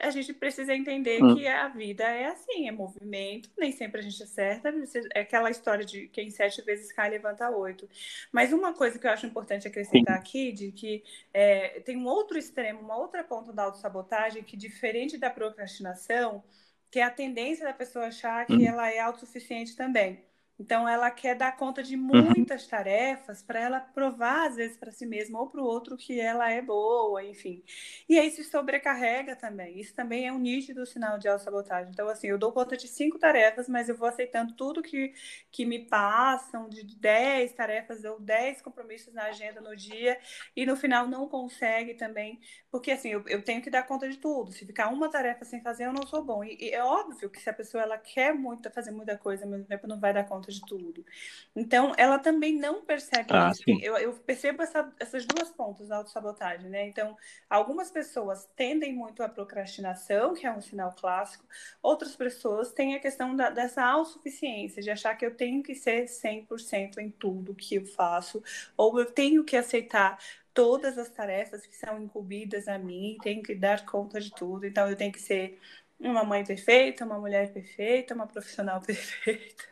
A 0.00 0.10
gente 0.10 0.32
precisa 0.32 0.74
entender 0.74 1.22
hum. 1.22 1.34
que 1.34 1.46
a 1.46 1.68
vida 1.68 2.04
é 2.04 2.26
assim, 2.26 2.68
é 2.68 2.72
movimento, 2.72 3.50
nem 3.58 3.72
sempre 3.72 4.00
a 4.00 4.02
gente 4.02 4.22
acerta, 4.22 4.72
é 5.14 5.20
aquela 5.20 5.50
história 5.50 5.84
de 5.84 6.08
quem 6.08 6.30
sete 6.30 6.62
vezes 6.62 6.92
cai, 6.92 7.10
levanta 7.10 7.50
oito. 7.50 7.88
Mas 8.32 8.52
uma 8.52 8.72
coisa 8.72 8.98
que 8.98 9.06
eu 9.06 9.10
acho 9.10 9.26
importante 9.26 9.66
acrescentar 9.66 10.16
Sim. 10.16 10.22
aqui, 10.22 10.52
de 10.52 10.72
que 10.72 11.02
é, 11.32 11.80
tem 11.80 11.96
um 11.96 12.06
outro 12.06 12.38
extremo, 12.38 12.80
uma 12.80 12.96
outra 12.96 13.24
ponta 13.24 13.52
da 13.52 13.64
autossabotagem, 13.64 14.42
que 14.42 14.56
diferente 14.56 15.16
da 15.16 15.30
procrastinação, 15.30 16.42
que 16.90 16.98
é 16.98 17.02
a 17.02 17.10
tendência 17.10 17.64
da 17.64 17.72
pessoa 17.72 18.06
achar 18.06 18.46
que 18.46 18.54
hum. 18.54 18.66
ela 18.66 18.90
é 18.90 18.98
autossuficiente 18.98 19.76
também. 19.76 20.27
Então, 20.58 20.88
ela 20.88 21.08
quer 21.10 21.36
dar 21.36 21.56
conta 21.56 21.82
de 21.82 21.94
uhum. 21.94 22.02
muitas 22.02 22.64
uhum. 22.64 22.70
tarefas 22.70 23.42
para 23.42 23.60
ela 23.60 23.80
provar, 23.80 24.48
às 24.48 24.56
vezes, 24.56 24.76
para 24.76 24.90
si 24.90 25.06
mesma 25.06 25.38
ou 25.40 25.48
para 25.48 25.60
o 25.60 25.64
outro 25.64 25.96
que 25.96 26.18
ela 26.20 26.50
é 26.50 26.60
boa, 26.60 27.24
enfim. 27.24 27.62
E 28.08 28.18
aí 28.18 28.30
se 28.30 28.42
sobrecarrega 28.42 29.36
também. 29.36 29.78
Isso 29.78 29.94
também 29.94 30.26
é 30.26 30.32
um 30.32 30.38
nítido 30.38 30.84
sinal 30.84 31.16
de 31.18 31.28
autossabotagem. 31.28 31.92
Então, 31.92 32.08
assim, 32.08 32.26
eu 32.26 32.38
dou 32.38 32.52
conta 32.52 32.76
de 32.76 32.88
cinco 32.88 33.18
tarefas, 33.18 33.68
mas 33.68 33.88
eu 33.88 33.96
vou 33.96 34.08
aceitando 34.08 34.54
tudo 34.54 34.82
que, 34.82 35.12
que 35.50 35.64
me 35.64 35.78
passam, 35.86 36.68
de 36.68 36.82
dez 36.96 37.52
tarefas 37.52 38.04
ou 38.04 38.18
dez 38.18 38.60
compromissos 38.60 39.14
na 39.14 39.24
agenda 39.24 39.60
no 39.60 39.76
dia, 39.76 40.18
e 40.56 40.66
no 40.66 40.76
final 40.76 41.06
não 41.06 41.28
consegue 41.28 41.94
também, 41.94 42.40
porque, 42.70 42.90
assim, 42.90 43.10
eu, 43.10 43.22
eu 43.28 43.42
tenho 43.44 43.62
que 43.62 43.70
dar 43.70 43.84
conta 43.84 44.08
de 44.08 44.16
tudo. 44.18 44.50
Se 44.52 44.66
ficar 44.66 44.88
uma 44.88 45.08
tarefa 45.08 45.44
sem 45.44 45.60
fazer, 45.62 45.86
eu 45.86 45.92
não 45.92 46.06
sou 46.06 46.24
bom. 46.24 46.42
E, 46.42 46.56
e 46.60 46.70
é 46.70 46.82
óbvio 46.82 47.30
que 47.30 47.40
se 47.40 47.48
a 47.48 47.54
pessoa 47.54 47.82
ela 47.82 47.98
quer 47.98 48.34
muito 48.34 48.68
fazer 48.70 48.90
muita 48.90 49.16
coisa 49.16 49.44
ao 49.44 49.50
mesmo 49.50 49.66
tempo, 49.66 49.86
não 49.86 50.00
vai 50.00 50.12
dar 50.12 50.24
conta 50.24 50.47
conta 50.48 50.52
de 50.52 50.60
tudo. 50.62 51.04
Então, 51.54 51.92
ela 51.96 52.18
também 52.18 52.56
não 52.56 52.84
percebe 52.84 53.26
ah, 53.30 53.50
isso. 53.50 53.62
Eu, 53.82 53.96
eu, 53.98 54.12
percebo 54.14 54.62
essa, 54.62 54.90
essas 54.98 55.26
duas 55.26 55.50
pontas 55.50 55.88
da 55.88 55.96
autossabotagem, 55.96 56.68
né? 56.70 56.86
Então, 56.88 57.16
algumas 57.48 57.90
pessoas 57.90 58.48
tendem 58.56 58.94
muito 58.94 59.22
à 59.22 59.28
procrastinação, 59.28 60.34
que 60.34 60.46
é 60.46 60.52
um 60.52 60.60
sinal 60.60 60.94
clássico. 60.98 61.44
Outras 61.82 62.16
pessoas 62.16 62.72
têm 62.72 62.94
a 62.94 63.00
questão 63.00 63.36
da, 63.36 63.50
dessa 63.50 63.84
autossuficiência, 63.84 64.82
de 64.82 64.90
achar 64.90 65.14
que 65.14 65.26
eu 65.26 65.34
tenho 65.34 65.62
que 65.62 65.74
ser 65.74 66.06
100% 66.06 66.98
em 66.98 67.10
tudo 67.10 67.54
que 67.54 67.76
eu 67.76 67.86
faço, 67.86 68.42
ou 68.76 68.98
eu 68.98 69.06
tenho 69.06 69.44
que 69.44 69.56
aceitar 69.56 70.18
todas 70.54 70.98
as 70.98 71.08
tarefas 71.08 71.64
que 71.64 71.76
são 71.76 72.02
incumbidas 72.02 72.66
a 72.66 72.78
mim, 72.78 73.16
tenho 73.22 73.42
que 73.42 73.54
dar 73.54 73.86
conta 73.86 74.20
de 74.20 74.30
tudo, 74.32 74.66
então 74.66 74.88
eu 74.88 74.96
tenho 74.96 75.12
que 75.12 75.20
ser 75.20 75.56
uma 76.00 76.24
mãe 76.24 76.44
perfeita, 76.44 77.04
uma 77.04 77.18
mulher 77.18 77.52
perfeita, 77.52 78.14
uma 78.14 78.26
profissional 78.26 78.80
perfeita. 78.84 79.64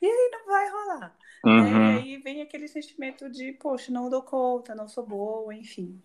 E 0.00 0.06
aí 0.06 0.30
não 0.32 0.46
vai 0.46 0.70
rolar. 0.70 1.16
Né? 1.44 1.52
Uhum. 1.52 1.62
Né? 1.62 1.94
E 1.94 1.98
aí 1.98 2.16
vem 2.18 2.42
aquele 2.42 2.68
sentimento 2.68 3.28
de, 3.28 3.52
poxa, 3.52 3.92
não 3.92 4.08
dou 4.08 4.22
conta, 4.22 4.74
não 4.74 4.88
sou 4.88 5.04
boa, 5.04 5.54
enfim. 5.54 6.00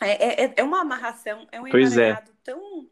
É, 0.00 0.44
é, 0.44 0.54
é 0.56 0.62
uma 0.62 0.82
amarração, 0.82 1.46
é 1.50 1.60
um 1.60 1.66
é. 1.66 1.70
emaranhado 1.70 2.30
é. 2.30 2.34
tão 2.44 2.88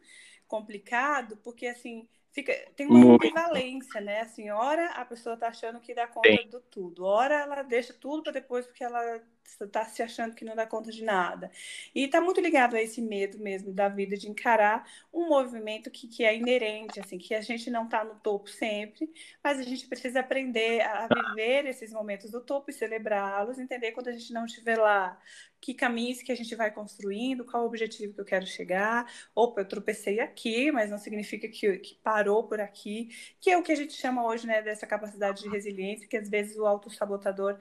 complicado, 0.48 1.36
porque 1.38 1.66
assim, 1.66 2.08
fica, 2.32 2.52
tem 2.74 2.86
uma 2.86 2.98
Muito. 2.98 3.24
ambivalência, 3.24 4.00
né? 4.00 4.20
Assim, 4.20 4.50
ora 4.50 4.86
a 4.92 5.04
pessoa 5.04 5.36
tá 5.36 5.48
achando 5.48 5.80
que 5.80 5.94
dá 5.94 6.06
conta 6.06 6.28
Sim. 6.28 6.48
do 6.48 6.60
tudo, 6.60 7.04
ora 7.04 7.34
ela 7.40 7.62
deixa 7.62 7.92
tudo 7.92 8.22
para 8.22 8.32
depois 8.32 8.66
porque 8.66 8.82
ela 8.82 9.22
está 9.60 9.84
se 9.84 10.02
achando 10.02 10.34
que 10.34 10.44
não 10.44 10.54
dá 10.54 10.66
conta 10.66 10.90
de 10.90 11.02
nada. 11.04 11.50
E 11.94 12.04
está 12.04 12.20
muito 12.20 12.40
ligado 12.40 12.76
a 12.76 12.82
esse 12.82 13.00
medo 13.00 13.38
mesmo 13.38 13.72
da 13.72 13.88
vida 13.88 14.16
de 14.16 14.28
encarar 14.28 14.88
um 15.12 15.28
movimento 15.28 15.90
que, 15.90 16.06
que 16.08 16.24
é 16.24 16.36
inerente, 16.36 17.00
assim, 17.00 17.18
que 17.18 17.34
a 17.34 17.40
gente 17.40 17.70
não 17.70 17.84
está 17.84 18.04
no 18.04 18.14
topo 18.16 18.48
sempre, 18.48 19.10
mas 19.42 19.58
a 19.58 19.62
gente 19.62 19.86
precisa 19.86 20.20
aprender 20.20 20.80
a 20.82 21.08
viver 21.08 21.66
esses 21.66 21.92
momentos 21.92 22.30
do 22.30 22.40
topo 22.40 22.70
e 22.70 22.74
celebrá-los, 22.74 23.58
entender 23.58 23.92
quando 23.92 24.08
a 24.08 24.12
gente 24.12 24.32
não 24.32 24.44
estiver 24.44 24.78
lá, 24.78 25.18
que 25.60 25.74
caminhos 25.74 26.22
que 26.22 26.30
a 26.30 26.36
gente 26.36 26.54
vai 26.54 26.70
construindo, 26.70 27.44
qual 27.44 27.64
o 27.64 27.66
objetivo 27.66 28.14
que 28.14 28.20
eu 28.20 28.24
quero 28.24 28.46
chegar. 28.46 29.10
Opa, 29.34 29.62
eu 29.62 29.68
tropecei 29.68 30.20
aqui, 30.20 30.70
mas 30.70 30.90
não 30.90 30.98
significa 30.98 31.48
que, 31.48 31.78
que 31.78 31.94
parou 31.96 32.44
por 32.44 32.60
aqui, 32.60 33.08
que 33.40 33.50
é 33.50 33.56
o 33.56 33.62
que 33.62 33.72
a 33.72 33.76
gente 33.76 33.94
chama 33.94 34.24
hoje 34.24 34.46
né, 34.46 34.62
dessa 34.62 34.86
capacidade 34.86 35.42
de 35.42 35.48
resiliência, 35.48 36.06
que 36.06 36.16
às 36.16 36.28
vezes 36.28 36.56
o 36.56 36.66
autossabotador 36.66 37.58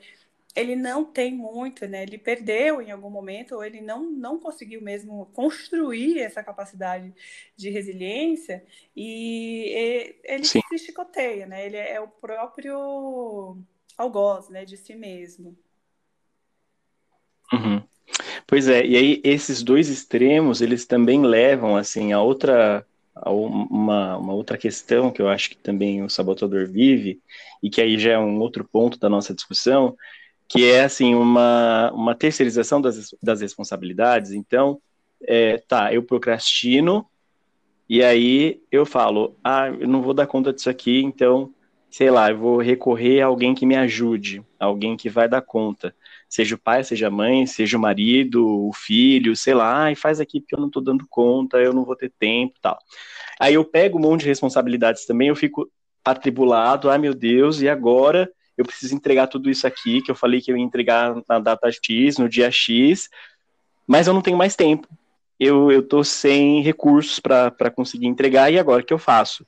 ele 0.55 0.75
não 0.75 1.03
tem 1.03 1.33
muito, 1.33 1.85
né? 1.87 2.03
Ele 2.03 2.17
perdeu 2.17 2.81
em 2.81 2.91
algum 2.91 3.09
momento, 3.09 3.55
ou 3.55 3.63
ele 3.63 3.81
não, 3.81 4.09
não 4.09 4.39
conseguiu 4.39 4.81
mesmo 4.81 5.25
construir 5.33 6.19
essa 6.19 6.41
capacidade 6.41 7.13
de 7.55 7.69
resiliência, 7.69 8.63
e 8.95 10.17
ele 10.23 10.45
Sim. 10.45 10.61
se 10.69 10.77
chicoteia, 10.79 11.45
né? 11.45 11.65
Ele 11.65 11.77
é 11.77 11.99
o 11.99 12.07
próprio 12.07 13.57
algoz, 13.97 14.49
né, 14.49 14.65
de 14.65 14.77
si 14.77 14.95
mesmo. 14.95 15.57
Uhum. 17.51 17.83
Pois 18.47 18.67
é, 18.67 18.85
e 18.85 18.95
aí 18.95 19.21
esses 19.23 19.61
dois 19.63 19.89
extremos, 19.89 20.61
eles 20.61 20.85
também 20.85 21.21
levam, 21.21 21.75
assim, 21.75 22.13
a 22.13 22.21
outra 22.21 22.85
uma, 23.25 24.17
uma 24.17 24.33
outra 24.33 24.57
questão 24.57 25.09
que 25.11 25.21
eu 25.21 25.29
acho 25.29 25.49
que 25.49 25.57
também 25.57 26.03
o 26.03 26.09
sabotador 26.09 26.67
vive, 26.67 27.21
e 27.63 27.69
que 27.69 27.81
aí 27.81 27.97
já 27.97 28.11
é 28.13 28.19
um 28.19 28.39
outro 28.39 28.65
ponto 28.65 28.99
da 28.99 29.09
nossa 29.09 29.33
discussão, 29.33 29.95
que 30.47 30.69
é 30.69 30.83
assim 30.83 31.15
uma, 31.15 31.91
uma 31.93 32.15
terceirização 32.15 32.81
das, 32.81 33.15
das 33.21 33.41
responsabilidades. 33.41 34.31
Então, 34.31 34.79
é, 35.27 35.57
tá, 35.57 35.93
eu 35.93 36.03
procrastino, 36.03 37.05
e 37.89 38.03
aí 38.03 38.61
eu 38.71 38.85
falo, 38.85 39.35
ah, 39.43 39.67
eu 39.67 39.87
não 39.87 40.01
vou 40.01 40.13
dar 40.13 40.27
conta 40.27 40.51
disso 40.51 40.69
aqui, 40.69 41.01
então, 41.01 41.53
sei 41.89 42.09
lá, 42.09 42.29
eu 42.31 42.37
vou 42.37 42.57
recorrer 42.57 43.21
a 43.21 43.27
alguém 43.27 43.53
que 43.53 43.65
me 43.65 43.75
ajude, 43.75 44.43
alguém 44.59 44.97
que 44.97 45.09
vai 45.09 45.29
dar 45.29 45.41
conta. 45.41 45.95
Seja 46.27 46.55
o 46.55 46.57
pai, 46.57 46.83
seja 46.83 47.07
a 47.07 47.11
mãe, 47.11 47.45
seja 47.45 47.77
o 47.77 47.79
marido, 47.79 48.67
o 48.67 48.73
filho, 48.73 49.35
sei 49.35 49.53
lá, 49.53 49.91
e 49.91 49.95
faz 49.95 50.19
aqui 50.19 50.41
porque 50.41 50.55
eu 50.55 50.59
não 50.59 50.67
estou 50.67 50.83
dando 50.83 51.05
conta, 51.07 51.57
eu 51.57 51.73
não 51.73 51.85
vou 51.85 51.95
ter 51.95 52.11
tempo 52.19 52.55
tal. 52.61 52.77
Aí 53.39 53.53
eu 53.53 53.63
pego 53.63 53.97
um 53.97 54.01
monte 54.01 54.21
de 54.21 54.27
responsabilidades 54.27 55.05
também, 55.05 55.27
eu 55.27 55.35
fico 55.35 55.69
atribulado, 56.03 56.89
ai 56.89 56.97
meu 56.97 57.13
Deus, 57.13 57.61
e 57.61 57.69
agora 57.69 58.29
eu 58.57 58.65
preciso 58.65 58.95
entregar 58.95 59.27
tudo 59.27 59.49
isso 59.49 59.67
aqui, 59.67 60.01
que 60.01 60.09
eu 60.09 60.15
falei 60.15 60.41
que 60.41 60.51
eu 60.51 60.57
ia 60.57 60.63
entregar 60.63 61.15
na 61.27 61.39
data 61.39 61.69
X, 61.71 62.17
no 62.17 62.29
dia 62.29 62.49
X, 62.49 63.09
mas 63.87 64.07
eu 64.07 64.13
não 64.13 64.21
tenho 64.21 64.37
mais 64.37 64.55
tempo. 64.55 64.87
Eu, 65.39 65.71
eu 65.71 65.83
tô 65.83 66.03
sem 66.03 66.61
recursos 66.61 67.19
para 67.19 67.71
conseguir 67.71 68.07
entregar, 68.07 68.51
e 68.51 68.57
agora 68.57 68.81
o 68.81 68.85
que 68.85 68.93
eu 68.93 68.99
faço? 68.99 69.45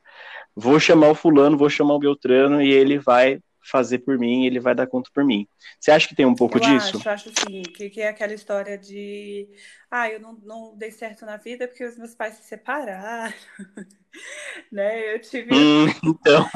Vou 0.56 0.80
chamar 0.80 1.10
o 1.10 1.16
fulano, 1.16 1.58
vou 1.58 1.70
chamar 1.70 1.94
o 1.94 2.00
Beltrano, 2.00 2.62
e 2.62 2.72
ele 2.72 3.00
vai 3.00 3.40
fazer 3.70 4.00
por 4.00 4.18
mim, 4.18 4.46
ele 4.46 4.60
vai 4.60 4.74
dar 4.74 4.88
conta 4.88 5.10
por 5.14 5.24
mim. 5.24 5.48
Você 5.80 5.92
acha 5.92 6.08
que 6.08 6.16
tem 6.16 6.26
um 6.26 6.36
pouco 6.36 6.58
eu 6.58 6.62
disso? 6.62 6.98
Acho, 6.98 7.10
acho 7.10 7.30
sim, 7.30 7.62
que, 7.62 7.90
que 7.90 8.02
é 8.02 8.08
aquela 8.08 8.34
história 8.34 8.78
de 8.78 9.48
ah, 9.92 10.10
eu 10.10 10.20
não, 10.20 10.34
não 10.44 10.78
dei 10.78 10.92
certo 10.92 11.26
na 11.26 11.38
vida 11.38 11.68
porque 11.68 11.84
os 11.84 11.98
meus 11.98 12.16
pais 12.16 12.36
se 12.36 12.44
separaram. 12.44 13.34
né? 14.72 15.14
Eu 15.14 15.20
tive. 15.20 15.54
Hum, 15.54 15.88
então. 16.04 16.50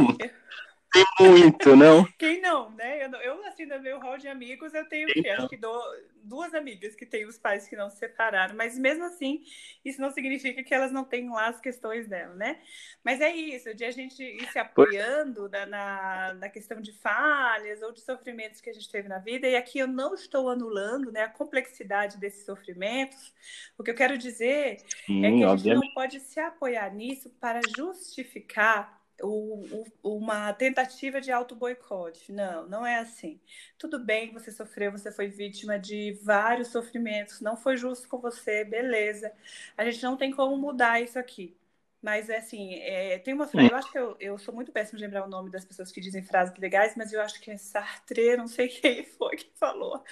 Tem 0.92 1.06
muito, 1.20 1.76
não? 1.76 2.06
Quem 2.20 2.42
não, 2.42 2.70
né? 2.72 3.06
Eu, 3.06 3.12
eu 3.22 3.46
assim, 3.46 3.66
no 3.66 3.80
meu 3.80 3.98
hall 4.00 4.18
de 4.18 4.28
amigos, 4.28 4.74
eu 4.74 4.88
tenho 4.90 5.08
que, 5.08 5.28
acho 5.30 5.48
que 5.48 5.56
dou, 5.56 5.82
duas 6.24 6.54
amigas 6.54 6.96
que 6.96 7.06
têm 7.06 7.26
os 7.26 7.38
pais 7.38 7.68
que 7.68 7.78
não 7.78 7.90
se 7.90 7.98
separaram, 7.98 8.56
mas 8.56 8.78
mesmo 8.78 9.06
assim, 9.06 9.42
isso 9.86 10.02
não 10.02 10.12
significa 10.12 10.62
que 10.62 10.74
elas 10.74 10.92
não 10.92 11.06
tenham 11.06 11.34
lá 11.34 11.48
as 11.48 11.62
questões 11.62 12.08
dela, 12.08 12.36
né? 12.36 12.60
Mas 13.04 13.22
é 13.22 13.34
isso, 13.34 13.74
de 13.74 13.86
a 13.86 13.92
gente 13.92 14.22
ir 14.22 14.52
se 14.52 14.60
apoiando 14.60 15.48
na, 15.50 15.66
na, 15.66 16.34
na 16.34 16.50
questão 16.50 16.82
de 16.82 16.92
falhas 16.92 17.82
ou 17.82 17.94
de 17.94 18.02
sofrimentos 18.02 18.60
que 18.60 18.70
a 18.70 18.74
gente 18.74 18.92
teve 18.92 19.08
na 19.08 19.18
vida, 19.20 19.48
e 19.48 19.56
aqui 19.56 19.80
eu 19.80 19.88
não 19.88 20.14
estou 20.14 20.50
anulando 20.50 21.12
né, 21.12 21.24
a 21.24 21.30
complexidade 21.30 22.18
desses 22.18 22.46
sofrimentos. 22.46 23.34
O 23.78 23.84
que 23.84 23.92
eu 23.92 23.96
quero 23.96 24.18
dizer 24.18 24.82
Sim, 25.06 25.26
é 25.26 25.32
que 25.32 25.44
a 25.44 25.56
gente 25.56 25.74
não 25.74 25.94
pode 25.94 26.20
se 26.20 26.40
apoiar 26.40 26.94
nisso 26.94 27.30
para 27.40 27.62
justificar 27.76 29.01
o, 29.22 29.86
o, 30.04 30.18
uma 30.18 30.54
tentativa 30.54 31.22
de 31.22 31.32
auto-boicote. 31.32 32.32
Não, 32.32 32.68
não 32.68 32.86
é 32.86 32.98
assim. 33.00 33.40
Tudo 33.78 34.00
bem 34.00 34.28
que 34.28 34.34
você 34.34 34.52
sofreu, 34.52 34.92
você 34.92 35.12
foi 35.12 35.28
vítima 35.28 35.80
de 35.80 36.14
vários 36.24 36.70
sofrimentos, 36.70 37.42
não 37.42 37.56
foi 37.58 37.78
justo 37.78 38.08
com 38.08 38.20
você, 38.20 38.64
beleza. 38.64 39.32
A 39.78 39.84
gente 39.86 40.04
não 40.04 40.18
tem 40.18 40.32
como 40.32 40.58
mudar 40.58 41.02
isso 41.02 41.20
aqui. 41.20 41.56
Mas, 42.02 42.30
é 42.30 42.38
assim, 42.38 42.76
é, 42.80 43.20
tem 43.20 43.34
uma 43.34 43.48
frase, 43.48 43.70
eu 43.70 43.78
acho 43.78 43.92
que 43.92 44.00
eu, 44.00 44.18
eu 44.20 44.38
sou 44.40 44.54
muito 44.54 44.72
péssima 44.72 44.98
de 44.98 45.06
lembrar 45.06 45.24
o 45.24 45.30
nome 45.30 45.52
das 45.52 45.64
pessoas 45.64 45.92
que 45.92 46.02
dizem 46.02 46.24
frases 46.24 46.58
legais, 46.58 46.96
mas 46.98 47.14
eu 47.14 47.22
acho 47.22 47.40
que 47.40 47.52
é 47.52 47.58
Sartre, 47.58 48.36
não 48.38 48.48
sei 48.48 48.68
quem 48.70 49.06
foi 49.06 49.36
que 49.36 49.52
falou. 49.56 50.04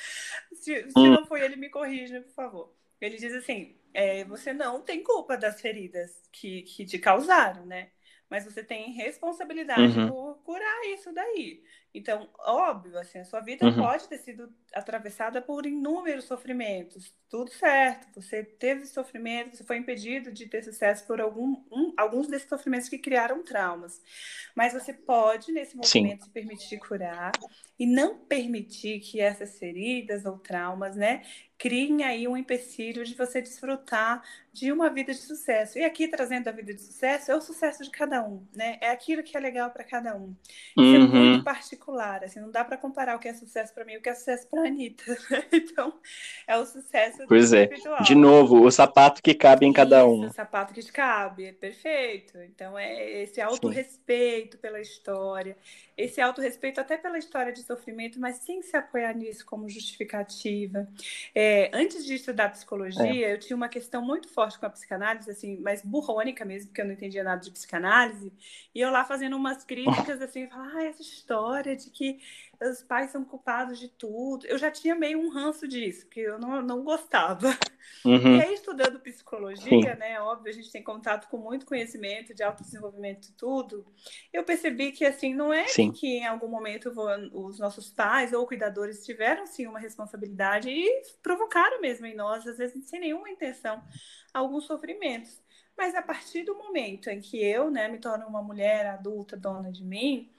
Se, 0.53 0.84
se 0.84 0.93
hum. 0.95 1.12
não 1.12 1.26
foi 1.26 1.41
ele, 1.41 1.55
me 1.55 1.70
corrija, 1.70 2.22
por 2.22 2.32
favor. 2.34 2.74
Ele 3.01 3.18
diz 3.18 3.34
assim, 3.34 3.76
é, 3.93 4.24
você 4.26 4.53
não 4.53 4.82
tem 4.82 5.01
culpa 5.01 5.36
das 5.36 5.60
feridas 5.62 6.12
que, 6.32 6.62
que 6.64 6.86
te 6.86 6.99
causaram, 6.99 7.66
né? 7.66 7.89
Mas 8.30 8.46
você 8.46 8.64
tem 8.64 8.92
responsabilidade 8.92 10.00
uhum. 10.00 10.10
por 10.10 10.36
curar 10.44 10.86
isso 10.94 11.12
daí. 11.12 11.64
Então, 11.94 12.30
óbvio, 12.40 12.98
assim, 13.00 13.18
a 13.18 13.26
sua 13.26 13.40
vida 13.40 13.66
uhum. 13.66 13.76
pode 13.76 14.08
ter 14.08 14.20
sido 14.20 14.54
atravessada 14.74 15.42
por 15.42 15.66
inúmeros 15.66 16.26
sofrimentos. 16.26 17.12
Tudo 17.28 17.50
certo, 17.52 18.22
você 18.22 18.44
teve 18.44 18.86
sofrimento, 18.86 19.58
você 19.58 19.64
foi 19.64 19.78
impedido 19.78 20.32
de 20.32 20.46
ter 20.46 20.64
sucesso 20.64 21.08
por 21.08 21.20
algum, 21.20 21.64
um, 21.72 21.92
alguns 21.98 22.28
desses 22.28 22.48
sofrimentos 22.48 22.88
que 22.88 23.00
criaram 23.00 23.44
traumas. 23.44 24.00
Mas 24.56 24.74
você 24.74 24.94
pode, 24.94 25.52
nesse 25.52 25.76
momento, 25.76 25.88
Sim. 25.88 26.22
se 26.22 26.30
permitir 26.30 26.78
curar 26.78 27.32
e 27.80 27.88
não 27.88 28.20
permitir 28.20 29.00
que 29.00 29.20
essas 29.20 29.58
feridas 29.58 30.26
ou 30.26 30.38
traumas, 30.38 30.96
né, 30.96 31.24
criem 31.60 32.03
aí 32.03 32.26
um 32.26 32.38
empecilho 32.38 33.03
de 33.03 33.14
você 33.14 33.41
desfrutar 33.41 34.24
de 34.51 34.72
uma 34.72 34.89
vida 34.89 35.14
de 35.14 35.20
sucesso. 35.20 35.78
E 35.78 35.84
aqui 35.84 36.07
trazendo 36.07 36.47
a 36.47 36.51
vida 36.51 36.74
de 36.74 36.82
sucesso 36.82 37.32
é 37.32 37.36
o 37.36 37.41
sucesso 37.41 37.84
de 37.84 37.89
cada 37.91 38.24
um, 38.24 38.43
né? 38.55 38.78
É 38.82 38.89
aquilo 38.89 39.22
que 39.22 39.38
é 39.38 39.39
legal 39.39 39.70
para 39.70 39.84
cada 39.84 40.16
um. 40.16 40.34
Isso 40.78 40.97
uhum. 40.97 41.05
é 41.05 41.07
muito 41.07 41.43
particular, 41.43 42.24
assim, 42.24 42.39
não 42.39 42.49
dá 42.49 42.64
para 42.64 42.78
comparar 42.78 43.16
o 43.16 43.20
que 43.20 43.28
é 43.28 43.34
sucesso 43.34 43.74
para 43.74 43.86
mim 43.86 43.93
e 43.93 43.97
o 43.97 44.01
que 44.01 44.10
é 44.10 44.16
sucesso 44.16 44.47
para 44.47 44.68
Anitta. 44.68 45.03
Né? 45.30 45.43
Então, 45.51 45.93
é 46.47 46.57
o 46.57 46.66
sucesso 46.66 47.26
Pois 47.28 47.53
é. 47.53 47.70
De 48.01 48.16
novo, 48.16 48.64
o 48.64 48.72
sapato 48.72 49.22
que 49.22 49.34
cabe 49.34 49.66
em 49.66 49.74
cada 49.74 50.05
um. 50.07 50.26
o 50.26 50.34
sapato 50.34 50.74
que 50.74 50.82
cabe, 50.91 51.45
é 51.45 51.51
perfeito. 51.51 52.38
Então, 52.39 52.80
é 52.80 53.22
esse 53.22 53.39
autorrespeito 53.39 54.57
pela 54.57 54.80
história, 54.80 55.55
esse 55.95 56.20
autorrespeito 56.20 56.80
até 56.80 56.97
pela 56.97 57.18
história 57.18 57.51
de 57.51 57.62
sofrimento, 57.62 58.20
mas 58.20 58.38
sem 58.38 58.62
se 58.62 58.76
apoiar 58.76 59.14
nisso 59.14 59.45
como 59.45 59.70
justificativa. 59.70 60.88
É, 61.36 61.49
antes 61.74 62.06
de 62.06 62.16
estudar 62.16 62.50
psicologia, 62.50 63.28
é. 63.28 63.34
eu 63.34 63.39
tinha 63.39 63.56
uma 63.56 63.70
questão 63.70 64.02
muito 64.02 64.28
forte 64.30 64.60
com 64.60 64.66
a 64.66 64.70
psicanálise, 64.70 65.30
assim, 65.30 65.58
mas 65.62 65.82
burrônica 65.82 66.43
mesmo, 66.43 66.68
porque 66.68 66.82
eu 66.82 66.86
não 66.86 66.93
entendia 66.93 67.24
nada 67.24 67.41
de 67.41 67.52
psicanálise, 67.52 68.32
e 68.74 68.80
eu 68.80 68.91
lá 68.91 69.06
fazendo 69.06 69.36
umas 69.36 69.64
críticas, 69.64 70.22
assim, 70.22 70.47
falar, 70.47 70.72
ah, 70.76 70.84
essa 70.84 71.02
história 71.02 71.76
de 71.76 71.89
que 71.89 72.20
os 72.62 72.84
pais 72.84 73.12
são 73.12 73.24
culpados 73.24 73.80
de 73.80 73.88
tudo. 73.88 74.45
Eu 74.45 74.57
já 74.57 74.70
tinha 74.70 74.93
meio 74.93 75.20
um 75.20 75.30
ranço 75.30 75.68
disso, 75.68 76.07
que 76.07 76.20
eu 76.20 76.38
não, 76.38 76.62
não 76.62 76.84
gostava. 76.84 77.47
Uhum. 78.05 78.38
E 78.38 78.41
aí, 78.41 78.53
estudando 78.53 78.99
psicologia, 78.99 79.93
Sim. 79.93 79.99
né? 79.99 80.20
Óbvio, 80.22 80.51
a 80.51 80.55
gente 80.55 80.72
tem 80.72 80.84
contato 80.84 81.28
com 81.30 81.38
muito 81.38 81.66
conhecimento 81.66 82.34
de 82.34 82.43
autodesenvolvimento 82.43 83.30
e 83.30 83.34
tudo. 83.34 83.86
Eu 84.32 84.43
percebi 84.43 84.91
que, 84.91 85.05
assim, 85.05 85.34
não 85.34 85.51
é 85.51 85.68
Sim. 85.68 85.91
que 85.91 86.18
em 86.18 86.26
algum 86.26 86.47
momento 86.47 86.91
os 87.34 87.60
nossos 87.60 87.89
pais 87.89 88.34
ou 88.34 88.45
cuidadores 88.45 89.05
tiveram, 89.05 89.45
sim, 89.47 89.66
uma 89.66 89.80
responsabilidade 89.80 90.70
e 90.70 91.01
provocaram 91.24 91.82
mesmo 91.82 92.05
em 92.05 92.16
nós, 92.16 92.45
às 92.45 92.57
vezes 92.57 92.86
sem 92.86 92.99
nenhuma 92.99 93.30
intenção, 93.30 93.82
alguns 94.34 94.66
sofrimentos. 94.66 95.41
Mas 95.78 95.95
a 95.95 96.01
partir 96.01 96.43
do 96.43 96.55
momento 96.55 97.10
em 97.10 97.22
que 97.22 97.41
eu, 97.41 97.72
né, 97.72 97.88
me 97.88 97.99
torno 97.99 98.28
uma 98.28 98.43
mulher 98.43 98.86
adulta, 98.88 99.38
dona 99.38 99.72
de 99.72 99.84
mim, 99.84 100.30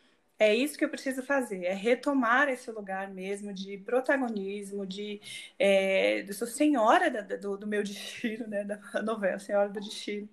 é 0.41 0.55
isso 0.55 0.78
que 0.78 0.82
eu 0.82 0.88
preciso 0.88 1.22
fazer, 1.22 1.66
é 1.66 1.74
retomar 1.74 2.49
esse 2.49 2.70
lugar 2.70 3.11
mesmo 3.11 3.53
de 3.53 3.76
protagonismo, 3.76 4.86
de 4.86 5.20
é, 5.59 6.22
eu 6.26 6.32
sou 6.32 6.47
senhora 6.47 7.11
da, 7.11 7.36
do, 7.36 7.59
do, 7.59 7.66
meu 7.66 7.82
destino, 7.82 8.47
né, 8.49 8.64
da 8.64 8.80
novela 9.05 9.38
Senhora 9.38 9.68
do 9.68 9.78
Destino. 9.78 10.26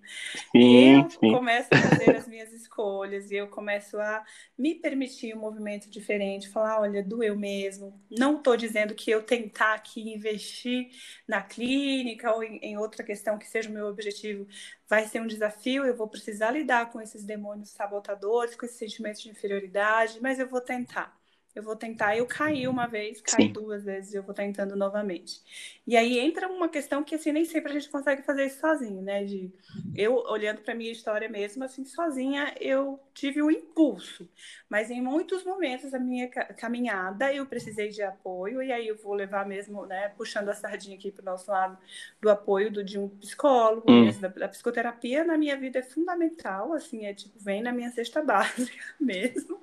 Sim, 0.50 0.58
e 0.58 0.92
eu 0.94 1.10
sim. 1.10 1.30
começo 1.30 1.68
a 1.70 1.76
fazer 1.76 2.16
as 2.16 2.26
minhas 2.26 2.50
escolhas 2.54 3.30
e 3.30 3.36
eu 3.36 3.48
começo 3.48 3.98
a 3.98 4.24
me 4.56 4.74
permitir 4.74 5.36
um 5.36 5.40
movimento 5.40 5.90
diferente, 5.90 6.48
falar, 6.48 6.80
olha, 6.80 7.02
doeu 7.02 7.36
mesmo. 7.36 8.00
Não 8.10 8.38
estou 8.38 8.56
dizendo 8.56 8.94
que 8.94 9.10
eu 9.10 9.22
tentar 9.22 9.74
aqui 9.74 10.10
investir 10.10 10.88
na 11.28 11.42
clínica 11.42 12.32
ou 12.32 12.42
em, 12.42 12.56
em 12.62 12.78
outra 12.78 13.04
questão 13.04 13.38
que 13.38 13.46
seja 13.46 13.68
o 13.68 13.72
meu 13.72 13.88
objetivo, 13.88 14.48
vai 14.88 15.06
ser 15.06 15.20
um 15.20 15.26
desafio, 15.26 15.84
eu 15.84 15.96
vou 15.96 16.08
precisar 16.08 16.50
lidar 16.50 16.90
com 16.90 17.00
esses 17.00 17.24
demônios 17.24 17.70
sabotadores, 17.70 18.56
com 18.56 18.64
esses 18.64 18.78
sentimentos 18.78 19.20
de 19.20 19.30
inferioridade, 19.30 20.18
mas 20.20 20.38
eu 20.38 20.48
vou 20.48 20.60
tentar 20.60 21.17
eu 21.54 21.62
vou 21.62 21.76
tentar. 21.76 22.16
Eu 22.16 22.26
caí 22.26 22.68
uma 22.68 22.86
vez, 22.86 23.20
caí 23.20 23.46
Sim. 23.46 23.52
duas 23.52 23.84
vezes, 23.84 24.14
eu 24.14 24.22
vou 24.22 24.34
tentando 24.34 24.76
novamente. 24.76 25.42
E 25.86 25.96
aí 25.96 26.18
entra 26.18 26.48
uma 26.48 26.68
questão 26.68 27.02
que 27.02 27.14
assim 27.14 27.32
nem 27.32 27.44
sempre 27.44 27.72
a 27.72 27.74
gente 27.74 27.90
consegue 27.90 28.22
fazer 28.22 28.46
isso 28.46 28.60
sozinho, 28.60 29.02
né? 29.02 29.24
De 29.24 29.52
eu 29.94 30.14
olhando 30.14 30.60
para 30.60 30.76
minha 30.76 30.92
história 30.92 31.28
mesmo, 31.28 31.64
assim, 31.64 31.84
sozinha, 31.84 32.54
eu 32.60 33.00
tive 33.12 33.42
um 33.42 33.50
impulso, 33.50 34.28
mas 34.68 34.92
em 34.92 35.02
muitos 35.02 35.42
momentos 35.42 35.90
da 35.90 35.98
minha 35.98 36.28
caminhada 36.28 37.34
eu 37.34 37.44
precisei 37.44 37.88
de 37.88 38.00
apoio 38.00 38.62
e 38.62 38.70
aí 38.70 38.86
eu 38.86 38.96
vou 38.96 39.14
levar 39.14 39.44
mesmo, 39.44 39.84
né, 39.86 40.10
puxando 40.10 40.50
a 40.50 40.54
sardinha 40.54 40.96
aqui 40.96 41.10
para 41.10 41.22
o 41.22 41.24
nosso 41.24 41.50
lado 41.50 41.76
do 42.20 42.30
apoio 42.30 42.70
do, 42.70 42.84
de 42.84 42.96
um 42.96 43.08
psicólogo, 43.08 43.90
hum. 43.90 44.08
da, 44.20 44.28
da 44.28 44.48
psicoterapia 44.48 45.24
na 45.24 45.36
minha 45.36 45.56
vida 45.56 45.80
é 45.80 45.82
fundamental, 45.82 46.72
assim, 46.74 47.04
é 47.04 47.12
tipo 47.12 47.36
vem 47.40 47.60
na 47.60 47.72
minha 47.72 47.90
cesta 47.90 48.22
básica 48.22 48.84
mesmo. 49.00 49.60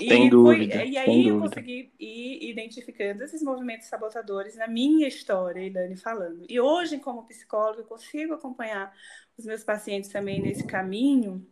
E, 0.00 0.28
dúvida, 0.28 0.78
foi, 0.78 0.88
e 0.88 0.98
aí 0.98 1.28
eu 1.28 1.38
consegui 1.38 1.92
ir 2.00 2.50
identificando 2.50 3.22
esses 3.22 3.42
movimentos 3.42 3.86
sabotadores 3.86 4.56
na 4.56 4.66
minha 4.66 5.06
história, 5.06 5.60
Ilane 5.60 5.96
falando. 5.96 6.44
E 6.48 6.60
hoje, 6.60 6.98
como 6.98 7.26
psicóloga, 7.26 7.82
eu 7.82 7.86
consigo 7.86 8.34
acompanhar 8.34 8.92
os 9.38 9.44
meus 9.44 9.62
pacientes 9.62 10.10
também 10.10 10.40
nesse 10.40 10.64
caminho. 10.64 11.46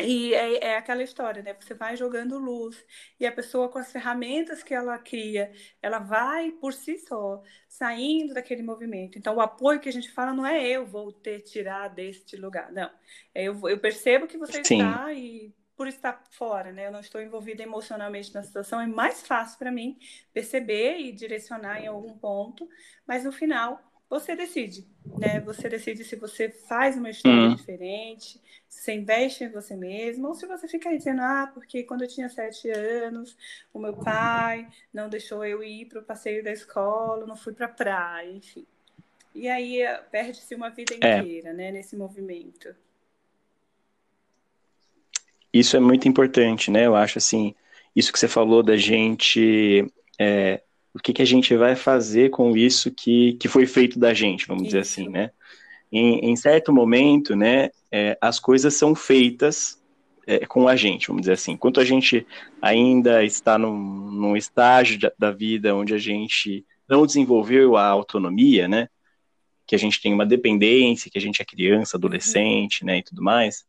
E 0.00 0.34
é, 0.34 0.64
é, 0.64 0.76
aquela 0.76 1.02
história, 1.02 1.42
né? 1.42 1.54
Você 1.58 1.72
vai 1.72 1.96
jogando 1.96 2.38
luz 2.38 2.84
e 3.18 3.24
a 3.24 3.32
pessoa 3.32 3.68
com 3.68 3.78
as 3.78 3.90
ferramentas 3.90 4.62
que 4.62 4.74
ela 4.74 4.98
cria, 4.98 5.50
ela 5.80 5.98
vai 5.98 6.50
por 6.50 6.74
si 6.74 6.98
só 6.98 7.42
saindo 7.66 8.34
daquele 8.34 8.62
movimento. 8.62 9.16
Então, 9.16 9.36
o 9.36 9.40
apoio 9.40 9.80
que 9.80 9.88
a 9.88 9.92
gente 9.92 10.10
fala 10.10 10.34
não 10.34 10.46
é 10.46 10.68
eu 10.68 10.84
vou 10.84 11.12
te 11.12 11.38
tirar 11.40 11.88
deste 11.88 12.36
lugar, 12.36 12.70
não. 12.72 12.90
É 13.34 13.44
eu, 13.44 13.68
eu 13.68 13.78
percebo 13.78 14.26
que 14.26 14.36
você 14.36 14.62
Sim. 14.62 14.80
está 14.80 15.12
e 15.14 15.54
por 15.76 15.86
estar 15.86 16.24
fora, 16.30 16.72
né? 16.72 16.86
Eu 16.86 16.92
não 16.92 17.00
estou 17.00 17.20
envolvida 17.20 17.62
emocionalmente 17.62 18.34
na 18.34 18.42
situação, 18.42 18.80
é 18.80 18.86
mais 18.86 19.26
fácil 19.26 19.58
para 19.58 19.70
mim 19.70 19.98
perceber 20.32 20.98
e 20.98 21.12
direcionar 21.12 21.80
em 21.80 21.86
algum 21.86 22.16
ponto, 22.16 22.68
mas 23.06 23.24
no 23.24 23.32
final 23.32 23.80
você 24.08 24.34
decide, 24.36 24.86
né? 25.18 25.40
Você 25.40 25.68
decide 25.68 26.04
se 26.04 26.16
você 26.16 26.48
faz 26.48 26.96
uma 26.96 27.10
história 27.10 27.48
uhum. 27.48 27.54
diferente, 27.54 28.40
se 28.68 28.82
você 28.82 28.94
investe 28.94 29.44
em 29.44 29.50
você 29.50 29.76
mesmo, 29.76 30.28
ou 30.28 30.34
se 30.34 30.46
você 30.46 30.68
fica 30.68 30.88
aí 30.88 30.96
dizendo, 30.96 31.22
ah, 31.22 31.50
porque 31.52 31.82
quando 31.82 32.02
eu 32.02 32.08
tinha 32.08 32.28
sete 32.28 32.70
anos, 32.70 33.36
o 33.72 33.78
meu 33.78 33.96
pai 33.96 34.68
não 34.92 35.08
deixou 35.08 35.44
eu 35.44 35.62
ir 35.62 35.86
para 35.86 36.00
o 36.00 36.04
passeio 36.04 36.42
da 36.42 36.52
escola, 36.52 37.26
não 37.26 37.36
fui 37.36 37.52
para 37.52 37.66
a 37.66 37.70
praia, 37.70 38.30
enfim. 38.30 38.66
E 39.34 39.48
aí 39.48 39.82
eh, 39.82 39.98
perde-se 40.10 40.54
uma 40.54 40.70
vida 40.70 40.94
é. 40.94 41.18
inteira, 41.18 41.50
é. 41.50 41.52
né, 41.52 41.72
nesse 41.72 41.96
movimento. 41.96 42.74
Isso 45.58 45.76
é 45.76 45.80
muito 45.80 46.06
importante, 46.06 46.70
né? 46.70 46.86
Eu 46.86 46.94
acho 46.94 47.18
assim, 47.18 47.54
isso 47.94 48.12
que 48.12 48.18
você 48.18 48.28
falou 48.28 48.62
da 48.62 48.76
gente, 48.76 49.86
é, 50.18 50.60
o 50.92 50.98
que, 50.98 51.14
que 51.14 51.22
a 51.22 51.26
gente 51.26 51.56
vai 51.56 51.74
fazer 51.74 52.30
com 52.30 52.54
isso 52.54 52.90
que, 52.90 53.34
que 53.34 53.48
foi 53.48 53.66
feito 53.66 53.98
da 53.98 54.12
gente, 54.12 54.46
vamos 54.46 54.64
isso. 54.64 54.70
dizer 54.70 54.80
assim, 54.80 55.08
né? 55.08 55.30
Em, 55.90 56.30
em, 56.30 56.36
certo 56.36 56.72
momento, 56.72 57.34
né, 57.34 57.70
é, 57.90 58.18
as 58.20 58.38
coisas 58.38 58.74
são 58.74 58.94
feitas 58.94 59.80
é, 60.26 60.44
com 60.44 60.68
a 60.68 60.76
gente, 60.76 61.06
vamos 61.06 61.22
dizer 61.22 61.34
assim. 61.34 61.52
Enquanto 61.52 61.80
a 61.80 61.84
gente 61.84 62.26
ainda 62.60 63.24
está 63.24 63.56
num, 63.56 63.78
num 64.10 64.36
estágio 64.36 64.98
da 65.18 65.30
vida 65.30 65.74
onde 65.74 65.94
a 65.94 65.98
gente 65.98 66.66
não 66.88 67.06
desenvolveu 67.06 67.76
a 67.76 67.86
autonomia, 67.86 68.68
né, 68.68 68.88
que 69.66 69.74
a 69.74 69.78
gente 69.78 70.02
tem 70.02 70.12
uma 70.12 70.26
dependência, 70.26 71.10
que 71.10 71.18
a 71.18 71.20
gente 71.20 71.40
é 71.40 71.44
criança, 71.44 71.96
adolescente, 71.96 72.84
né, 72.84 72.98
e 72.98 73.02
tudo 73.02 73.22
mais, 73.22 73.64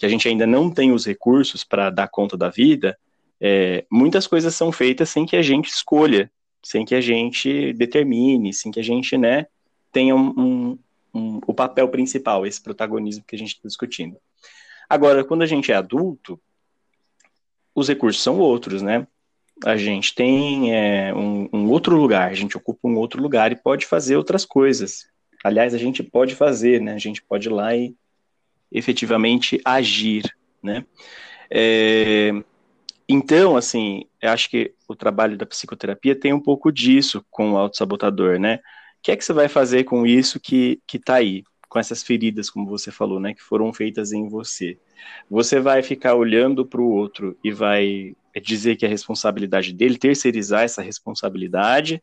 que 0.00 0.06
a 0.06 0.08
gente 0.08 0.26
ainda 0.26 0.46
não 0.46 0.70
tem 0.70 0.92
os 0.92 1.04
recursos 1.04 1.62
para 1.62 1.90
dar 1.90 2.08
conta 2.08 2.34
da 2.34 2.48
vida, 2.48 2.98
é, 3.38 3.84
muitas 3.92 4.26
coisas 4.26 4.54
são 4.54 4.72
feitas 4.72 5.10
sem 5.10 5.26
que 5.26 5.36
a 5.36 5.42
gente 5.42 5.68
escolha, 5.68 6.32
sem 6.62 6.86
que 6.86 6.94
a 6.94 7.02
gente 7.02 7.74
determine, 7.74 8.54
sem 8.54 8.72
que 8.72 8.80
a 8.80 8.82
gente, 8.82 9.18
né, 9.18 9.46
tenha 9.92 10.16
um, 10.16 10.30
um, 10.38 10.78
um, 11.12 11.40
o 11.46 11.52
papel 11.52 11.86
principal, 11.90 12.46
esse 12.46 12.62
protagonismo 12.62 13.22
que 13.26 13.36
a 13.36 13.38
gente 13.38 13.50
está 13.50 13.68
discutindo. 13.68 14.16
Agora, 14.88 15.22
quando 15.22 15.42
a 15.42 15.46
gente 15.46 15.70
é 15.70 15.74
adulto, 15.74 16.40
os 17.74 17.86
recursos 17.86 18.22
são 18.22 18.38
outros, 18.38 18.80
né? 18.80 19.06
A 19.62 19.76
gente 19.76 20.14
tem 20.14 20.74
é, 20.74 21.12
um, 21.14 21.68
outro 21.68 21.94
lugar, 21.94 22.30
a 22.30 22.34
gente 22.34 22.56
ocupa 22.56 22.88
um 22.88 22.96
outro 22.96 23.20
lugar 23.20 23.52
e 23.52 23.56
pode 23.56 23.84
fazer 23.84 24.16
outras 24.16 24.46
coisas. 24.46 25.06
Aliás, 25.44 25.74
a 25.74 25.78
gente 25.78 26.02
pode 26.02 26.34
fazer, 26.34 26.80
né? 26.80 26.94
A 26.94 26.98
gente 26.98 27.22
pode 27.22 27.48
ir 27.48 27.52
lá 27.52 27.76
e 27.76 27.94
efetivamente 28.70 29.60
agir, 29.64 30.24
né? 30.62 30.84
É, 31.50 32.32
então, 33.08 33.56
assim, 33.56 34.04
eu 34.22 34.30
acho 34.30 34.48
que 34.48 34.72
o 34.86 34.94
trabalho 34.94 35.36
da 35.36 35.44
psicoterapia 35.44 36.14
tem 36.14 36.32
um 36.32 36.40
pouco 36.40 36.70
disso 36.70 37.24
com 37.28 37.52
o 37.52 37.56
autossabotador, 37.56 38.38
né? 38.38 38.56
O 38.56 39.02
que 39.02 39.10
é 39.10 39.16
que 39.16 39.24
você 39.24 39.32
vai 39.32 39.48
fazer 39.48 39.84
com 39.84 40.06
isso 40.06 40.38
que, 40.38 40.80
que 40.86 40.98
tá 40.98 41.16
aí, 41.16 41.42
com 41.68 41.78
essas 41.78 42.02
feridas, 42.02 42.50
como 42.50 42.66
você 42.66 42.90
falou, 42.92 43.18
né, 43.18 43.32
que 43.32 43.42
foram 43.42 43.72
feitas 43.72 44.12
em 44.12 44.28
você? 44.28 44.78
Você 45.30 45.58
vai 45.58 45.82
ficar 45.82 46.14
olhando 46.14 46.66
para 46.66 46.80
o 46.80 46.90
outro 46.90 47.36
e 47.42 47.50
vai 47.50 48.14
dizer 48.42 48.76
que 48.76 48.84
é 48.84 48.88
responsabilidade 48.88 49.72
dele, 49.72 49.96
terceirizar 49.96 50.62
essa 50.62 50.82
responsabilidade, 50.82 52.02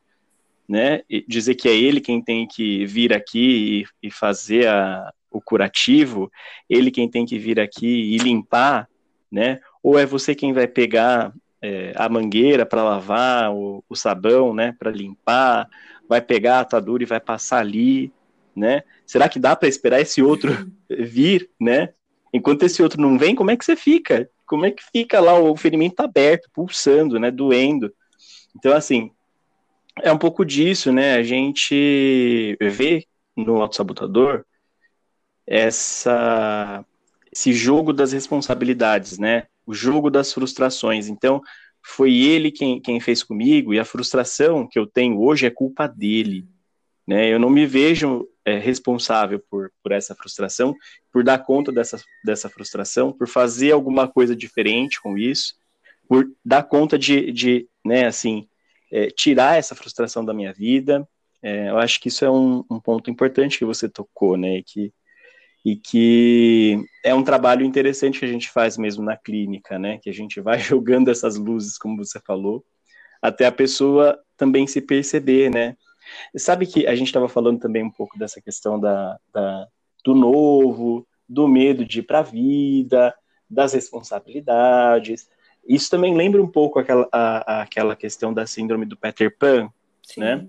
né, 0.67 1.03
e 1.09 1.23
dizer 1.27 1.55
que 1.55 1.69
é 1.69 1.77
ele 1.77 2.01
quem 2.01 2.21
tem 2.21 2.47
que 2.47 2.85
vir 2.85 3.13
aqui 3.13 3.85
e, 4.01 4.07
e 4.07 4.11
fazer 4.11 4.67
a, 4.67 5.13
o 5.31 5.41
curativo, 5.41 6.31
ele 6.69 6.91
quem 6.91 7.09
tem 7.09 7.25
que 7.25 7.37
vir 7.37 7.59
aqui 7.59 8.15
e 8.15 8.17
limpar, 8.17 8.87
né? 9.31 9.59
Ou 9.83 9.97
é 9.97 10.05
você 10.05 10.33
quem 10.33 10.53
vai 10.53 10.67
pegar 10.67 11.33
é, 11.61 11.93
a 11.95 12.07
mangueira 12.07 12.65
para 12.65 12.83
lavar, 12.83 13.51
o, 13.53 13.83
o, 13.89 13.95
sabão, 13.95 14.53
né, 14.53 14.75
para 14.77 14.91
limpar, 14.91 15.67
vai 16.07 16.21
pegar 16.21 16.57
a 16.57 16.61
atadura 16.61 17.03
e 17.03 17.05
vai 17.05 17.19
passar 17.19 17.59
ali, 17.59 18.11
né? 18.55 18.83
Será 19.05 19.29
que 19.29 19.39
dá 19.39 19.55
para 19.55 19.67
esperar 19.67 20.01
esse 20.01 20.21
outro 20.21 20.51
vir, 20.89 21.49
né? 21.59 21.93
Enquanto 22.33 22.63
esse 22.63 22.81
outro 22.81 23.01
não 23.01 23.17
vem, 23.17 23.35
como 23.35 23.51
é 23.51 23.57
que 23.57 23.65
você 23.65 23.75
fica? 23.75 24.29
Como 24.45 24.65
é 24.65 24.71
que 24.71 24.83
fica 24.91 25.19
lá 25.19 25.37
o 25.37 25.55
ferimento 25.55 25.99
aberto, 26.01 26.49
pulsando, 26.53 27.19
né, 27.19 27.31
doendo? 27.31 27.93
Então, 28.55 28.73
assim, 28.73 29.11
é 30.01 30.11
um 30.11 30.17
pouco 30.17 30.45
disso, 30.45 30.91
né? 30.91 31.15
A 31.15 31.23
gente 31.23 32.57
vê 32.61 33.05
no 33.35 33.61
autossabotador 33.61 34.45
essa 35.47 36.85
esse 37.31 37.53
jogo 37.53 37.93
das 37.93 38.11
responsabilidades, 38.11 39.17
né? 39.17 39.43
O 39.65 39.73
jogo 39.73 40.09
das 40.09 40.33
frustrações. 40.33 41.07
Então, 41.07 41.41
foi 41.83 42.15
ele 42.15 42.51
quem, 42.51 42.81
quem 42.81 42.99
fez 42.99 43.23
comigo 43.23 43.73
e 43.73 43.79
a 43.79 43.85
frustração 43.85 44.67
que 44.67 44.77
eu 44.77 44.87
tenho 44.87 45.21
hoje 45.21 45.45
é 45.45 45.49
culpa 45.49 45.87
dele, 45.87 46.45
né? 47.07 47.31
Eu 47.31 47.39
não 47.39 47.49
me 47.49 47.65
vejo 47.65 48.27
é, 48.43 48.57
responsável 48.57 49.41
por, 49.49 49.71
por 49.81 49.91
essa 49.91 50.15
frustração, 50.15 50.75
por 51.11 51.23
dar 51.23 51.39
conta 51.39 51.71
dessa, 51.71 52.01
dessa 52.25 52.49
frustração, 52.49 53.11
por 53.11 53.27
fazer 53.27 53.71
alguma 53.71 54.07
coisa 54.07 54.35
diferente 54.35 55.01
com 55.01 55.17
isso, 55.17 55.55
por 56.09 56.29
dar 56.43 56.63
conta 56.63 56.97
de, 56.97 57.31
de 57.31 57.67
né, 57.85 58.05
assim, 58.05 58.47
é, 58.91 59.07
tirar 59.07 59.57
essa 59.57 59.75
frustração 59.75 60.25
da 60.25 60.33
minha 60.33 60.51
vida. 60.51 61.07
É, 61.41 61.69
eu 61.69 61.77
acho 61.77 61.99
que 61.99 62.07
isso 62.07 62.25
é 62.25 62.31
um, 62.31 62.63
um 62.69 62.79
ponto 62.79 63.11
importante 63.11 63.57
que 63.57 63.65
você 63.65 63.87
tocou, 63.87 64.35
né? 64.35 64.61
Que 64.65 64.91
e 65.67 65.75
que 65.75 66.81
é 67.03 67.13
um 67.13 67.21
trabalho 67.21 67.65
interessante 67.65 68.19
que 68.19 68.25
a 68.25 68.29
gente 68.29 68.49
faz 68.49 68.77
mesmo 68.77 69.03
na 69.03 69.17
clínica, 69.17 69.77
né? 69.77 69.97
Que 69.97 70.09
a 70.09 70.13
gente 70.13 70.39
vai 70.39 70.57
jogando 70.63 71.11
essas 71.11 71.35
luzes, 71.35 71.77
como 71.77 71.97
você 71.97 72.21
falou, 72.21 72.63
até 73.21 73.45
a 73.45 73.51
pessoa 73.51 74.17
também 74.37 74.65
se 74.65 74.79
perceber, 74.79 75.51
né? 75.51 75.75
Sabe 76.37 76.65
que 76.65 76.87
a 76.87 76.95
gente 76.95 77.07
estava 77.07 77.27
falando 77.27 77.59
também 77.59 77.83
um 77.83 77.91
pouco 77.91 78.17
dessa 78.17 78.39
questão 78.39 78.79
da, 78.79 79.19
da 79.33 79.67
do 80.05 80.15
novo, 80.15 81.05
do 81.27 81.49
medo 81.49 81.83
de 81.83 81.99
ir 81.99 82.03
para 82.03 82.19
a 82.19 82.23
vida, 82.23 83.13
das 83.49 83.73
responsabilidades. 83.73 85.29
Isso 85.67 85.89
também 85.89 86.15
lembra 86.15 86.41
um 86.41 86.47
pouco 86.49 86.79
aquela, 86.79 87.09
a, 87.11 87.63
aquela 87.63 87.93
questão 87.93 88.33
da 88.33 88.47
síndrome 88.47 88.85
do 88.85 88.95
Peter 88.95 89.37
Pan, 89.37 89.69
Sim. 90.01 90.21
né? 90.21 90.47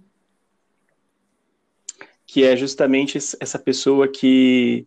Que 2.25 2.45
é 2.45 2.57
justamente 2.57 3.19
essa 3.19 3.59
pessoa 3.59 4.07
que 4.07 4.87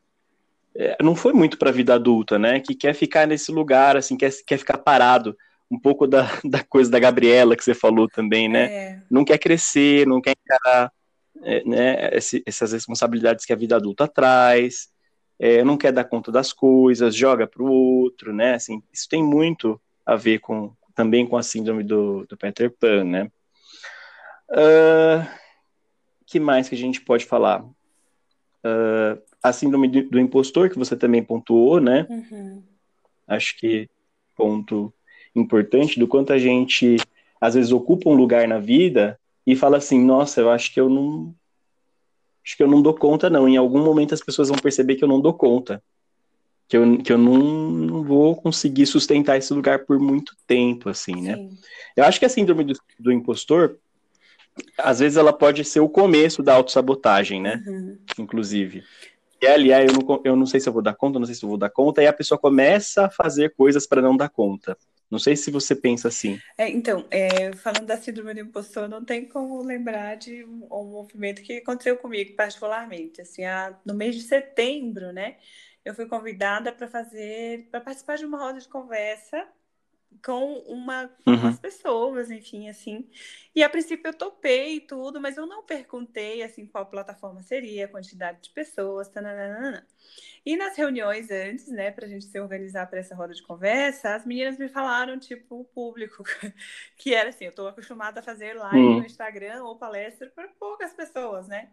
não 1.01 1.15
foi 1.15 1.33
muito 1.33 1.57
para 1.57 1.69
a 1.69 1.73
vida 1.73 1.93
adulta, 1.93 2.39
né? 2.39 2.59
Que 2.59 2.75
quer 2.75 2.93
ficar 2.93 3.27
nesse 3.27 3.51
lugar, 3.51 3.97
assim, 3.97 4.15
quer, 4.17 4.31
quer 4.45 4.57
ficar 4.57 4.77
parado. 4.77 5.35
Um 5.69 5.79
pouco 5.79 6.07
da, 6.07 6.23
da 6.43 6.63
coisa 6.63 6.89
da 6.89 6.99
Gabriela 6.99 7.55
que 7.55 7.63
você 7.63 7.73
falou 7.73 8.07
também, 8.07 8.47
né? 8.49 8.73
É. 8.73 9.01
Não 9.09 9.25
quer 9.25 9.37
crescer, 9.37 10.07
não 10.07 10.21
quer 10.21 10.35
encarar 10.43 10.91
é, 11.43 11.63
né, 11.63 12.09
esse, 12.13 12.43
essas 12.45 12.71
responsabilidades 12.71 13.45
que 13.45 13.53
a 13.53 13.55
vida 13.55 13.75
adulta 13.75 14.07
traz, 14.07 14.89
é, 15.39 15.63
não 15.63 15.77
quer 15.77 15.91
dar 15.91 16.03
conta 16.03 16.31
das 16.31 16.53
coisas, 16.53 17.15
joga 17.15 17.47
para 17.47 17.63
o 17.63 17.71
outro, 17.71 18.33
né? 18.33 18.53
Assim, 18.53 18.81
isso 18.93 19.07
tem 19.09 19.23
muito 19.23 19.81
a 20.05 20.15
ver 20.15 20.39
com 20.39 20.73
também 20.93 21.25
com 21.25 21.37
a 21.37 21.43
síndrome 21.43 21.83
do, 21.83 22.25
do 22.27 22.37
Peter 22.37 22.69
Pan, 22.69 23.03
né? 23.03 23.31
Uh, 24.49 25.25
que 26.27 26.39
mais 26.39 26.67
que 26.67 26.75
a 26.75 26.77
gente 26.77 27.01
pode 27.01 27.25
falar? 27.25 27.63
Uh, 27.63 29.19
a 29.43 29.51
síndrome 29.51 29.87
do 29.87 30.19
impostor, 30.19 30.69
que 30.69 30.77
você 30.77 30.95
também 30.95 31.23
pontuou, 31.23 31.79
né? 31.79 32.05
Uhum. 32.09 32.63
Acho 33.27 33.57
que 33.57 33.89
ponto 34.35 34.93
importante 35.35 35.99
do 35.99 36.07
quanto 36.07 36.33
a 36.33 36.37
gente 36.37 36.97
às 37.39 37.55
vezes 37.55 37.71
ocupa 37.71 38.09
um 38.09 38.13
lugar 38.13 38.47
na 38.47 38.59
vida 38.59 39.19
e 39.45 39.55
fala 39.55 39.77
assim, 39.77 39.99
nossa, 40.03 40.41
eu 40.41 40.49
acho 40.49 40.73
que 40.73 40.79
eu 40.79 40.89
não 40.89 41.33
acho 42.45 42.57
que 42.57 42.63
eu 42.63 42.67
não 42.67 42.81
dou 42.81 42.93
conta 42.93 43.29
não. 43.29 43.47
Em 43.47 43.57
algum 43.57 43.83
momento 43.83 44.13
as 44.13 44.21
pessoas 44.21 44.49
vão 44.49 44.57
perceber 44.57 44.95
que 44.95 45.03
eu 45.03 45.07
não 45.07 45.19
dou 45.19 45.33
conta. 45.33 45.81
Que 46.67 46.77
eu, 46.77 46.97
que 46.99 47.11
eu 47.11 47.17
não, 47.17 47.37
não 47.37 48.03
vou 48.03 48.35
conseguir 48.35 48.85
sustentar 48.85 49.37
esse 49.37 49.53
lugar 49.53 49.79
por 49.85 49.99
muito 49.99 50.33
tempo, 50.47 50.87
assim, 50.87 51.21
né? 51.21 51.35
Sim. 51.35 51.57
Eu 51.97 52.05
acho 52.05 52.17
que 52.17 52.25
a 52.25 52.29
síndrome 52.29 52.63
do, 52.63 52.73
do 52.97 53.11
impostor, 53.11 53.77
às 54.77 54.99
vezes 54.99 55.17
ela 55.17 55.33
pode 55.33 55.65
ser 55.65 55.81
o 55.81 55.89
começo 55.89 56.41
da 56.41 56.53
autossabotagem, 56.53 57.41
né? 57.41 57.61
Uhum. 57.67 57.97
Inclusive. 58.19 58.83
Aliás, 59.47 59.91
eu 59.91 59.99
não, 59.99 60.21
eu 60.23 60.35
não 60.35 60.45
sei 60.45 60.59
se 60.59 60.69
eu 60.69 60.73
vou 60.73 60.81
dar 60.81 60.93
conta, 60.93 61.19
não 61.19 61.25
sei 61.25 61.35
se 61.35 61.43
eu 61.43 61.49
vou 61.49 61.57
dar 61.57 61.69
conta, 61.69 62.01
e 62.01 62.07
a 62.07 62.13
pessoa 62.13 62.37
começa 62.37 63.05
a 63.05 63.09
fazer 63.09 63.55
coisas 63.55 63.87
para 63.87 64.01
não 64.01 64.15
dar 64.15 64.29
conta. 64.29 64.77
Não 65.09 65.19
sei 65.19 65.35
se 65.35 65.51
você 65.51 65.75
pensa 65.75 66.07
assim. 66.07 66.39
É, 66.57 66.69
então, 66.69 67.05
é, 67.11 67.51
falando 67.53 67.85
da 67.85 67.97
síndrome 67.97 68.33
do 68.33 68.39
impostor, 68.39 68.87
não 68.87 69.03
tem 69.03 69.25
como 69.25 69.61
lembrar 69.61 70.15
de 70.15 70.45
um, 70.45 70.67
um 70.71 70.85
movimento 70.85 71.41
que 71.41 71.57
aconteceu 71.57 71.97
comigo 71.97 72.33
particularmente. 72.35 73.19
Assim, 73.21 73.43
a, 73.43 73.77
no 73.85 73.93
mês 73.93 74.15
de 74.15 74.21
setembro, 74.21 75.11
né, 75.11 75.35
eu 75.83 75.93
fui 75.93 76.05
convidada 76.05 76.71
para 76.71 76.87
fazer, 76.87 77.67
para 77.69 77.81
participar 77.81 78.17
de 78.17 78.25
uma 78.25 78.37
roda 78.37 78.59
de 78.59 78.69
conversa 78.69 79.45
com 80.23 80.59
uma, 80.67 81.07
com 81.23 81.31
uhum. 81.31 81.37
umas 81.37 81.59
pessoas, 81.59 82.29
enfim, 82.29 82.69
assim. 82.69 83.09
E 83.55 83.63
a 83.63 83.69
princípio 83.69 84.07
eu 84.07 84.13
topei 84.13 84.79
tudo, 84.79 85.19
mas 85.19 85.37
eu 85.37 85.45
não 85.45 85.63
perguntei 85.63 86.43
assim 86.43 86.65
qual 86.65 86.85
plataforma 86.85 87.41
seria, 87.41 87.85
a 87.85 87.87
quantidade 87.87 88.41
de 88.41 88.49
pessoas, 88.51 89.07
tananana. 89.07 89.85
E 90.45 90.55
nas 90.55 90.75
reuniões 90.75 91.29
antes, 91.29 91.67
né, 91.67 91.91
para 91.91 92.05
a 92.05 92.09
gente 92.09 92.25
se 92.25 92.39
organizar 92.39 92.87
para 92.87 92.99
essa 92.99 93.15
roda 93.15 93.33
de 93.33 93.43
conversa, 93.43 94.15
as 94.15 94.25
meninas 94.25 94.57
me 94.57 94.67
falaram, 94.67 95.19
tipo, 95.19 95.61
o 95.61 95.65
público, 95.65 96.23
que 96.97 97.13
era 97.13 97.29
assim, 97.29 97.45
eu 97.45 97.51
estou 97.51 97.67
acostumada 97.67 98.19
a 98.19 98.23
fazer 98.23 98.53
live 98.53 98.77
uhum. 98.77 98.99
no 98.99 99.05
Instagram 99.05 99.63
ou 99.63 99.77
palestra 99.77 100.31
para 100.33 100.47
poucas 100.59 100.93
pessoas, 100.93 101.47
né? 101.47 101.69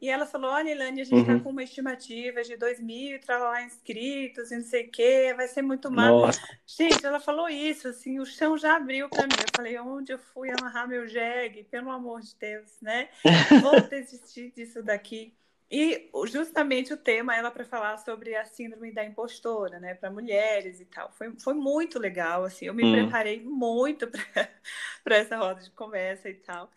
E 0.00 0.08
ela 0.08 0.24
falou: 0.24 0.50
Olha, 0.50 0.70
Ilane, 0.70 1.02
a 1.02 1.04
gente 1.04 1.20
está 1.20 1.32
uhum. 1.34 1.40
com 1.40 1.50
uma 1.50 1.62
estimativa 1.62 2.42
de 2.42 2.56
2 2.56 2.80
mil 2.80 3.20
lá 3.28 3.62
inscritos 3.62 4.50
e 4.50 4.56
não 4.56 4.64
sei 4.64 4.86
o 4.86 4.90
quê, 4.90 5.34
vai 5.36 5.46
ser 5.46 5.62
muito 5.62 5.90
mal. 5.90 6.30
Gente, 6.66 7.04
ela 7.04 7.20
falou 7.20 7.48
isso, 7.48 7.88
assim, 7.88 8.18
o 8.18 8.24
chão 8.24 8.56
já 8.56 8.76
abriu 8.76 9.08
para 9.10 9.24
mim. 9.24 9.34
Eu 9.38 9.52
falei: 9.54 9.78
Onde 9.78 10.12
eu 10.12 10.18
fui 10.18 10.50
amarrar 10.50 10.88
meu 10.88 11.06
jegue? 11.06 11.64
Pelo 11.64 11.90
amor 11.90 12.20
de 12.20 12.34
Deus, 12.36 12.70
né? 12.80 13.08
Vou 13.62 13.80
desistir 13.80 14.50
disso 14.50 14.82
daqui. 14.82 15.34
E 15.70 16.10
justamente 16.26 16.92
o 16.92 16.96
tema 16.96 17.36
ela 17.36 17.48
para 17.48 17.64
falar 17.64 17.96
sobre 17.98 18.34
a 18.34 18.44
síndrome 18.44 18.90
da 18.90 19.04
impostora, 19.04 19.78
né, 19.78 19.94
para 19.94 20.10
mulheres 20.10 20.80
e 20.80 20.84
tal. 20.84 21.12
Foi, 21.12 21.32
foi 21.38 21.54
muito 21.54 21.96
legal, 21.96 22.42
assim, 22.42 22.64
eu 22.64 22.74
me 22.74 22.84
hum. 22.84 22.92
preparei 22.92 23.40
muito 23.40 24.08
para 25.04 25.16
essa 25.16 25.36
roda 25.36 25.60
de 25.62 25.70
conversa 25.70 26.28
e 26.28 26.34
tal. 26.34 26.68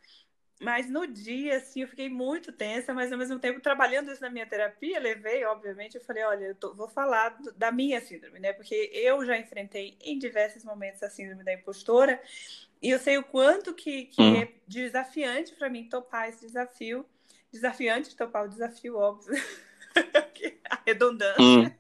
Mas 0.63 0.89
no 0.89 1.05
dia, 1.05 1.57
assim, 1.57 1.81
eu 1.81 1.87
fiquei 1.87 2.09
muito 2.09 2.51
tensa, 2.51 2.93
mas 2.93 3.11
ao 3.11 3.17
mesmo 3.17 3.37
tempo 3.37 3.59
trabalhando 3.59 4.11
isso 4.11 4.21
na 4.21 4.29
minha 4.29 4.45
terapia, 4.45 4.99
levei, 4.99 5.43
obviamente, 5.45 5.95
eu 5.95 6.01
falei, 6.01 6.23
olha, 6.23 6.45
eu 6.45 6.55
tô, 6.55 6.73
vou 6.73 6.87
falar 6.87 7.29
do, 7.29 7.51
da 7.53 7.71
minha 7.71 7.99
síndrome, 7.99 8.39
né? 8.39 8.53
Porque 8.53 8.89
eu 8.93 9.25
já 9.25 9.37
enfrentei 9.37 9.97
em 10.01 10.17
diversos 10.17 10.63
momentos 10.63 11.03
a 11.03 11.09
síndrome 11.09 11.43
da 11.43 11.53
impostora 11.53 12.21
e 12.81 12.89
eu 12.89 12.99
sei 12.99 13.17
o 13.17 13.23
quanto 13.23 13.73
que, 13.73 14.05
que 14.05 14.21
hum. 14.21 14.41
é 14.41 14.51
desafiante 14.67 15.53
para 15.53 15.69
mim 15.69 15.87
topar 15.87 16.29
esse 16.29 16.45
desafio. 16.45 17.05
Desafiante 17.51 18.15
topar 18.15 18.45
o 18.45 18.49
desafio, 18.49 18.97
óbvio. 18.97 19.33
a 20.69 20.79
redundância. 20.85 21.41
Hum. 21.41 21.71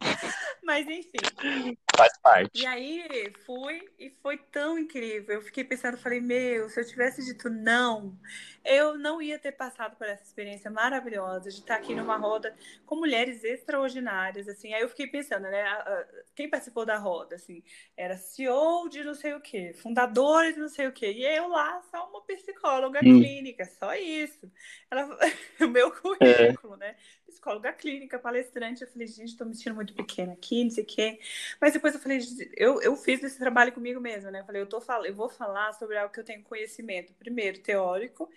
Mas 0.63 0.87
enfim. 0.87 1.77
Faz 1.95 2.17
parte. 2.19 2.61
E 2.61 2.65
aí 2.65 3.31
fui 3.45 3.87
e 3.99 4.09
foi 4.09 4.37
tão 4.37 4.79
incrível. 4.79 5.35
Eu 5.35 5.41
fiquei 5.41 5.63
pensando, 5.63 5.97
falei, 5.97 6.21
meu, 6.21 6.69
se 6.69 6.79
eu 6.79 6.87
tivesse 6.87 7.23
dito 7.23 7.49
não, 7.49 8.17
eu 8.65 8.97
não 8.97 9.21
ia 9.21 9.37
ter 9.37 9.51
passado 9.51 9.95
por 9.97 10.07
essa 10.07 10.23
experiência 10.23 10.71
maravilhosa 10.71 11.49
de 11.49 11.57
estar 11.57 11.75
aqui 11.75 11.93
numa 11.93 12.17
roda 12.17 12.55
com 12.85 12.95
mulheres 12.95 13.43
extraordinárias, 13.43 14.47
assim. 14.47 14.73
Aí 14.73 14.81
eu 14.81 14.89
fiquei 14.89 15.07
pensando, 15.07 15.43
né, 15.43 15.65
quem 16.33 16.49
participou 16.49 16.85
da 16.85 16.97
roda, 16.97 17.35
assim, 17.35 17.61
era 17.95 18.17
CEO 18.17 18.89
de 18.89 19.03
não 19.03 19.13
sei 19.13 19.33
o 19.33 19.41
quê, 19.41 19.73
fundadores 19.73 20.55
de 20.55 20.61
não 20.61 20.69
sei 20.69 20.87
o 20.87 20.93
quê, 20.93 21.11
e 21.11 21.25
eu 21.25 21.47
lá 21.49 21.81
só 21.91 22.09
uma 22.09 22.21
psicóloga 22.21 22.99
hum. 22.99 23.19
clínica, 23.19 23.65
só 23.65 23.93
isso. 23.95 24.49
Ela, 24.89 25.17
o 25.61 25.67
meu 25.67 25.91
currículo, 25.91 26.75
é. 26.75 26.77
né? 26.77 26.95
Psicóloga 27.27 27.73
clínica, 27.73 28.17
palestrante, 28.17 28.81
eu 28.81 28.87
falei, 28.87 29.07
gente, 29.07 29.29
estou 29.29 29.45
me 29.45 29.53
sentindo 29.53 29.75
muito 29.75 29.93
pequena 29.93 30.12
aqui, 30.21 30.63
não 30.63 30.71
sei 30.71 30.83
o. 30.83 31.19
Mas 31.59 31.73
depois 31.73 31.93
eu 31.93 31.99
falei, 31.99 32.19
eu, 32.55 32.81
eu 32.81 32.95
fiz 32.95 33.23
esse 33.23 33.37
trabalho 33.37 33.71
comigo 33.71 33.99
mesma, 33.99 34.31
né? 34.31 34.41
Eu 34.41 34.45
falei, 34.45 34.61
eu, 34.61 34.67
tô, 34.67 34.81
eu 35.05 35.15
vou 35.15 35.29
falar 35.29 35.73
sobre 35.73 35.97
algo 35.97 36.13
que 36.13 36.19
eu 36.19 36.23
tenho 36.23 36.43
conhecimento, 36.43 37.13
primeiro, 37.13 37.59
teórico, 37.59 38.29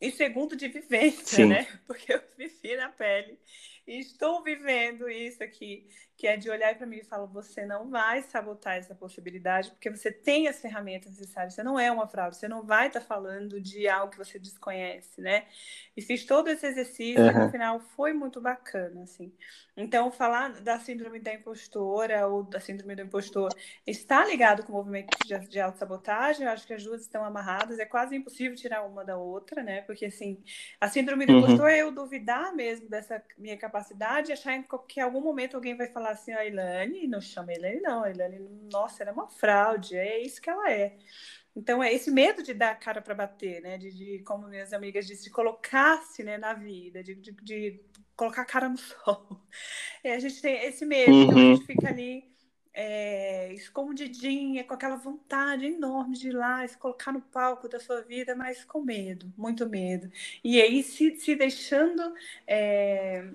e 0.00 0.10
segundo, 0.10 0.54
de 0.54 0.68
vivência, 0.68 1.38
Sim. 1.38 1.48
né? 1.48 1.66
Porque 1.86 2.12
eu 2.12 2.20
vivi 2.36 2.76
na 2.76 2.88
pele 2.88 3.38
e 3.86 3.98
estou 3.98 4.42
vivendo 4.42 5.08
isso 5.08 5.42
aqui 5.42 5.86
que 6.16 6.28
é 6.28 6.36
de 6.36 6.48
olhar 6.48 6.74
para 6.76 6.86
mim 6.86 6.98
e 6.98 7.04
falar: 7.04 7.26
você 7.26 7.66
não 7.66 7.90
vai 7.90 8.22
sabotar 8.22 8.76
essa 8.76 8.94
possibilidade, 8.94 9.70
porque 9.70 9.90
você 9.90 10.12
tem 10.12 10.46
as 10.48 10.60
ferramentas 10.60 11.10
necessárias, 11.10 11.54
você 11.54 11.62
não 11.62 11.78
é 11.78 11.90
uma 11.90 12.06
fraude, 12.06 12.36
você 12.36 12.46
não 12.46 12.62
vai 12.62 12.86
estar 12.86 13.00
tá 13.00 13.06
falando 13.06 13.60
de 13.60 13.88
algo 13.88 14.12
que 14.12 14.18
você 14.18 14.38
desconhece, 14.38 15.20
né? 15.20 15.46
E 15.96 16.02
fiz 16.02 16.24
todo 16.24 16.48
esse 16.48 16.66
exercício 16.66 17.22
uhum. 17.22 17.30
e 17.30 17.34
no 17.34 17.50
final 17.50 17.80
foi 17.80 18.12
muito 18.12 18.40
bacana, 18.40 19.02
assim. 19.02 19.32
Então, 19.76 20.10
falar 20.12 20.60
da 20.60 20.78
síndrome 20.78 21.18
da 21.18 21.34
impostora 21.34 22.28
ou 22.28 22.44
da 22.44 22.60
síndrome 22.60 22.94
do 22.94 23.02
impostor 23.02 23.52
está 23.84 24.24
ligado 24.24 24.62
com 24.62 24.72
o 24.72 24.76
movimento 24.76 25.16
de, 25.26 25.36
de 25.48 25.60
autossabotagem, 25.60 26.46
eu 26.46 26.52
acho 26.52 26.64
que 26.64 26.74
as 26.74 26.84
duas 26.84 27.00
estão 27.00 27.24
amarradas, 27.24 27.80
é 27.80 27.84
quase 27.84 28.14
impossível 28.14 28.56
tirar 28.56 28.84
uma 28.84 29.04
da 29.04 29.16
outra, 29.16 29.64
né? 29.64 29.82
Porque, 29.82 30.06
assim, 30.06 30.40
a 30.80 30.88
síndrome 30.88 31.26
do 31.26 31.32
uhum. 31.32 31.38
impostor 31.40 31.68
é 31.68 31.82
eu 31.82 31.90
duvidar 31.90 32.54
mesmo 32.54 32.88
dessa 32.88 33.20
minha 33.36 33.56
capacidade, 33.56 33.73
achar 33.78 34.62
que 34.88 35.00
em 35.00 35.02
algum 35.02 35.20
momento 35.20 35.54
alguém 35.54 35.76
vai 35.76 35.88
falar 35.88 36.10
assim, 36.10 36.32
a 36.32 36.44
Ilane, 36.44 37.06
não 37.06 37.20
chama 37.20 37.52
a 37.52 37.54
Ilane, 37.54 37.80
não. 37.80 38.04
A 38.04 38.10
Ilane, 38.10 38.38
nossa, 38.72 39.02
ela 39.02 39.10
é 39.10 39.14
uma 39.14 39.28
fraude, 39.28 39.96
é 39.96 40.20
isso 40.20 40.40
que 40.40 40.50
ela 40.50 40.70
é. 40.70 40.96
Então, 41.56 41.82
é 41.82 41.92
esse 41.92 42.10
medo 42.10 42.42
de 42.42 42.52
dar 42.52 42.72
a 42.72 42.74
cara 42.74 43.00
para 43.00 43.14
bater, 43.14 43.62
né? 43.62 43.78
De, 43.78 43.92
de, 43.92 44.18
como 44.24 44.48
minhas 44.48 44.72
amigas 44.72 45.06
disseram, 45.06 45.24
de 45.24 45.30
colocar-se 45.30 46.24
né, 46.24 46.36
na 46.36 46.52
vida, 46.52 47.02
de, 47.02 47.14
de, 47.14 47.32
de, 47.32 47.80
colocar 48.16 48.42
a 48.42 48.46
cara 48.46 48.68
no 48.68 48.76
sol. 48.78 49.40
E 50.02 50.08
a 50.08 50.18
gente 50.18 50.40
tem 50.42 50.64
esse 50.64 50.84
medo, 50.84 51.12
uhum. 51.12 51.22
então 51.22 51.38
a 51.38 51.54
gente 51.54 51.66
fica 51.66 51.88
ali 51.88 52.34
é, 52.74 53.52
escondidinha, 53.52 54.64
com 54.64 54.74
aquela 54.74 54.96
vontade 54.96 55.64
enorme 55.64 56.16
de 56.16 56.28
ir 56.28 56.32
lá, 56.32 56.66
se 56.66 56.76
colocar 56.76 57.12
no 57.12 57.20
palco 57.20 57.68
da 57.68 57.78
sua 57.78 58.02
vida, 58.02 58.34
mas 58.34 58.64
com 58.64 58.82
medo, 58.82 59.32
muito 59.36 59.68
medo. 59.68 60.10
E 60.42 60.60
aí 60.60 60.82
se, 60.82 61.16
se 61.16 61.36
deixando. 61.36 62.12
É, 62.46 63.30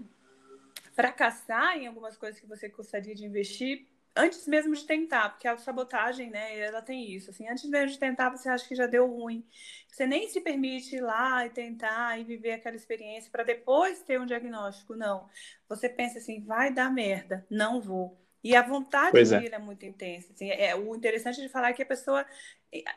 fracassar 0.99 1.77
em 1.77 1.87
algumas 1.87 2.17
coisas 2.17 2.41
que 2.41 2.45
você 2.45 2.67
gostaria 2.67 3.15
de 3.15 3.25
investir 3.25 3.87
antes 4.13 4.45
mesmo 4.45 4.75
de 4.75 4.83
tentar, 4.85 5.29
porque 5.29 5.47
a 5.47 5.57
sabotagem, 5.57 6.29
né, 6.29 6.59
ela 6.59 6.81
tem 6.81 7.09
isso, 7.09 7.29
assim, 7.29 7.47
antes 7.47 7.63
mesmo 7.69 7.93
de 7.93 7.97
tentar, 7.97 8.29
você 8.29 8.49
acha 8.49 8.67
que 8.67 8.75
já 8.75 8.85
deu 8.85 9.07
ruim. 9.07 9.45
Você 9.87 10.05
nem 10.05 10.27
se 10.27 10.41
permite 10.41 10.97
ir 10.97 11.01
lá 11.01 11.45
e 11.45 11.51
tentar 11.51 12.19
e 12.19 12.25
viver 12.25 12.51
aquela 12.51 12.75
experiência 12.75 13.31
para 13.31 13.45
depois 13.45 14.03
ter 14.03 14.19
um 14.19 14.25
diagnóstico, 14.25 14.93
não. 14.93 15.29
Você 15.69 15.87
pensa 15.87 16.17
assim, 16.17 16.43
vai 16.43 16.73
dar 16.73 16.91
merda, 16.91 17.47
não 17.49 17.79
vou. 17.79 18.19
E 18.43 18.55
a 18.55 18.61
vontade 18.61 19.11
pois 19.11 19.29
de 19.29 19.35
é. 19.35 19.43
ir 19.43 19.53
é 19.53 19.59
muito 19.59 19.85
intensa. 19.85 20.31
Assim, 20.33 20.49
é, 20.49 20.75
o 20.75 20.95
interessante 20.95 21.41
de 21.41 21.49
falar 21.49 21.69
é 21.69 21.73
que 21.73 21.83
a 21.83 21.85
pessoa, 21.85 22.25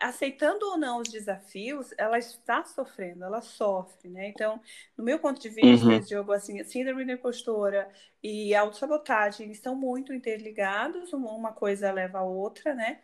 aceitando 0.01 0.65
ou 0.67 0.79
não 0.79 1.01
os 1.01 1.09
desafios, 1.09 1.93
ela 1.99 2.19
está 2.19 2.65
sofrendo, 2.65 3.25
ela 3.25 3.41
sofre, 3.41 4.09
né? 4.09 4.29
Então, 4.29 4.61
no 4.97 5.03
meu 5.03 5.19
ponto 5.19 5.41
de 5.41 5.49
vista, 5.49 5.87
uhum. 5.87 6.01
Diogo, 6.01 6.33
assim, 6.33 6.61
a 6.61 6.65
síndrome 6.65 7.05
da 7.05 7.15
impostora 7.15 7.91
e 8.23 8.55
a 8.55 8.61
autossabotagem 8.61 9.51
estão 9.51 9.75
muito 9.75 10.13
interligados, 10.13 11.13
uma 11.13 11.53
coisa 11.53 11.91
leva 11.91 12.19
a 12.19 12.25
outra, 12.25 12.75
né? 12.75 13.01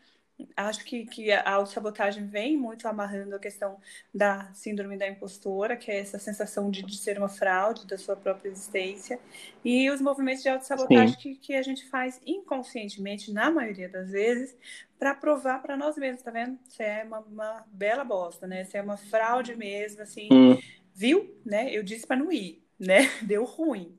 Acho 0.57 0.84
que, 0.84 1.05
que 1.07 1.32
a 1.32 1.51
autossabotagem 1.55 2.26
vem 2.26 2.57
muito 2.57 2.86
amarrando 2.86 3.34
a 3.34 3.39
questão 3.39 3.78
da 4.14 4.53
síndrome 4.55 4.97
da 4.97 5.09
impostora, 5.09 5.76
que 5.76 5.91
é 5.91 5.99
essa 5.99 6.18
sensação 6.18 6.70
de, 6.70 6.82
de 6.82 6.97
ser 6.97 7.18
uma 7.18 7.28
fraude 7.28 7.86
da 7.86 7.99
sua 7.99 8.16
própria 8.16 8.49
existência, 8.49 9.18
e 9.64 9.91
os 9.91 10.01
movimentos 10.01 10.43
de 10.43 10.49
autossabotagem 10.49 11.16
que, 11.16 11.34
que 11.34 11.55
a 11.55 11.62
gente 11.62 11.89
faz 11.89 12.20
inconscientemente, 12.24 13.32
na 13.32 13.51
maioria 13.51 13.89
das 13.89 14.11
vezes, 14.11 14.57
para 14.99 15.14
provar 15.14 15.62
para 15.62 15.76
nós 15.76 15.97
mesmos, 15.97 16.22
tá 16.22 16.30
vendo? 16.30 16.59
Você 16.64 16.82
é 16.82 17.05
uma, 17.05 17.20
uma, 17.20 17.64
bela 17.68 18.05
bosta, 18.05 18.47
né? 18.47 18.64
Você 18.64 18.78
é 18.78 18.82
uma 18.82 18.97
fraude 18.97 19.57
mesmo, 19.57 20.03
assim, 20.03 20.28
hum. 20.32 20.59
viu? 20.95 21.36
Né? 21.45 21.72
Eu 21.72 21.82
disse 21.82 22.07
para 22.07 22.16
não 22.16 22.32
ir, 22.32 22.62
né? 22.78 23.09
Deu 23.22 23.45
ruim. 23.45 23.99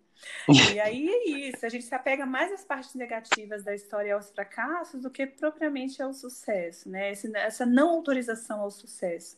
E 0.73 0.79
aí 0.79 1.07
é 1.07 1.29
isso, 1.49 1.65
a 1.65 1.69
gente 1.69 1.85
se 1.85 1.95
apega 1.95 2.25
mais 2.25 2.51
às 2.51 2.63
partes 2.63 2.95
negativas 2.95 3.63
da 3.63 3.73
história 3.73 4.13
aos 4.13 4.29
fracassos 4.31 5.01
do 5.01 5.09
que 5.09 5.25
propriamente 5.25 6.01
ao 6.01 6.13
sucesso, 6.13 6.89
né? 6.89 7.11
essa 7.11 7.65
não 7.65 7.89
autorização 7.89 8.61
ao 8.61 8.71
sucesso. 8.71 9.37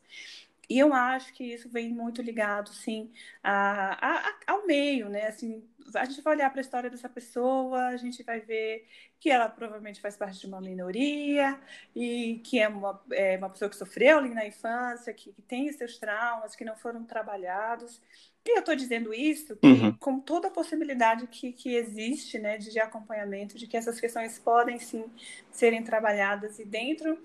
E 0.71 0.79
eu 0.79 0.93
acho 0.93 1.33
que 1.33 1.43
isso 1.43 1.67
vem 1.67 1.89
muito 1.89 2.21
ligado, 2.21 2.69
sim, 2.69 3.11
a, 3.43 4.29
a, 4.29 4.35
ao 4.47 4.65
meio, 4.65 5.09
né? 5.09 5.27
Assim, 5.27 5.61
a 5.93 6.05
gente 6.05 6.21
vai 6.21 6.35
olhar 6.35 6.49
para 6.49 6.61
a 6.61 6.61
história 6.61 6.89
dessa 6.89 7.09
pessoa, 7.09 7.87
a 7.87 7.97
gente 7.97 8.23
vai 8.23 8.39
ver 8.39 8.87
que 9.19 9.29
ela 9.29 9.49
provavelmente 9.49 9.99
faz 9.99 10.15
parte 10.15 10.39
de 10.39 10.47
uma 10.47 10.61
minoria 10.61 11.59
e 11.93 12.39
que 12.45 12.57
é 12.57 12.69
uma, 12.69 13.03
é 13.11 13.37
uma 13.37 13.49
pessoa 13.49 13.69
que 13.69 13.75
sofreu 13.75 14.19
ali 14.19 14.33
na 14.33 14.45
infância, 14.45 15.13
que, 15.13 15.33
que 15.33 15.41
tem 15.41 15.69
seus 15.73 15.97
traumas, 15.97 16.55
que 16.55 16.63
não 16.63 16.77
foram 16.77 17.03
trabalhados. 17.03 18.01
E 18.45 18.55
eu 18.55 18.59
estou 18.59 18.75
dizendo 18.75 19.13
isso 19.13 19.55
que, 19.55 19.67
uhum. 19.67 19.95
com 19.97 20.19
toda 20.19 20.47
a 20.47 20.51
possibilidade 20.51 21.27
que, 21.27 21.51
que 21.51 21.75
existe 21.75 22.39
né, 22.39 22.57
de, 22.57 22.71
de 22.71 22.79
acompanhamento, 22.79 23.57
de 23.57 23.67
que 23.67 23.77
essas 23.77 23.99
questões 23.99 24.39
podem 24.39 24.79
sim 24.79 25.05
serem 25.51 25.83
trabalhadas 25.83 26.57
e 26.59 26.65
dentro 26.65 27.17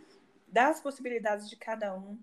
das 0.47 0.81
possibilidades 0.81 1.49
de 1.49 1.57
cada 1.57 1.95
um, 1.97 2.19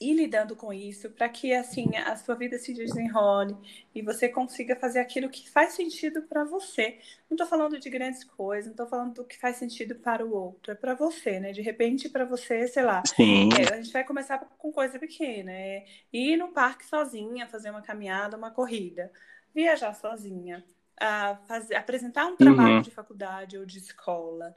ir 0.00 0.14
lidando 0.14 0.56
com 0.56 0.72
isso 0.72 1.10
para 1.10 1.28
que 1.28 1.52
assim 1.52 1.94
a 1.94 2.16
sua 2.16 2.34
vida 2.34 2.58
se 2.58 2.72
desenrole 2.72 3.54
e 3.94 4.00
você 4.00 4.28
consiga 4.28 4.74
fazer 4.74 4.98
aquilo 4.98 5.28
que 5.28 5.48
faz 5.50 5.74
sentido 5.74 6.22
para 6.22 6.42
você. 6.42 6.98
Não 7.28 7.34
estou 7.34 7.46
falando 7.46 7.78
de 7.78 7.90
grandes 7.90 8.24
coisas, 8.24 8.66
não 8.66 8.72
estou 8.72 8.86
falando 8.86 9.14
do 9.14 9.24
que 9.24 9.36
faz 9.36 9.56
sentido 9.56 9.94
para 9.96 10.24
o 10.24 10.34
outro, 10.34 10.72
é 10.72 10.74
para 10.74 10.94
você, 10.94 11.38
né? 11.38 11.52
De 11.52 11.60
repente 11.60 12.08
para 12.08 12.24
você, 12.24 12.66
sei 12.66 12.82
lá, 12.82 13.02
é, 13.18 13.74
a 13.74 13.76
gente 13.76 13.92
vai 13.92 14.02
começar 14.02 14.38
com 14.38 14.72
coisa 14.72 14.98
pequena, 14.98 15.52
é 15.52 15.84
ir 16.10 16.38
no 16.38 16.48
parque 16.48 16.86
sozinha, 16.86 17.46
fazer 17.46 17.70
uma 17.70 17.82
caminhada, 17.82 18.38
uma 18.38 18.50
corrida, 18.50 19.12
viajar 19.54 19.92
sozinha, 19.94 20.64
a 20.98 21.36
fazer, 21.46 21.74
apresentar 21.74 22.26
um 22.26 22.36
trabalho 22.36 22.76
uhum. 22.76 22.82
de 22.82 22.90
faculdade 22.90 23.58
ou 23.58 23.66
de 23.66 23.78
escola. 23.78 24.56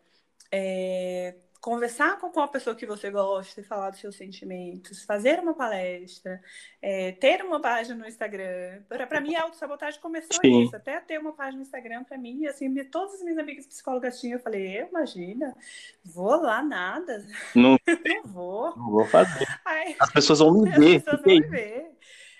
É, 0.51 1.35
conversar 1.63 2.19
com 2.19 2.41
a 2.41 2.47
pessoa 2.49 2.75
que 2.75 2.85
você 2.85 3.09
gosta 3.09 3.61
e 3.61 3.63
falar 3.63 3.89
dos 3.89 4.01
seus 4.01 4.17
sentimentos, 4.17 5.05
fazer 5.05 5.39
uma 5.39 5.53
palestra, 5.53 6.41
é, 6.81 7.13
ter 7.13 7.41
uma 7.41 7.57
página 7.61 7.95
no 7.95 8.05
Instagram. 8.05 8.81
Para 9.07 9.21
mim, 9.21 9.33
a 9.33 9.43
autossabotagem 9.43 10.01
começou 10.01 10.41
Sim. 10.41 10.63
isso. 10.63 10.75
Até 10.75 10.99
ter 10.99 11.17
uma 11.17 11.31
página 11.31 11.55
no 11.55 11.61
Instagram, 11.61 12.03
para 12.03 12.17
mim, 12.17 12.45
assim, 12.47 12.75
todas 12.83 13.13
as 13.13 13.21
minhas 13.21 13.37
amigas 13.37 13.65
psicólogas 13.65 14.19
tinham. 14.19 14.37
Eu 14.37 14.43
falei, 14.43 14.77
eu, 14.77 14.89
imagina, 14.89 15.55
vou 16.03 16.35
lá 16.35 16.61
nada. 16.61 17.25
Não, 17.55 17.79
não 17.87 18.23
vou. 18.25 18.75
Não 18.75 18.91
vou 18.91 19.05
fazer. 19.05 19.47
Aí, 19.63 19.95
as 20.01 20.11
pessoas 20.11 20.39
vão 20.39 20.51
me 20.51 20.67
ver. 20.77 20.97
As 20.97 21.03
pessoas 21.03 21.21
vão 21.21 21.33
me 21.33 21.47
ver 21.47 21.92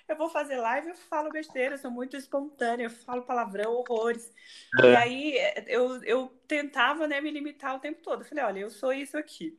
eu 0.08 0.16
vou 0.16 0.30
fazer 0.30 0.58
live, 0.58 0.90
eu 0.90 0.96
falo 0.96 1.30
besteira, 1.30 1.76
eu 1.76 1.80
sou 1.80 1.92
muito 1.92 2.18
espontânea, 2.18 2.86
eu 2.86 2.90
falo 2.90 3.24
palavrão, 3.24 3.74
horrores. 3.74 4.34
É. 4.82 4.92
E 4.92 4.96
aí 4.96 5.36
eu, 5.68 6.04
eu 6.04 6.28
tentava 6.48 7.08
né, 7.08 7.22
me 7.22 7.32
limitar 7.32 7.76
o 7.76 7.80
tempo 7.80 8.02
todo. 8.02 8.22
Eu 8.22 8.26
falei, 8.26 8.44
olha, 8.44 8.60
eu 8.60 8.70
sou 8.70 8.94
isso 8.94 9.18
aqui. 9.18 9.58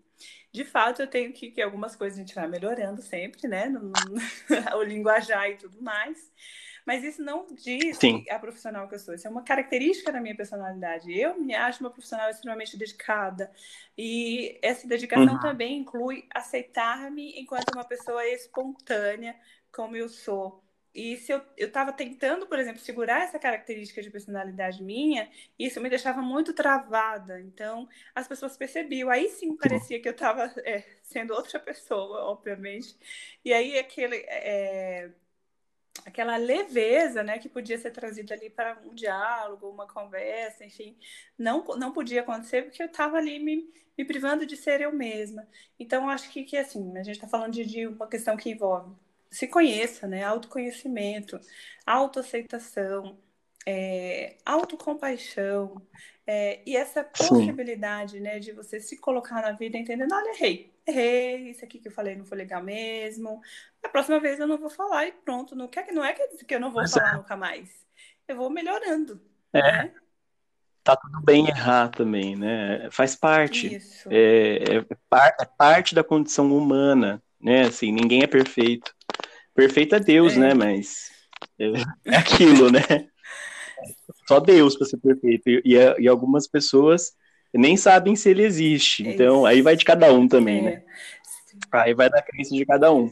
De 0.53 0.65
fato, 0.65 1.03
eu 1.03 1.07
tenho 1.07 1.33
que, 1.33 1.51
que 1.51 1.61
algumas 1.61 1.97
coisas 1.97 2.19
a 2.19 2.23
gente 2.23 2.35
vai 2.35 2.47
melhorando 2.47 3.03
sempre, 3.03 3.49
né? 3.49 3.69
No, 3.69 3.81
no, 3.81 3.93
o 4.79 4.83
linguajar 4.83 5.51
e 5.51 5.57
tudo 5.57 5.83
mais. 5.83 6.33
Mas 6.87 7.03
isso 7.03 7.23
não 7.23 7.47
diz 7.55 7.99
a 8.31 8.39
profissional 8.39 8.87
que 8.87 8.95
eu 8.95 8.99
sou. 8.99 9.15
Isso 9.15 9.27
é 9.27 9.31
uma 9.31 9.43
característica 9.43 10.13
da 10.13 10.21
minha 10.21 10.37
personalidade. 10.37 11.11
Eu 11.11 11.41
me 11.41 11.55
acho 11.55 11.81
uma 11.81 11.91
profissional 11.91 12.29
extremamente 12.31 12.77
dedicada. 12.77 13.51
E 13.97 14.59
essa 14.63 14.87
dedicação 14.87 15.35
uhum. 15.35 15.41
também 15.41 15.79
inclui 15.79 16.27
aceitar-me 16.33 17.41
enquanto 17.41 17.75
uma 17.75 17.85
pessoa 17.85 18.27
espontânea, 18.29 19.35
como 19.75 19.97
eu 19.97 20.09
sou. 20.09 20.64
E 20.95 21.16
se 21.16 21.33
eu 21.33 21.43
estava 21.57 21.93
tentando, 21.93 22.47
por 22.47 22.57
exemplo, 22.59 22.81
segurar 22.81 23.25
essa 23.25 23.39
característica 23.39 24.01
de 24.01 24.11
personalidade 24.11 24.81
minha, 24.83 25.29
isso 25.59 25.81
me 25.81 25.91
deixava 25.91 26.22
muito 26.22 26.55
travada. 26.55 27.41
Então, 27.41 27.89
as 28.14 28.29
pessoas 28.29 28.57
percebiam. 28.57 29.11
Aí 29.11 29.29
sim 29.29 29.57
parecia 29.57 30.01
que 30.01 30.09
eu 30.09 30.12
estava 30.12 30.45
é, 30.64 30.85
sendo 31.03 31.35
outra 31.35 31.59
pessoa, 31.59 32.25
obviamente. 32.27 32.97
E 33.45 33.53
aí 33.53 33.77
aquele, 33.77 34.18
é, 34.29 35.11
aquela 36.07 36.37
leveza 36.37 37.25
né, 37.25 37.39
que 37.41 37.49
podia 37.49 37.77
ser 37.79 37.91
trazida 37.91 38.35
ali 38.35 38.49
para 38.49 38.81
um 38.85 38.95
diálogo, 38.95 39.68
uma 39.68 39.89
conversa, 39.89 40.64
enfim, 40.64 40.97
não, 41.37 41.64
não 41.77 41.93
podia 41.93 42.20
acontecer 42.20 42.62
porque 42.62 42.83
eu 42.83 42.87
estava 42.87 43.16
ali 43.16 43.41
me, 43.41 43.68
me 43.99 44.05
privando 44.05 44.47
de 44.47 44.57
ser 44.57 44.81
eu 44.81 44.93
mesma. 44.93 45.49
Então, 45.79 46.09
acho 46.09 46.31
que, 46.31 46.45
que 46.45 46.57
assim, 46.57 46.97
a 46.97 47.03
gente 47.03 47.16
está 47.16 47.27
falando 47.29 47.53
de, 47.53 47.64
de 47.64 47.87
uma 47.89 48.07
questão 48.09 48.37
que 48.37 48.51
envolve 48.51 48.95
se 49.35 49.49
conheça, 49.49 50.07
né? 50.07 50.22
Autoconhecimento, 50.22 51.41
autoaceitação, 51.85 53.18
é, 53.66 54.37
autocompaixão, 54.47 55.82
é, 56.24 56.62
e 56.64 56.76
essa 56.76 57.03
possibilidade, 57.03 58.12
Sim. 58.12 58.20
né, 58.20 58.39
de 58.39 58.53
você 58.53 58.78
se 58.78 58.97
colocar 58.99 59.43
na 59.43 59.53
vida 59.53 59.76
entendendo, 59.76 60.14
olha, 60.14 60.30
errei, 60.37 60.72
errei, 60.87 61.51
isso 61.51 61.64
aqui 61.64 61.78
que 61.78 61.89
eu 61.89 61.93
falei 61.93 62.14
não 62.14 62.24
foi 62.24 62.39
legal 62.39 62.62
mesmo, 62.62 63.41
a 63.82 63.89
próxima 63.89 64.20
vez 64.20 64.39
eu 64.39 64.47
não 64.47 64.57
vou 64.57 64.70
falar 64.70 65.07
e 65.07 65.12
pronto, 65.12 65.57
não, 65.57 65.66
quer, 65.68 65.93
não 65.93 66.05
é 66.05 66.12
que 66.12 66.55
eu 66.55 66.61
não 66.61 66.70
vou 66.70 66.82
Mas 66.82 66.93
falar 66.93 67.14
é. 67.14 67.16
nunca 67.16 67.37
mais, 67.37 67.70
eu 68.28 68.37
vou 68.37 68.49
melhorando, 68.49 69.20
é. 69.53 69.61
né? 69.61 69.95
Tá 70.82 70.95
tudo 70.95 71.22
bem 71.22 71.49
errar 71.49 71.89
também, 71.89 72.37
né? 72.37 72.91
Faz 72.91 73.16
parte. 73.16 73.74
Isso. 73.74 74.07
É, 74.12 74.76
é, 74.76 74.87
par, 75.09 75.35
é 75.41 75.47
parte 75.47 75.95
da 75.95 76.05
condição 76.05 76.55
humana, 76.55 77.22
né? 77.41 77.62
Assim, 77.62 77.91
ninguém 77.91 78.22
é 78.22 78.26
perfeito. 78.26 78.94
Perfeito 79.55 79.95
é 79.95 80.01
Deus, 80.01 80.35
é. 80.35 80.39
né? 80.39 80.55
Mas 80.55 81.11
é, 81.59 81.67
é 82.13 82.17
aquilo, 82.17 82.71
né? 82.71 82.81
Só 84.27 84.41
Deus 84.41 84.77
para 84.77 84.87
ser 84.87 84.99
perfeito. 84.99 85.49
E, 85.49 85.63
e, 85.99 86.09
algumas 86.09 86.49
pessoas 86.49 87.13
nem 87.53 87.77
sabem 87.77 88.17
se 88.17 88.31
ele 88.31 88.43
existe. 88.43 89.07
Então, 89.07 89.45
aí 89.45 89.63
vai 89.63 89.77
de 89.77 89.85
cada 89.85 90.13
um 90.13 90.27
também, 90.27 90.63
né? 90.63 90.83
É. 91.73 91.79
Aí 91.79 91.95
vai 91.95 92.11
da 92.11 92.23
crença 92.23 92.55
de 92.55 92.65
cada 92.65 92.93
um. 92.93 93.11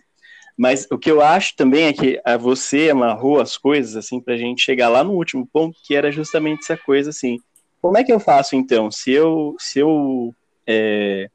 Mas 0.57 0.87
o 0.91 0.99
que 0.99 1.11
eu 1.11 1.21
acho 1.21 1.57
também 1.57 1.87
é 1.87 1.93
que 1.93 2.21
a 2.25 2.37
você 2.37 2.91
amarrou 2.91 3.41
as 3.41 3.57
coisas, 3.57 3.97
assim, 3.97 4.21
pra 4.21 4.37
gente 4.37 4.63
chegar 4.63 4.89
lá 4.89 5.03
no 5.03 5.13
último 5.13 5.47
ponto, 5.47 5.79
que 5.85 5.95
era 5.95 6.13
justamente 6.13 6.61
essa 6.63 6.77
coisa, 6.77 7.11
assim, 7.11 7.39
como 7.81 7.97
é 7.97 8.05
que 8.05 8.13
eu 8.13 8.21
faço, 8.21 8.55
então, 8.55 8.91
se 8.91 9.11
eu, 9.11 9.57
se 9.59 9.81
eu 9.81 10.35
é, 10.67 11.29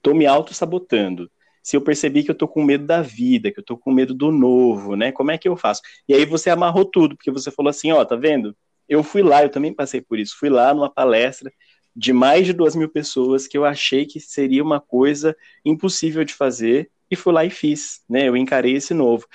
tô 0.00 0.14
me 0.14 0.26
auto-sabotando, 0.26 1.30
se 1.62 1.76
eu 1.76 1.80
percebi 1.80 2.24
que 2.24 2.30
eu 2.30 2.34
tô 2.34 2.48
com 2.48 2.64
medo 2.64 2.84
da 2.84 3.00
vida, 3.00 3.50
que 3.52 3.60
eu 3.60 3.64
tô 3.64 3.76
com 3.76 3.92
medo 3.92 4.12
do 4.12 4.32
novo, 4.32 4.96
né? 4.96 5.12
Como 5.12 5.30
é 5.30 5.38
que 5.38 5.48
eu 5.48 5.56
faço? 5.56 5.80
E 6.08 6.14
aí 6.14 6.24
você 6.24 6.50
amarrou 6.50 6.84
tudo, 6.84 7.16
porque 7.16 7.30
você 7.30 7.50
falou 7.50 7.70
assim, 7.70 7.92
ó, 7.92 8.04
tá 8.04 8.16
vendo? 8.16 8.56
Eu 8.88 9.02
fui 9.02 9.22
lá, 9.22 9.42
eu 9.42 9.48
também 9.48 9.72
passei 9.72 10.00
por 10.00 10.18
isso, 10.18 10.36
fui 10.38 10.50
lá 10.50 10.74
numa 10.74 10.90
palestra 10.90 11.52
de 11.94 12.12
mais 12.12 12.46
de 12.46 12.52
duas 12.52 12.74
mil 12.74 12.88
pessoas 12.88 13.46
que 13.46 13.56
eu 13.56 13.64
achei 13.64 14.06
que 14.06 14.18
seria 14.18 14.62
uma 14.62 14.80
coisa 14.80 15.36
impossível 15.64 16.24
de 16.24 16.34
fazer 16.34 16.90
e 17.10 17.14
fui 17.14 17.32
lá 17.32 17.44
e 17.44 17.50
fiz, 17.50 18.02
né? 18.08 18.28
Eu 18.28 18.36
encarei 18.36 18.74
esse 18.74 18.94
novo. 18.94 19.26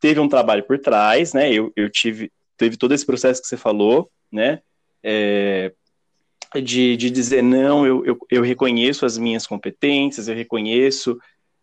Teve 0.00 0.18
um 0.18 0.28
trabalho 0.28 0.64
por 0.64 0.78
trás, 0.78 1.32
né? 1.32 1.52
Eu, 1.52 1.72
eu 1.76 1.88
tive, 1.88 2.32
teve 2.56 2.76
todo 2.76 2.92
esse 2.92 3.06
processo 3.06 3.40
que 3.40 3.46
você 3.46 3.56
falou, 3.56 4.10
né? 4.30 4.60
É, 5.02 5.72
de, 6.62 6.96
de 6.96 7.10
dizer 7.10 7.42
não, 7.42 7.86
eu, 7.86 8.04
eu, 8.04 8.18
eu 8.28 8.42
reconheço 8.42 9.06
as 9.06 9.16
minhas 9.16 9.46
competências, 9.46 10.26
eu 10.26 10.34
reconheço 10.34 11.18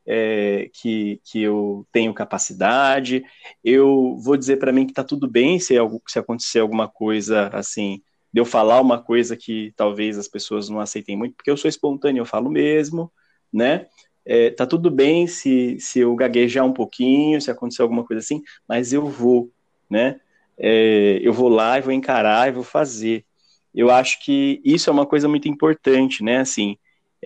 é, 0.08 0.70
que, 0.74 1.20
que 1.26 1.42
eu 1.42 1.86
tenho 1.92 2.14
capacidade. 2.14 3.24
Eu 3.64 4.18
vou 4.24 4.38
dizer 4.38 4.58
para 4.58 4.72
mim 4.72 4.86
que 4.86 4.92
está 4.94 5.04
tudo 5.04 5.28
bem 5.30 5.60
se, 5.60 5.76
se 6.08 6.20
acontecer 6.20 6.60
alguma 6.60 6.88
coisa 6.88 7.50
assim, 7.50 8.02
de 8.34 8.40
eu 8.40 8.46
falar 8.46 8.80
uma 8.80 9.02
coisa 9.02 9.36
que 9.36 9.74
talvez 9.76 10.18
as 10.18 10.28
pessoas 10.28 10.70
não 10.70 10.80
aceitem 10.80 11.18
muito, 11.18 11.36
porque 11.36 11.52
eu 11.52 11.58
sou 11.58 11.68
espontâneo, 11.68 12.22
eu 12.22 12.26
falo 12.26 12.50
mesmo, 12.50 13.12
né? 13.52 13.88
É, 14.26 14.50
tá 14.52 14.66
tudo 14.66 14.92
bem 14.92 15.26
se, 15.28 15.78
se 15.80 16.00
eu 16.00 16.16
gaguejar 16.16 16.66
um 16.66 16.74
pouquinho, 16.74 17.42
se 17.42 17.50
acontecer 17.52 17.82
alguma 17.82 18.06
coisa 18.06 18.20
assim, 18.20 18.42
mas 18.68 18.92
eu 18.94 19.08
vou, 19.08 19.50
né? 19.90 20.20
É, 20.58 21.20
eu 21.22 21.34
vou 21.34 21.50
lá 21.50 21.78
e 21.78 21.82
vou 21.82 21.94
encarar 21.94 22.48
e 22.48 22.52
vou 22.52 22.64
fazer. 22.64 23.26
Eu 23.74 23.92
acho 23.92 24.24
que 24.24 24.62
isso 24.66 24.90
é 24.90 24.94
uma 24.94 25.06
coisa 25.06 25.28
muito 25.28 25.48
importante, 25.48 26.24
né? 26.24 26.40
Assim, 26.40 26.78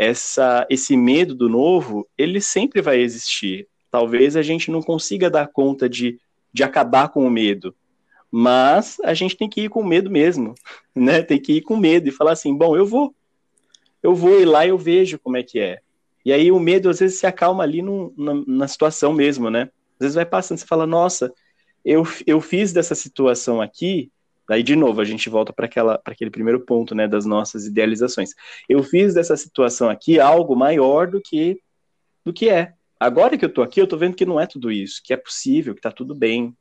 essa, 0.01 0.65
esse 0.67 0.97
medo 0.97 1.35
do 1.35 1.47
novo, 1.47 2.09
ele 2.17 2.41
sempre 2.41 2.81
vai 2.81 2.99
existir. 2.99 3.67
Talvez 3.91 4.35
a 4.35 4.41
gente 4.41 4.71
não 4.71 4.81
consiga 4.81 5.29
dar 5.29 5.45
conta 5.45 5.87
de, 5.87 6.19
de 6.51 6.63
acabar 6.63 7.09
com 7.09 7.23
o 7.23 7.29
medo, 7.29 7.75
mas 8.31 8.97
a 9.03 9.13
gente 9.13 9.37
tem 9.37 9.47
que 9.47 9.61
ir 9.61 9.69
com 9.69 9.83
medo 9.83 10.09
mesmo, 10.09 10.55
né? 10.95 11.21
Tem 11.21 11.39
que 11.39 11.53
ir 11.53 11.61
com 11.61 11.77
medo 11.77 12.09
e 12.09 12.11
falar 12.11 12.31
assim, 12.31 12.51
bom, 12.57 12.75
eu 12.75 12.83
vou, 12.83 13.13
eu 14.01 14.15
vou 14.15 14.41
ir 14.41 14.45
lá 14.45 14.65
e 14.65 14.69
eu 14.69 14.77
vejo 14.77 15.19
como 15.19 15.37
é 15.37 15.43
que 15.43 15.59
é. 15.59 15.81
E 16.25 16.33
aí 16.33 16.51
o 16.51 16.59
medo 16.59 16.89
às 16.89 16.99
vezes 16.99 17.19
se 17.19 17.27
acalma 17.27 17.61
ali 17.61 17.83
no, 17.83 18.11
na, 18.17 18.33
na 18.47 18.67
situação 18.67 19.13
mesmo, 19.13 19.51
né? 19.51 19.69
Às 19.99 20.05
vezes 20.05 20.15
vai 20.15 20.25
passando, 20.25 20.57
você 20.57 20.65
fala, 20.65 20.87
nossa, 20.87 21.31
eu, 21.85 22.01
eu 22.25 22.41
fiz 22.41 22.73
dessa 22.73 22.95
situação 22.95 23.61
aqui 23.61 24.11
Daí, 24.51 24.63
de 24.63 24.75
novo, 24.75 24.99
a 24.99 25.05
gente 25.05 25.29
volta 25.29 25.53
para 25.53 25.69
aquele 26.03 26.29
primeiro 26.29 26.59
ponto, 26.65 26.93
né, 26.93 27.07
das 27.07 27.25
nossas 27.25 27.65
idealizações. 27.65 28.31
Eu 28.67 28.83
fiz 28.83 29.13
dessa 29.13 29.37
situação 29.37 29.89
aqui 29.89 30.19
algo 30.19 30.57
maior 30.57 31.07
do 31.07 31.21
que 31.21 31.61
do 32.25 32.33
que 32.33 32.49
é. 32.49 32.73
Agora 32.99 33.37
que 33.37 33.45
eu 33.45 33.49
estou 33.49 33.63
aqui, 33.63 33.79
eu 33.79 33.85
estou 33.85 33.97
vendo 33.97 34.13
que 34.13 34.25
não 34.25 34.37
é 34.37 34.45
tudo 34.45 34.69
isso, 34.69 35.01
que 35.05 35.13
é 35.13 35.15
possível, 35.15 35.73
que 35.73 35.79
está 35.79 35.89
tudo 35.89 36.13
bem, 36.13 36.53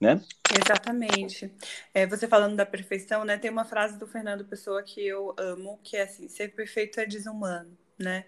né? 0.00 0.22
Exatamente. 0.56 1.52
É, 1.92 2.06
você 2.06 2.28
falando 2.28 2.54
da 2.54 2.64
perfeição, 2.64 3.24
né? 3.24 3.36
Tem 3.36 3.50
uma 3.50 3.64
frase 3.64 3.98
do 3.98 4.06
Fernando 4.06 4.44
Pessoa 4.44 4.80
que 4.80 5.04
eu 5.04 5.34
amo, 5.36 5.80
que 5.82 5.96
é 5.96 6.02
assim: 6.02 6.28
ser 6.28 6.54
perfeito 6.54 7.00
é 7.00 7.06
desumano. 7.06 7.76
Né? 7.98 8.24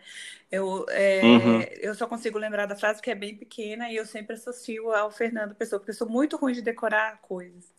Eu, 0.51 0.85
é, 0.91 1.23
uhum. 1.23 1.63
eu 1.81 1.95
só 1.95 2.07
consigo 2.07 2.37
lembrar 2.37 2.67
da 2.67 2.77
frase 2.77 3.01
que 3.01 3.11
é 3.11 3.15
bem 3.15 3.35
pequena 3.35 3.91
e 3.91 3.97
eu 3.97 4.05
sempre 4.05 4.35
associo 4.35 4.91
ao 4.91 5.11
Fernando 5.11 5.55
Pessoa, 5.55 5.79
porque 5.79 5.93
eu 5.93 5.97
sou 5.97 6.07
muito 6.07 6.37
ruim 6.37 6.53
de 6.53 6.61
decorar 6.61 7.23
coisas. 7.23 7.73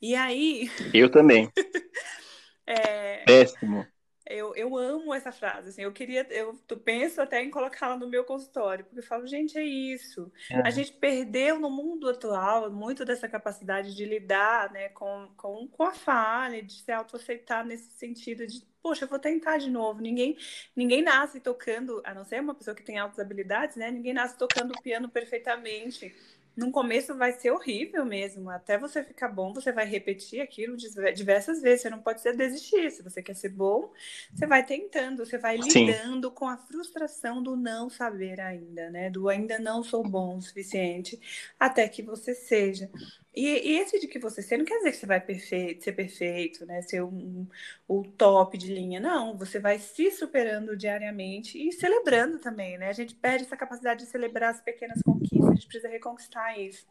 E 0.00 0.14
aí. 0.14 0.70
Eu 0.94 1.10
também. 1.10 1.50
é... 2.66 3.24
Péssimo. 3.24 3.86
Eu, 4.30 4.54
eu 4.54 4.78
amo 4.78 5.12
essa 5.12 5.32
frase, 5.32 5.70
assim, 5.70 5.82
eu 5.82 5.92
queria, 5.92 6.24
eu 6.30 6.54
penso 6.84 7.20
até 7.20 7.42
em 7.42 7.50
colocá-la 7.50 7.96
no 7.96 8.08
meu 8.08 8.22
consultório, 8.22 8.84
porque 8.84 9.00
eu 9.00 9.04
falo, 9.04 9.26
gente, 9.26 9.58
é 9.58 9.64
isso. 9.64 10.30
É. 10.48 10.60
A 10.60 10.70
gente 10.70 10.92
perdeu 10.92 11.58
no 11.58 11.68
mundo 11.68 12.08
atual 12.08 12.70
muito 12.70 13.04
dessa 13.04 13.28
capacidade 13.28 13.92
de 13.92 14.04
lidar, 14.04 14.70
né, 14.70 14.88
com, 14.90 15.28
com, 15.36 15.66
com 15.66 15.82
a 15.82 15.90
falha, 15.90 16.62
de 16.62 16.74
se 16.74 16.92
autoaceitar 16.92 17.66
nesse 17.66 17.90
sentido 17.98 18.46
de, 18.46 18.64
poxa, 18.80 19.04
eu 19.04 19.08
vou 19.08 19.18
tentar 19.18 19.58
de 19.58 19.68
novo. 19.68 20.00
Ninguém, 20.00 20.36
ninguém 20.76 21.02
nasce 21.02 21.40
tocando, 21.40 22.00
a 22.04 22.14
não 22.14 22.24
ser 22.24 22.40
uma 22.40 22.54
pessoa 22.54 22.76
que 22.76 22.84
tem 22.84 22.98
altas 22.98 23.18
habilidades, 23.18 23.74
né, 23.74 23.90
ninguém 23.90 24.12
nasce 24.12 24.38
tocando 24.38 24.70
o 24.70 24.80
piano 24.80 25.08
perfeitamente 25.08 26.14
no 26.60 26.70
começo 26.70 27.16
vai 27.16 27.32
ser 27.32 27.50
horrível 27.50 28.04
mesmo. 28.04 28.50
Até 28.50 28.76
você 28.76 29.02
ficar 29.02 29.28
bom, 29.28 29.54
você 29.54 29.72
vai 29.72 29.86
repetir 29.86 30.42
aquilo 30.42 30.76
diversas 30.76 31.62
vezes. 31.62 31.82
Você 31.82 31.90
não 31.90 32.02
pode 32.02 32.20
ser 32.20 32.36
desistir. 32.36 32.90
Se 32.90 33.02
você 33.02 33.22
quer 33.22 33.34
ser 33.34 33.48
bom, 33.48 33.90
você 34.34 34.46
vai 34.46 34.64
tentando, 34.64 35.24
você 35.24 35.38
vai 35.38 35.60
Sim. 35.62 35.86
lidando 35.86 36.30
com 36.30 36.46
a 36.46 36.58
frustração 36.58 37.42
do 37.42 37.56
não 37.56 37.88
saber 37.88 38.40
ainda, 38.40 38.90
né? 38.90 39.08
Do 39.08 39.30
ainda 39.30 39.58
não 39.58 39.82
sou 39.82 40.06
bom 40.06 40.36
o 40.36 40.42
suficiente, 40.42 41.18
até 41.58 41.88
que 41.88 42.02
você 42.02 42.34
seja. 42.34 42.90
E, 43.34 43.46
e, 43.46 43.78
esse 43.78 44.00
de 44.00 44.08
que 44.08 44.18
você 44.18 44.42
ser 44.42 44.56
não 44.58 44.64
quer 44.64 44.78
dizer 44.78 44.90
que 44.90 44.96
você 44.96 45.06
vai 45.06 45.20
perfeito, 45.20 45.84
ser 45.84 45.92
perfeito, 45.92 46.66
né? 46.66 46.82
Ser 46.82 47.02
um, 47.02 47.46
o 47.86 48.02
top 48.02 48.58
de 48.58 48.74
linha. 48.74 48.98
Não, 48.98 49.36
você 49.38 49.60
vai 49.60 49.78
se 49.78 50.10
superando 50.10 50.76
diariamente 50.76 51.56
e 51.56 51.72
celebrando 51.72 52.40
também, 52.40 52.76
né? 52.76 52.88
A 52.88 52.92
gente 52.92 53.14
perde 53.14 53.44
essa 53.44 53.56
capacidade 53.56 54.04
de 54.04 54.10
celebrar 54.10 54.50
as 54.50 54.60
pequenas 54.60 55.00
conquistas, 55.02 55.48
a 55.48 55.54
gente 55.54 55.66
precisa 55.68 55.88
reconquistar 55.88 56.58
isso. 56.58 56.84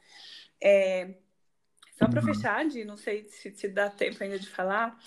É, 0.61 1.15
só 1.99 2.07
para 2.07 2.21
uhum. 2.21 2.33
fechar, 2.33 2.65
de 2.65 2.85
não 2.85 2.95
sei 2.95 3.27
se, 3.27 3.51
se 3.51 3.67
dá 3.67 3.89
tempo 3.89 4.23
ainda 4.23 4.39
de 4.39 4.47
falar, 4.47 4.97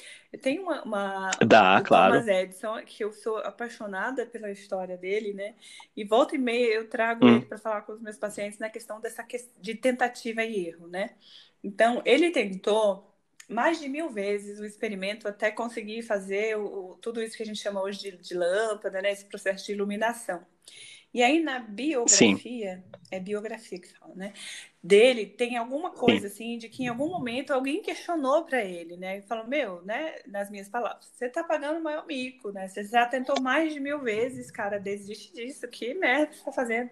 tenho 0.42 0.62
uma, 0.62 0.82
uma 0.82 1.30
dá, 1.46 1.80
claro. 1.80 2.12
Thomas 2.12 2.28
Edison 2.28 2.82
que 2.84 3.02
eu 3.02 3.10
sou 3.14 3.38
apaixonada 3.38 4.26
pela 4.26 4.50
história 4.50 4.98
dele, 4.98 5.32
né? 5.32 5.54
E 5.96 6.04
volta 6.04 6.36
e 6.36 6.38
meia 6.38 6.74
eu 6.74 6.90
trago 6.90 7.24
hum. 7.24 7.36
ele 7.36 7.46
para 7.46 7.56
falar 7.56 7.80
com 7.80 7.92
os 7.92 8.00
meus 8.02 8.18
pacientes 8.18 8.58
na 8.58 8.68
questão 8.68 9.00
dessa 9.00 9.26
de 9.58 9.74
tentativa 9.74 10.44
e 10.44 10.66
erro, 10.68 10.86
né? 10.86 11.14
Então 11.64 12.02
ele 12.04 12.30
tentou 12.30 13.10
mais 13.48 13.80
de 13.80 13.88
mil 13.88 14.10
vezes 14.10 14.60
o 14.60 14.64
experimento 14.66 15.26
até 15.26 15.50
conseguir 15.50 16.02
fazer 16.02 16.58
o, 16.58 16.98
tudo 17.00 17.22
isso 17.22 17.38
que 17.38 17.42
a 17.42 17.46
gente 17.46 17.58
chama 17.58 17.82
hoje 17.82 18.10
de, 18.10 18.18
de 18.18 18.34
lâmpada, 18.34 19.00
né? 19.00 19.12
Esse 19.12 19.24
processo 19.24 19.64
de 19.64 19.72
iluminação. 19.72 20.44
E 21.14 21.22
aí 21.22 21.42
na 21.42 21.58
biografia, 21.58 22.76
Sim. 22.76 23.00
é 23.10 23.20
biografia 23.20 23.78
que 23.78 23.88
fala, 23.98 24.14
né? 24.14 24.32
Dele 24.82 25.26
tem 25.26 25.56
alguma 25.56 25.90
coisa 25.90 26.26
assim 26.26 26.56
de 26.56 26.68
que 26.68 26.84
em 26.84 26.88
algum 26.88 27.08
momento 27.08 27.52
alguém 27.52 27.82
questionou 27.82 28.44
para 28.44 28.64
ele, 28.64 28.96
né? 28.96 29.18
E 29.18 29.22
falou: 29.22 29.46
"Meu, 29.46 29.82
né, 29.82 30.16
nas 30.26 30.50
minhas 30.50 30.68
palavras, 30.68 31.06
você 31.06 31.28
tá 31.28 31.44
pagando 31.44 31.78
o 31.78 31.82
maior 31.82 32.06
mico, 32.06 32.50
né? 32.50 32.66
Você 32.66 32.84
já 32.84 33.06
tentou 33.06 33.40
mais 33.40 33.72
de 33.72 33.78
mil 33.78 34.00
vezes, 34.00 34.50
cara, 34.50 34.78
desiste 34.78 35.32
disso, 35.34 35.68
que 35.68 35.92
merda 35.94 36.32
você 36.32 36.44
tá 36.44 36.52
fazendo?" 36.52 36.90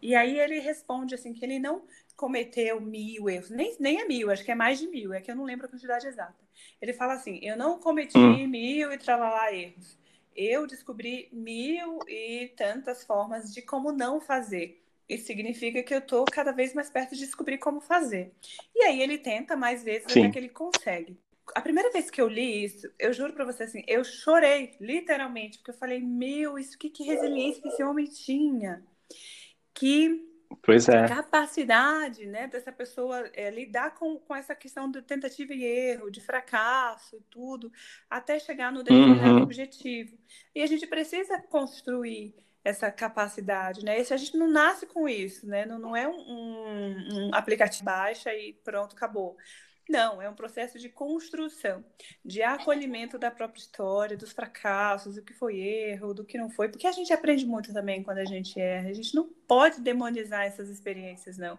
E 0.00 0.14
aí 0.16 0.38
ele 0.40 0.58
responde 0.58 1.14
assim 1.14 1.32
que 1.32 1.44
ele 1.44 1.58
não 1.58 1.82
cometeu 2.16 2.80
mil 2.80 3.28
erros, 3.28 3.50
nem, 3.50 3.76
nem 3.78 4.00
é 4.00 4.04
mil, 4.04 4.30
acho 4.30 4.44
que 4.44 4.50
é 4.50 4.54
mais 4.54 4.78
de 4.78 4.88
mil, 4.88 5.12
é 5.12 5.20
que 5.20 5.30
eu 5.30 5.36
não 5.36 5.44
lembro 5.44 5.66
a 5.66 5.68
quantidade 5.68 6.06
exata. 6.06 6.42
Ele 6.80 6.92
fala 6.92 7.14
assim: 7.14 7.38
eu 7.42 7.56
não 7.56 7.78
cometi 7.78 8.18
hum. 8.18 8.46
mil 8.48 8.92
e 8.92 8.98
tralalá 8.98 9.52
erros 9.52 10.01
eu 10.36 10.66
descobri 10.66 11.28
mil 11.32 11.98
e 12.08 12.52
tantas 12.56 13.04
formas 13.04 13.52
de 13.52 13.62
como 13.62 13.92
não 13.92 14.20
fazer. 14.20 14.82
Isso 15.08 15.26
significa 15.26 15.82
que 15.82 15.92
eu 15.92 15.98
estou 15.98 16.24
cada 16.24 16.52
vez 16.52 16.72
mais 16.74 16.88
perto 16.88 17.14
de 17.14 17.20
descobrir 17.20 17.58
como 17.58 17.80
fazer. 17.80 18.32
E 18.74 18.84
aí 18.84 19.02
ele 19.02 19.18
tenta 19.18 19.56
mais 19.56 19.82
vezes 19.82 20.10
Sim. 20.10 20.20
até 20.20 20.30
que 20.30 20.38
ele 20.38 20.48
consegue. 20.48 21.18
A 21.54 21.60
primeira 21.60 21.90
vez 21.90 22.10
que 22.10 22.20
eu 22.20 22.28
li 22.28 22.64
isso, 22.64 22.90
eu 22.98 23.12
juro 23.12 23.32
para 23.32 23.44
você 23.44 23.64
assim, 23.64 23.82
eu 23.86 24.04
chorei, 24.04 24.74
literalmente, 24.80 25.58
porque 25.58 25.72
eu 25.72 25.76
falei, 25.76 26.00
meu, 26.00 26.58
isso 26.58 26.78
que, 26.78 26.88
que 26.88 27.02
resiliência 27.02 27.60
que 27.60 27.68
esse 27.68 27.82
homem 27.82 28.06
tinha. 28.06 28.82
Que 29.74 30.31
Pois 30.62 30.88
é. 30.88 31.06
capacidade 31.06 32.26
né, 32.26 32.46
dessa 32.46 32.72
pessoa 32.72 33.30
é, 33.32 33.50
lidar 33.50 33.94
com, 33.94 34.18
com 34.18 34.34
essa 34.34 34.54
questão 34.54 34.90
de 34.90 35.00
tentativa 35.02 35.54
e 35.54 35.64
erro, 35.64 36.10
de 36.10 36.20
fracasso 36.20 37.16
e 37.16 37.20
tudo, 37.30 37.72
até 38.10 38.38
chegar 38.38 38.72
no 38.72 38.82
determinado 38.82 39.36
uhum. 39.36 39.42
objetivo. 39.42 40.16
E 40.54 40.62
a 40.62 40.66
gente 40.66 40.86
precisa 40.86 41.40
construir 41.42 42.34
essa 42.64 42.90
capacidade, 42.90 43.84
né? 43.84 43.98
Esse, 43.98 44.14
a 44.14 44.16
gente 44.16 44.36
não 44.36 44.48
nasce 44.48 44.86
com 44.86 45.08
isso, 45.08 45.46
né? 45.46 45.66
Não, 45.66 45.78
não 45.78 45.96
é 45.96 46.06
um, 46.06 46.14
um, 46.14 47.26
um 47.28 47.34
aplicativo 47.34 47.84
baixa 47.84 48.32
e 48.34 48.52
pronto, 48.64 48.94
acabou. 48.94 49.36
Não, 49.88 50.22
é 50.22 50.28
um 50.28 50.34
processo 50.34 50.78
de 50.78 50.88
construção, 50.88 51.84
de 52.24 52.40
acolhimento 52.42 53.18
da 53.18 53.30
própria 53.30 53.60
história, 53.60 54.16
dos 54.16 54.32
fracassos, 54.32 55.16
do 55.16 55.22
que 55.22 55.34
foi 55.34 55.58
erro, 55.58 56.14
do 56.14 56.24
que 56.24 56.38
não 56.38 56.48
foi, 56.48 56.68
porque 56.68 56.86
a 56.86 56.92
gente 56.92 57.12
aprende 57.12 57.44
muito 57.44 57.72
também 57.72 58.02
quando 58.02 58.18
a 58.18 58.24
gente 58.24 58.60
erra. 58.60 58.88
A 58.88 58.94
gente 58.94 59.14
não 59.14 59.28
pode 59.46 59.80
demonizar 59.80 60.44
essas 60.44 60.68
experiências, 60.68 61.36
não. 61.36 61.58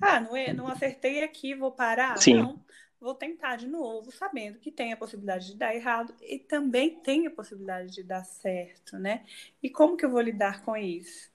Ah, 0.00 0.20
não, 0.20 0.36
é, 0.36 0.52
não 0.52 0.68
acertei 0.68 1.22
aqui, 1.24 1.54
vou 1.54 1.72
parar? 1.72 2.16
Sim. 2.18 2.36
Não, 2.36 2.64
vou 3.00 3.14
tentar 3.14 3.56
de 3.56 3.66
novo, 3.66 4.12
sabendo 4.12 4.58
que 4.58 4.70
tem 4.70 4.92
a 4.92 4.96
possibilidade 4.96 5.48
de 5.48 5.56
dar 5.56 5.74
errado 5.74 6.14
e 6.22 6.38
também 6.38 7.00
tem 7.00 7.26
a 7.26 7.30
possibilidade 7.30 7.92
de 7.92 8.02
dar 8.02 8.24
certo, 8.24 8.98
né? 8.98 9.24
E 9.62 9.68
como 9.68 9.96
que 9.96 10.04
eu 10.04 10.10
vou 10.10 10.20
lidar 10.20 10.64
com 10.64 10.76
isso? 10.76 11.30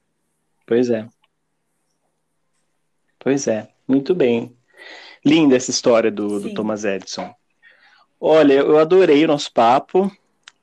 Pois 0.65 0.89
é. 0.89 1.07
Pois 3.19 3.47
é, 3.47 3.71
muito 3.87 4.15
bem. 4.15 4.57
Linda 5.25 5.55
essa 5.55 5.71
história 5.71 6.11
do, 6.11 6.39
do 6.39 6.53
Thomas 6.53 6.83
Edison. 6.83 7.33
Olha, 8.19 8.53
eu 8.53 8.77
adorei 8.77 9.23
o 9.23 9.27
nosso 9.27 9.51
papo. 9.51 10.11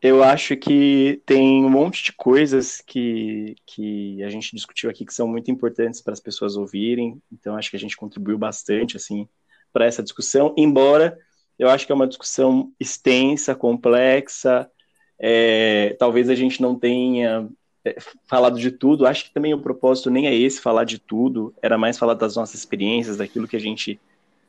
Eu 0.00 0.22
acho 0.22 0.56
que 0.56 1.20
tem 1.26 1.64
um 1.64 1.68
monte 1.68 2.04
de 2.04 2.12
coisas 2.12 2.80
que, 2.80 3.56
que 3.66 4.22
a 4.22 4.30
gente 4.30 4.54
discutiu 4.54 4.88
aqui 4.88 5.04
que 5.04 5.12
são 5.12 5.26
muito 5.26 5.50
importantes 5.50 6.00
para 6.00 6.12
as 6.12 6.20
pessoas 6.20 6.56
ouvirem. 6.56 7.20
Então, 7.32 7.56
acho 7.56 7.70
que 7.70 7.76
a 7.76 7.80
gente 7.80 7.96
contribuiu 7.96 8.38
bastante 8.38 8.96
assim 8.96 9.28
para 9.72 9.86
essa 9.86 10.02
discussão. 10.02 10.54
Embora 10.56 11.18
eu 11.59 11.68
acho 11.68 11.84
que 11.84 11.90
é 11.90 11.94
uma 11.94 12.06
discussão 12.06 12.72
extensa, 12.78 13.54
complexa. 13.54 14.70
É, 15.18 15.96
talvez 15.98 16.30
a 16.30 16.34
gente 16.36 16.62
não 16.62 16.78
tenha 16.78 17.48
é, 17.84 17.96
falado 18.28 18.59
de 18.59 18.70
tudo. 18.70 19.04
Acho 19.04 19.24
que 19.24 19.34
também 19.34 19.52
o 19.52 19.61
propósito 19.61 20.11
nem 20.11 20.28
é 20.28 20.34
esse, 20.34 20.61
falar 20.61 20.84
de 20.84 21.00
tudo. 21.00 21.52
Era 21.61 21.76
mais 21.76 21.98
falar 21.98 22.14
das 22.14 22.36
nossas 22.36 22.54
experiências, 22.54 23.16
daquilo 23.16 23.48
que 23.48 23.56
a 23.56 23.61
gente 23.61 24.00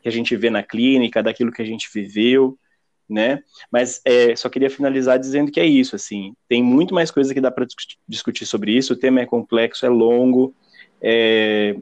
que 0.02 0.10
a 0.10 0.12
gente 0.12 0.36
vê 0.36 0.50
na 0.50 0.64
clínica, 0.64 1.24
daquilo 1.24 1.52
que 1.52 1.62
a 1.62 1.66
gente 1.66 1.90
viveu, 1.94 2.58
né? 3.08 3.42
Mas 3.72 4.02
é, 4.06 4.36
só 4.36 4.50
queria 4.50 4.70
finalizar 4.70 5.20
dizendo 5.20 5.52
que 5.52 5.60
é 5.60 5.66
isso, 5.66 5.96
assim, 5.96 6.34
tem 6.48 6.64
muito 6.64 6.94
mais 6.94 7.10
coisa 7.10 7.34
que 7.34 7.42
dá 7.42 7.50
para 7.50 7.66
discutir 8.08 8.46
sobre 8.46 8.72
isso. 8.72 8.94
O 8.94 8.98
tema 8.98 9.22
é 9.22 9.26
complexo, 9.26 9.86
é 9.86 9.90
longo, 9.90 10.54
é, 11.02 11.76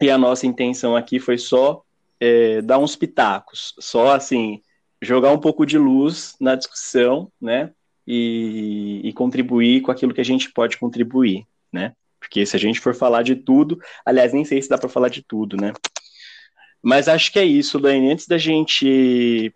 e 0.00 0.10
a 0.10 0.18
nossa 0.18 0.46
intenção 0.46 0.94
aqui 0.94 1.18
foi 1.18 1.38
só 1.38 1.82
é, 2.20 2.60
dar 2.60 2.78
uns 2.78 2.94
pitacos, 2.94 3.74
só 3.78 4.14
assim 4.14 4.60
jogar 5.00 5.32
um 5.32 5.38
pouco 5.38 5.66
de 5.66 5.78
luz 5.78 6.34
na 6.40 6.54
discussão, 6.54 7.30
né? 7.40 7.72
E, 8.06 9.00
e 9.02 9.12
contribuir 9.14 9.80
com 9.80 9.90
aquilo 9.90 10.12
que 10.12 10.20
a 10.20 10.24
gente 10.24 10.52
pode 10.52 10.76
contribuir, 10.76 11.46
né? 11.72 11.92
Porque 12.20 12.44
se 12.44 12.56
a 12.56 12.58
gente 12.58 12.80
for 12.80 12.94
falar 12.94 13.22
de 13.22 13.36
tudo, 13.36 13.78
aliás, 14.04 14.32
nem 14.32 14.44
sei 14.44 14.60
se 14.60 14.68
dá 14.68 14.78
para 14.78 14.88
falar 14.88 15.08
de 15.08 15.22
tudo, 15.22 15.56
né? 15.56 15.72
Mas 16.84 17.08
acho 17.08 17.32
que 17.32 17.38
é 17.38 17.44
isso, 17.44 17.80
Dani. 17.80 18.12
Antes 18.12 18.28
da 18.28 18.36
gente 18.36 19.50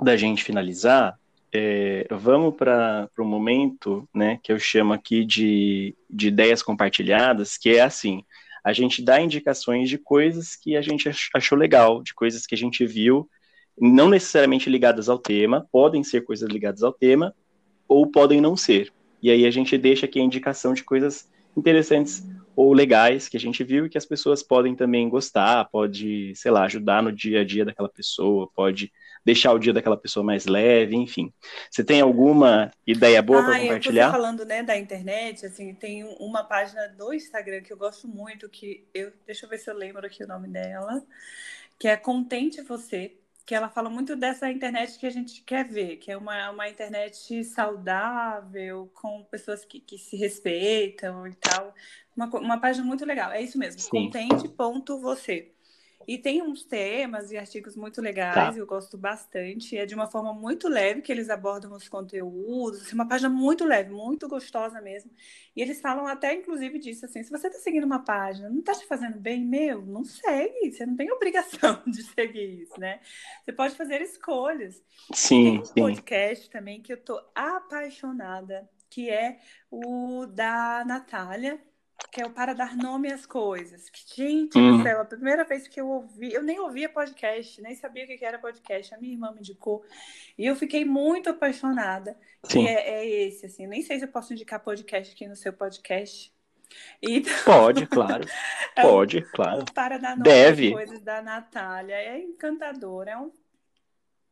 da 0.00 0.16
gente 0.16 0.44
finalizar, 0.44 1.18
é, 1.52 2.06
vamos 2.08 2.54
para 2.54 3.10
o 3.18 3.24
momento 3.24 4.08
né, 4.14 4.38
que 4.44 4.52
eu 4.52 4.58
chamo 4.60 4.92
aqui 4.92 5.24
de, 5.24 5.96
de 6.08 6.28
ideias 6.28 6.62
compartilhadas, 6.62 7.58
que 7.58 7.70
é 7.70 7.80
assim, 7.80 8.22
a 8.62 8.72
gente 8.72 9.02
dá 9.02 9.20
indicações 9.20 9.88
de 9.88 9.98
coisas 9.98 10.54
que 10.54 10.76
a 10.76 10.80
gente 10.80 11.10
achou 11.34 11.58
legal, 11.58 12.00
de 12.00 12.14
coisas 12.14 12.46
que 12.46 12.54
a 12.54 12.58
gente 12.58 12.86
viu, 12.86 13.28
não 13.76 14.08
necessariamente 14.08 14.70
ligadas 14.70 15.08
ao 15.08 15.18
tema, 15.18 15.66
podem 15.72 16.04
ser 16.04 16.20
coisas 16.20 16.48
ligadas 16.48 16.84
ao 16.84 16.92
tema, 16.92 17.34
ou 17.88 18.06
podem 18.06 18.40
não 18.40 18.56
ser. 18.56 18.92
E 19.20 19.28
aí 19.32 19.44
a 19.44 19.50
gente 19.50 19.76
deixa 19.76 20.06
aqui 20.06 20.20
a 20.20 20.24
indicação 20.24 20.72
de 20.72 20.84
coisas 20.84 21.28
interessantes 21.56 22.24
ou 22.58 22.72
legais 22.72 23.28
que 23.28 23.36
a 23.36 23.40
gente 23.40 23.62
viu 23.62 23.86
e 23.86 23.88
que 23.88 23.96
as 23.96 24.04
pessoas 24.04 24.42
podem 24.42 24.74
também 24.74 25.08
gostar, 25.08 25.66
pode, 25.66 26.34
sei 26.34 26.50
lá, 26.50 26.64
ajudar 26.64 27.00
no 27.00 27.12
dia 27.12 27.42
a 27.42 27.44
dia 27.44 27.64
daquela 27.64 27.88
pessoa, 27.88 28.50
pode 28.52 28.92
deixar 29.24 29.52
o 29.52 29.60
dia 29.60 29.72
daquela 29.72 29.96
pessoa 29.96 30.24
mais 30.24 30.44
leve, 30.44 30.96
enfim. 30.96 31.32
Você 31.70 31.84
tem 31.84 32.00
alguma 32.00 32.68
ideia 32.84 33.22
boa 33.22 33.42
ah, 33.42 33.44
para 33.44 33.60
compartilhar? 33.60 34.06
Você 34.06 34.12
falando, 34.12 34.44
né, 34.44 34.64
da 34.64 34.76
internet, 34.76 35.46
assim, 35.46 35.72
tem 35.72 36.02
uma 36.18 36.42
página 36.42 36.88
do 36.88 37.14
Instagram 37.14 37.62
que 37.62 37.72
eu 37.72 37.76
gosto 37.76 38.08
muito, 38.08 38.48
que 38.48 38.88
eu, 38.92 39.12
deixa 39.24 39.46
eu 39.46 39.50
ver 39.50 39.58
se 39.58 39.70
eu 39.70 39.74
lembro 39.76 40.04
aqui 40.04 40.24
o 40.24 40.26
nome 40.26 40.48
dela, 40.48 41.00
que 41.78 41.86
é 41.86 41.96
Contente 41.96 42.60
Você, 42.62 43.18
que 43.48 43.54
ela 43.54 43.70
fala 43.70 43.88
muito 43.88 44.14
dessa 44.14 44.50
internet 44.50 44.98
que 44.98 45.06
a 45.06 45.10
gente 45.10 45.40
quer 45.40 45.66
ver, 45.66 45.96
que 45.96 46.12
é 46.12 46.16
uma, 46.18 46.50
uma 46.50 46.68
internet 46.68 47.42
saudável, 47.44 48.90
com 48.92 49.24
pessoas 49.24 49.64
que, 49.64 49.80
que 49.80 49.96
se 49.96 50.18
respeitam 50.18 51.26
e 51.26 51.34
tal. 51.34 51.74
Uma, 52.14 52.26
uma 52.26 52.60
página 52.60 52.84
muito 52.84 53.06
legal, 53.06 53.32
é 53.32 53.40
isso 53.40 53.56
mesmo, 53.56 53.80
contente.você. 53.88 55.50
E 56.08 56.18
tem 56.18 56.42
uns 56.42 56.64
temas 56.64 57.30
e 57.30 57.36
artigos 57.36 57.76
muito 57.76 58.00
legais, 58.00 58.56
Tá. 58.56 58.56
eu 58.56 58.66
gosto 58.66 58.96
bastante. 58.98 59.76
É 59.76 59.86
de 59.86 59.94
uma 59.94 60.06
forma 60.08 60.32
muito 60.34 60.66
leve 60.68 61.02
que 61.02 61.12
eles 61.12 61.28
abordam 61.30 61.72
os 61.74 61.88
conteúdos. 61.88 62.80
assim, 62.82 62.94
uma 62.94 63.06
página 63.08 63.28
muito 63.28 63.64
leve, 63.66 63.90
muito 63.92 64.26
gostosa 64.28 64.80
mesmo. 64.80 65.10
E 65.54 65.60
eles 65.62 65.80
falam 65.82 66.06
até, 66.06 66.34
inclusive, 66.34 66.78
disso, 66.78 67.04
assim, 67.06 67.22
se 67.22 67.30
você 67.30 67.48
está 67.48 67.58
seguindo 67.60 67.84
uma 67.84 68.04
página, 68.04 68.48
não 68.48 68.60
está 68.60 68.72
te 68.74 68.86
fazendo 68.86 69.18
bem, 69.20 69.44
meu, 69.44 69.84
não 69.84 70.02
segue. 70.04 70.72
Você 70.72 70.86
não 70.86 70.96
tem 70.96 71.10
obrigação 71.12 71.82
de 71.86 72.02
seguir 72.02 72.62
isso, 72.62 72.80
né? 72.80 73.00
Você 73.44 73.52
pode 73.52 73.74
fazer 73.76 74.00
escolhas. 74.02 74.82
Tem 75.42 75.52
Sim, 75.52 75.58
um 75.60 75.64
sim. 75.64 75.74
podcast 75.74 76.50
também 76.50 76.82
que 76.82 76.92
eu 76.92 76.96
tô 77.02 77.20
apaixonada, 77.34 78.68
que 78.90 79.10
é 79.10 79.38
o 79.70 80.26
da 80.26 80.84
Natália, 80.86 81.60
que 82.12 82.20
é 82.22 82.26
o 82.26 82.30
Para 82.30 82.54
Dar 82.54 82.76
Nome 82.76 83.12
às 83.12 83.26
Coisas. 83.26 83.88
Que, 83.90 84.22
gente 84.24 84.52
do 84.54 84.60
Hum. 84.60 84.82
céu, 84.82 85.00
a 85.00 85.04
primeira 85.04 85.44
vez 85.44 85.66
que 85.68 85.80
eu 85.80 85.88
ouvi, 85.88 86.32
eu 86.32 86.42
nem 86.42 86.58
ouvia 86.60 86.88
podcast, 86.88 87.60
nem 87.60 87.74
sabia 87.74 88.04
o 88.04 88.06
que 88.06 88.16
que 88.18 88.24
era 88.24 88.38
podcast, 88.38 88.94
a 88.94 88.98
minha 88.98 89.12
irmã 89.12 89.32
me 89.32 89.40
indicou, 89.40 89.84
e 90.36 90.46
eu 90.46 90.54
fiquei 90.56 90.84
muito 90.84 91.28
apaixonada. 91.30 92.16
Que 92.46 92.52
Sim. 92.52 92.66
é, 92.68 92.88
é 93.02 93.06
esse, 93.26 93.46
assim, 93.46 93.66
nem 93.66 93.82
sei 93.82 93.98
se 93.98 94.04
eu 94.04 94.08
posso 94.08 94.32
indicar 94.32 94.60
podcast 94.60 95.12
aqui 95.14 95.26
no 95.26 95.36
seu 95.36 95.52
podcast. 95.52 96.32
E 97.02 97.22
Pode, 97.44 97.86
claro. 97.86 98.24
é 98.76 98.82
Pode, 98.82 99.22
claro. 99.32 99.62
o 99.62 99.72
Para 99.72 99.98
Dar 99.98 100.10
Nome 100.16 100.22
Deve. 100.22 100.68
às 100.68 100.72
Coisas 100.74 101.00
da 101.02 101.20
Natália. 101.22 101.94
É 101.94 102.18
encantador, 102.20 103.08
é 103.08 103.16
um 103.16 103.32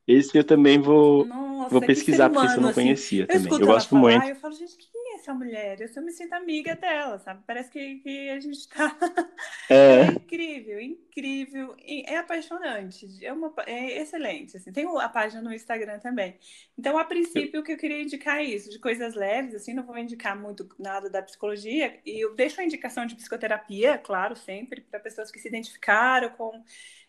Esse 0.06 0.36
eu 0.38 0.44
também 0.44 0.80
vou, 0.80 1.26
Nossa, 1.26 1.70
vou 1.70 1.82
pesquisar, 1.82 2.26
ser 2.26 2.30
porque 2.30 2.46
esse 2.46 2.56
eu 2.56 2.60
humano, 2.60 2.62
não 2.62 2.68
assim. 2.70 2.82
conhecia 2.82 3.26
Eu 3.28 3.28
também. 3.28 3.54
Eu 3.58 3.66
gosto 3.66 3.90
falar 3.90 3.96
muito. 3.96 4.28
eu 4.28 4.36
falo, 4.36 4.54
gente, 4.54 4.76
quem 4.76 5.12
é 5.12 5.16
essa 5.16 5.34
mulher? 5.34 5.80
Eu 5.80 5.88
só 5.88 6.00
me 6.00 6.12
sinto 6.12 6.32
amiga 6.34 6.76
dela, 6.76 7.18
sabe? 7.18 7.42
Parece 7.46 7.70
que, 7.70 7.96
que 8.00 8.30
a 8.30 8.40
gente 8.40 8.68
tá. 8.68 8.96
É 9.68 10.04
É, 10.04 10.06
incrível, 10.12 10.80
incrível, 10.80 11.74
é 11.78 12.16
apaixonante, 12.18 13.06
é, 13.24 13.32
uma, 13.32 13.52
é 13.66 14.00
excelente. 14.00 14.56
Assim. 14.56 14.72
Tem 14.72 14.86
a 14.86 15.08
página 15.08 15.42
no 15.42 15.52
Instagram 15.52 15.98
também. 15.98 16.38
Então, 16.78 16.98
a 16.98 17.04
princípio, 17.04 17.60
o 17.60 17.64
que 17.64 17.72
eu 17.72 17.76
queria 17.76 18.02
indicar 18.02 18.38
é 18.38 18.44
isso, 18.44 18.70
de 18.70 18.78
coisas 18.78 19.14
leves, 19.14 19.54
assim, 19.54 19.74
não 19.74 19.84
vou 19.84 19.98
indicar 19.98 20.38
muito 20.40 20.68
nada 20.78 21.10
da 21.10 21.22
psicologia, 21.22 22.00
e 22.04 22.24
eu 22.24 22.34
deixo 22.34 22.60
a 22.60 22.64
indicação 22.64 23.06
de 23.06 23.16
psicoterapia, 23.16 23.98
claro, 23.98 24.36
sempre, 24.36 24.80
para 24.82 25.00
pessoas 25.00 25.30
que 25.30 25.38
se 25.40 25.48
identificaram 25.48 26.30
com 26.30 26.62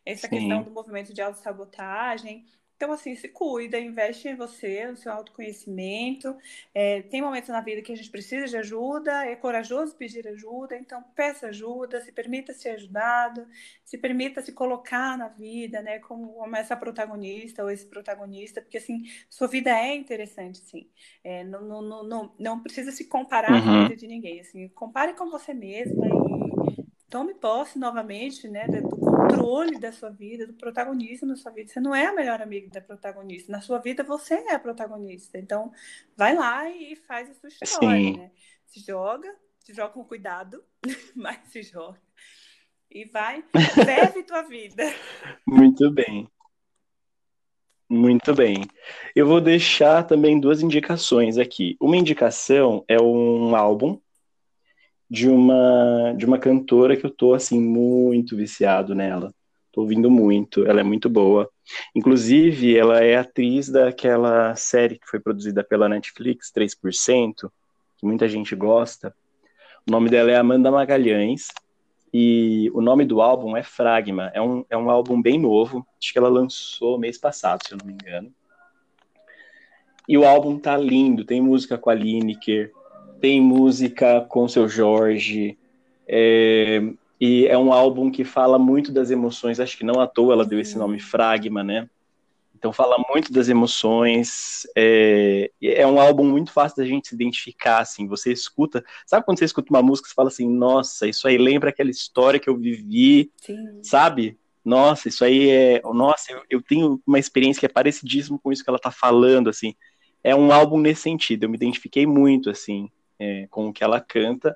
essa 0.05 0.27
questão 0.27 0.59
sim. 0.59 0.63
do 0.63 0.71
movimento 0.71 1.13
de 1.13 1.21
autossabotagem. 1.21 2.45
Então, 2.77 2.91
assim, 2.93 3.15
se 3.15 3.27
cuida, 3.29 3.79
investe 3.79 4.27
em 4.29 4.35
você, 4.35 4.85
no 4.87 4.95
seu 4.95 5.11
autoconhecimento. 5.11 6.37
É, 6.73 7.01
tem 7.01 7.21
momentos 7.23 7.49
na 7.49 7.59
vida 7.59 7.81
que 7.81 7.91
a 7.91 7.95
gente 7.95 8.09
precisa 8.11 8.45
de 8.47 8.55
ajuda, 8.57 9.25
é 9.25 9.35
corajoso 9.35 9.95
pedir 9.95 10.27
ajuda, 10.27 10.77
então 10.77 11.03
peça 11.15 11.47
ajuda, 11.47 11.99
se 12.01 12.11
permita 12.11 12.53
ser 12.53 12.69
ajudado, 12.71 13.47
se 13.83 13.97
permita 13.97 14.41
se 14.43 14.51
colocar 14.53 15.17
na 15.17 15.27
vida, 15.27 15.81
né, 15.81 15.99
como, 15.99 16.33
como 16.33 16.55
essa 16.55 16.75
protagonista 16.77 17.63
ou 17.63 17.69
esse 17.71 17.85
protagonista, 17.87 18.61
porque, 18.61 18.77
assim, 18.77 19.03
sua 19.29 19.47
vida 19.47 19.71
é 19.71 19.95
interessante, 19.95 20.59
sim. 20.59 20.87
É, 21.23 21.43
não, 21.43 21.61
não, 21.81 22.03
não, 22.03 22.35
não, 22.39 22.61
precisa 22.63 22.91
se 22.91 23.05
comparar 23.05 23.63
com 23.63 23.71
a 23.71 23.75
Uhum. 23.75 23.75
vida 23.75 23.95
de 23.95 24.07
ninguém, 24.07 24.39
assim, 24.39 24.67
compare 24.69 25.13
com 25.15 25.29
você 25.29 25.53
mesma 25.53 26.11
tome 27.09 27.33
posse 27.33 27.79
novamente, 27.79 28.47
né, 28.47 28.67
do 28.67 28.89
controle 28.89 29.79
da 29.79 29.91
sua 29.91 30.09
vida, 30.09 30.45
do 30.45 30.53
protagonismo 30.53 31.27
da 31.27 31.35
sua 31.35 31.51
vida. 31.51 31.71
Você 31.71 31.79
não 31.79 31.95
é 31.95 32.05
a 32.05 32.13
melhor 32.13 32.41
amiga 32.41 32.69
da 32.69 32.81
protagonista. 32.81 33.51
Na 33.51 33.61
sua 33.61 33.79
vida, 33.79 34.03
você 34.03 34.35
é 34.35 34.53
a 34.53 34.59
protagonista. 34.59 35.37
Então, 35.37 35.71
vai 36.15 36.35
lá 36.35 36.69
e 36.69 36.95
faz 36.95 37.29
a 37.29 37.33
sua 37.33 37.49
história, 37.49 37.97
Sim. 37.97 38.17
né? 38.17 38.31
Se 38.65 38.79
joga, 38.81 39.33
se 39.59 39.73
joga 39.73 39.93
com 39.93 40.03
cuidado, 40.03 40.63
mas 41.15 41.39
se 41.49 41.63
joga. 41.63 41.99
E 42.89 43.05
vai, 43.05 43.43
vive 43.53 44.23
tua 44.23 44.43
vida. 44.43 44.83
Muito 45.45 45.91
bem. 45.91 46.29
Muito 47.89 48.33
bem. 48.33 48.65
Eu 49.15 49.25
vou 49.25 49.39
deixar 49.39 50.03
também 50.03 50.39
duas 50.39 50.61
indicações 50.61 51.37
aqui. 51.37 51.77
Uma 51.79 51.95
indicação 51.95 52.83
é 52.85 53.01
um 53.01 53.55
álbum 53.55 53.97
de 55.09 55.29
uma 55.29 56.13
de 56.17 56.25
uma 56.25 56.37
cantora 56.37 56.97
que 56.97 57.05
eu 57.05 57.09
tô 57.09 57.33
assim 57.33 57.59
muito 57.59 58.35
viciado 58.35 58.93
nela. 58.93 59.33
Tô 59.71 59.81
ouvindo 59.81 60.09
muito, 60.09 60.65
ela 60.65 60.79
é 60.79 60.83
muito 60.83 61.07
boa. 61.07 61.49
Inclusive, 61.95 62.75
ela 62.75 62.99
é 63.03 63.15
atriz 63.15 63.69
daquela 63.69 64.55
série 64.55 64.97
que 64.97 65.07
foi 65.07 65.19
produzida 65.19 65.63
pela 65.63 65.87
Netflix, 65.87 66.51
3%, 66.51 67.51
que 67.97 68.05
muita 68.05 68.27
gente 68.27 68.55
gosta. 68.55 69.13
O 69.87 69.91
nome 69.91 70.09
dela 70.09 70.31
é 70.31 70.35
Amanda 70.35 70.71
Magalhães 70.71 71.47
e 72.13 72.71
o 72.73 72.81
nome 72.81 73.05
do 73.05 73.21
álbum 73.21 73.55
é 73.55 73.61
Fragma. 73.61 74.31
É 74.33 74.41
um, 74.41 74.65
é 74.69 74.75
um 74.75 74.89
álbum 74.89 75.21
bem 75.21 75.39
novo, 75.39 75.85
acho 76.01 76.11
que 76.11 76.17
ela 76.17 76.29
lançou 76.29 76.97
mês 76.97 77.17
passado, 77.17 77.61
se 77.65 77.73
eu 77.73 77.77
não 77.77 77.85
me 77.85 77.93
engano. 77.93 78.33
E 80.07 80.17
o 80.17 80.25
álbum 80.25 80.57
tá 80.57 80.75
lindo, 80.75 81.23
tem 81.23 81.39
música 81.39 81.77
com 81.77 81.89
a 81.89 81.93
Lineker, 81.93 82.71
tem 83.19 83.41
música 83.41 84.21
com 84.21 84.43
o 84.43 84.49
seu 84.49 84.67
Jorge, 84.67 85.57
é, 86.07 86.81
e 87.19 87.47
é 87.47 87.57
um 87.57 87.73
álbum 87.73 88.11
que 88.11 88.23
fala 88.23 88.59
muito 88.59 88.91
das 88.91 89.11
emoções, 89.11 89.59
acho 89.59 89.77
que 89.77 89.83
não 89.83 89.99
à 89.99 90.07
toa 90.07 90.33
ela 90.33 90.45
deu 90.45 90.59
esse 90.59 90.77
nome 90.77 90.99
Fragma, 90.99 91.63
né? 91.63 91.89
Então 92.57 92.73
fala 92.73 92.97
muito 93.09 93.31
das 93.31 93.49
emoções, 93.49 94.65
é, 94.75 95.51
é 95.61 95.85
um 95.85 95.99
álbum 95.99 96.23
muito 96.23 96.51
fácil 96.51 96.77
da 96.77 96.85
gente 96.85 97.09
se 97.09 97.15
identificar, 97.15 97.79
assim, 97.79 98.07
você 98.07 98.31
escuta, 98.31 98.83
sabe 99.05 99.25
quando 99.25 99.37
você 99.37 99.45
escuta 99.45 99.71
uma 99.71 99.81
música 99.81 100.09
e 100.09 100.13
fala 100.13 100.29
assim, 100.29 100.49
nossa, 100.49 101.07
isso 101.07 101.27
aí 101.27 101.37
lembra 101.37 101.69
aquela 101.69 101.91
história 101.91 102.39
que 102.39 102.49
eu 102.49 102.57
vivi, 102.57 103.31
Sim. 103.37 103.79
sabe? 103.83 104.37
Nossa, 104.65 105.07
isso 105.07 105.23
aí 105.23 105.49
é, 105.49 105.81
nossa, 105.83 106.31
eu, 106.31 106.41
eu 106.49 106.61
tenho 106.61 106.99
uma 107.05 107.19
experiência 107.19 107.59
que 107.59 107.65
é 107.67 107.69
parecidíssimo 107.69 108.39
com 108.39 108.51
isso 108.51 108.63
que 108.63 108.69
ela 108.69 108.79
tá 108.79 108.89
falando, 108.89 109.49
assim, 109.49 109.75
é 110.23 110.35
um 110.35 110.51
álbum 110.51 110.79
nesse 110.79 111.03
sentido, 111.03 111.43
eu 111.43 111.49
me 111.49 111.55
identifiquei 111.55 112.07
muito, 112.07 112.49
assim, 112.49 112.89
é, 113.19 113.47
com 113.49 113.67
o 113.67 113.73
que 113.73 113.83
ela 113.83 113.99
canta, 113.99 114.55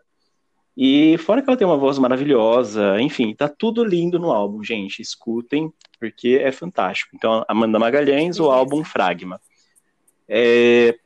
e 0.76 1.18
fora 1.18 1.42
que 1.42 1.50
ela 1.50 1.58
tem 1.58 1.68
uma 1.68 1.78
voz 1.78 2.00
maravilhosa, 2.00 3.00
enfim, 3.02 3.36
tá 3.36 3.50
tudo 3.50 3.84
lindo 3.84 4.18
no 4.18 4.32
álbum, 4.32 4.64
gente. 4.64 5.02
Escutem, 5.02 5.72
porque 6.00 6.40
é 6.42 6.52
fantástico. 6.52 7.12
Então, 7.14 7.44
Amanda 7.48 7.78
Magalhães, 7.78 8.40
o 8.40 8.50
álbum 8.50 8.84
Fragma. 8.84 9.40
É, 10.30 10.98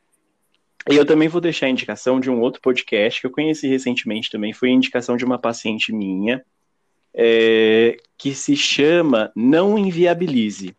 E 0.88 0.96
eu 0.96 1.06
também 1.06 1.28
vou 1.28 1.42
deixar 1.42 1.66
a 1.66 1.70
indicação 1.70 2.20
de 2.20 2.30
um 2.30 2.40
outro 2.40 2.62
podcast 2.62 3.20
que 3.20 3.26
eu 3.26 3.32
conheci 3.32 3.68
recentemente 3.68 4.30
também, 4.30 4.54
foi 4.54 4.70
a 4.70 4.74
indicação 4.74 5.18
de 5.18 5.26
uma 5.26 5.40
paciente 5.40 5.92
minha, 5.92 6.46
é, 7.12 7.98
que 8.18 8.36
se 8.36 8.56
chama 8.56 9.32
Não 9.36 9.80
Inviabilize. 9.80 10.76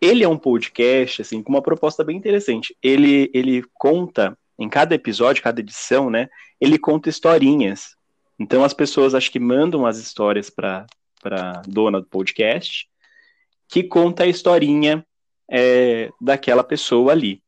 Ele 0.00 0.24
é 0.24 0.28
um 0.28 0.38
podcast, 0.38 1.20
assim, 1.20 1.42
com 1.42 1.52
uma 1.52 1.60
proposta 1.60 2.02
bem 2.02 2.16
interessante. 2.16 2.74
Ele, 2.82 3.30
ele 3.34 3.62
conta, 3.74 4.36
em 4.62 4.68
cada 4.68 4.94
episódio, 4.94 5.42
cada 5.42 5.60
edição, 5.60 6.08
né, 6.08 6.28
ele 6.60 6.78
conta 6.78 7.08
historinhas. 7.08 7.96
Então 8.38 8.64
as 8.64 8.72
pessoas 8.72 9.14
acho 9.14 9.30
que 9.30 9.40
mandam 9.40 9.86
as 9.86 9.98
histórias 9.98 10.48
para 10.48 10.86
para 11.22 11.62
dona 11.68 12.00
do 12.00 12.06
podcast, 12.08 12.88
que 13.68 13.84
conta 13.84 14.24
a 14.24 14.26
historinha 14.26 15.06
é, 15.48 16.10
daquela 16.20 16.64
pessoa 16.64 17.12
ali. 17.12 17.40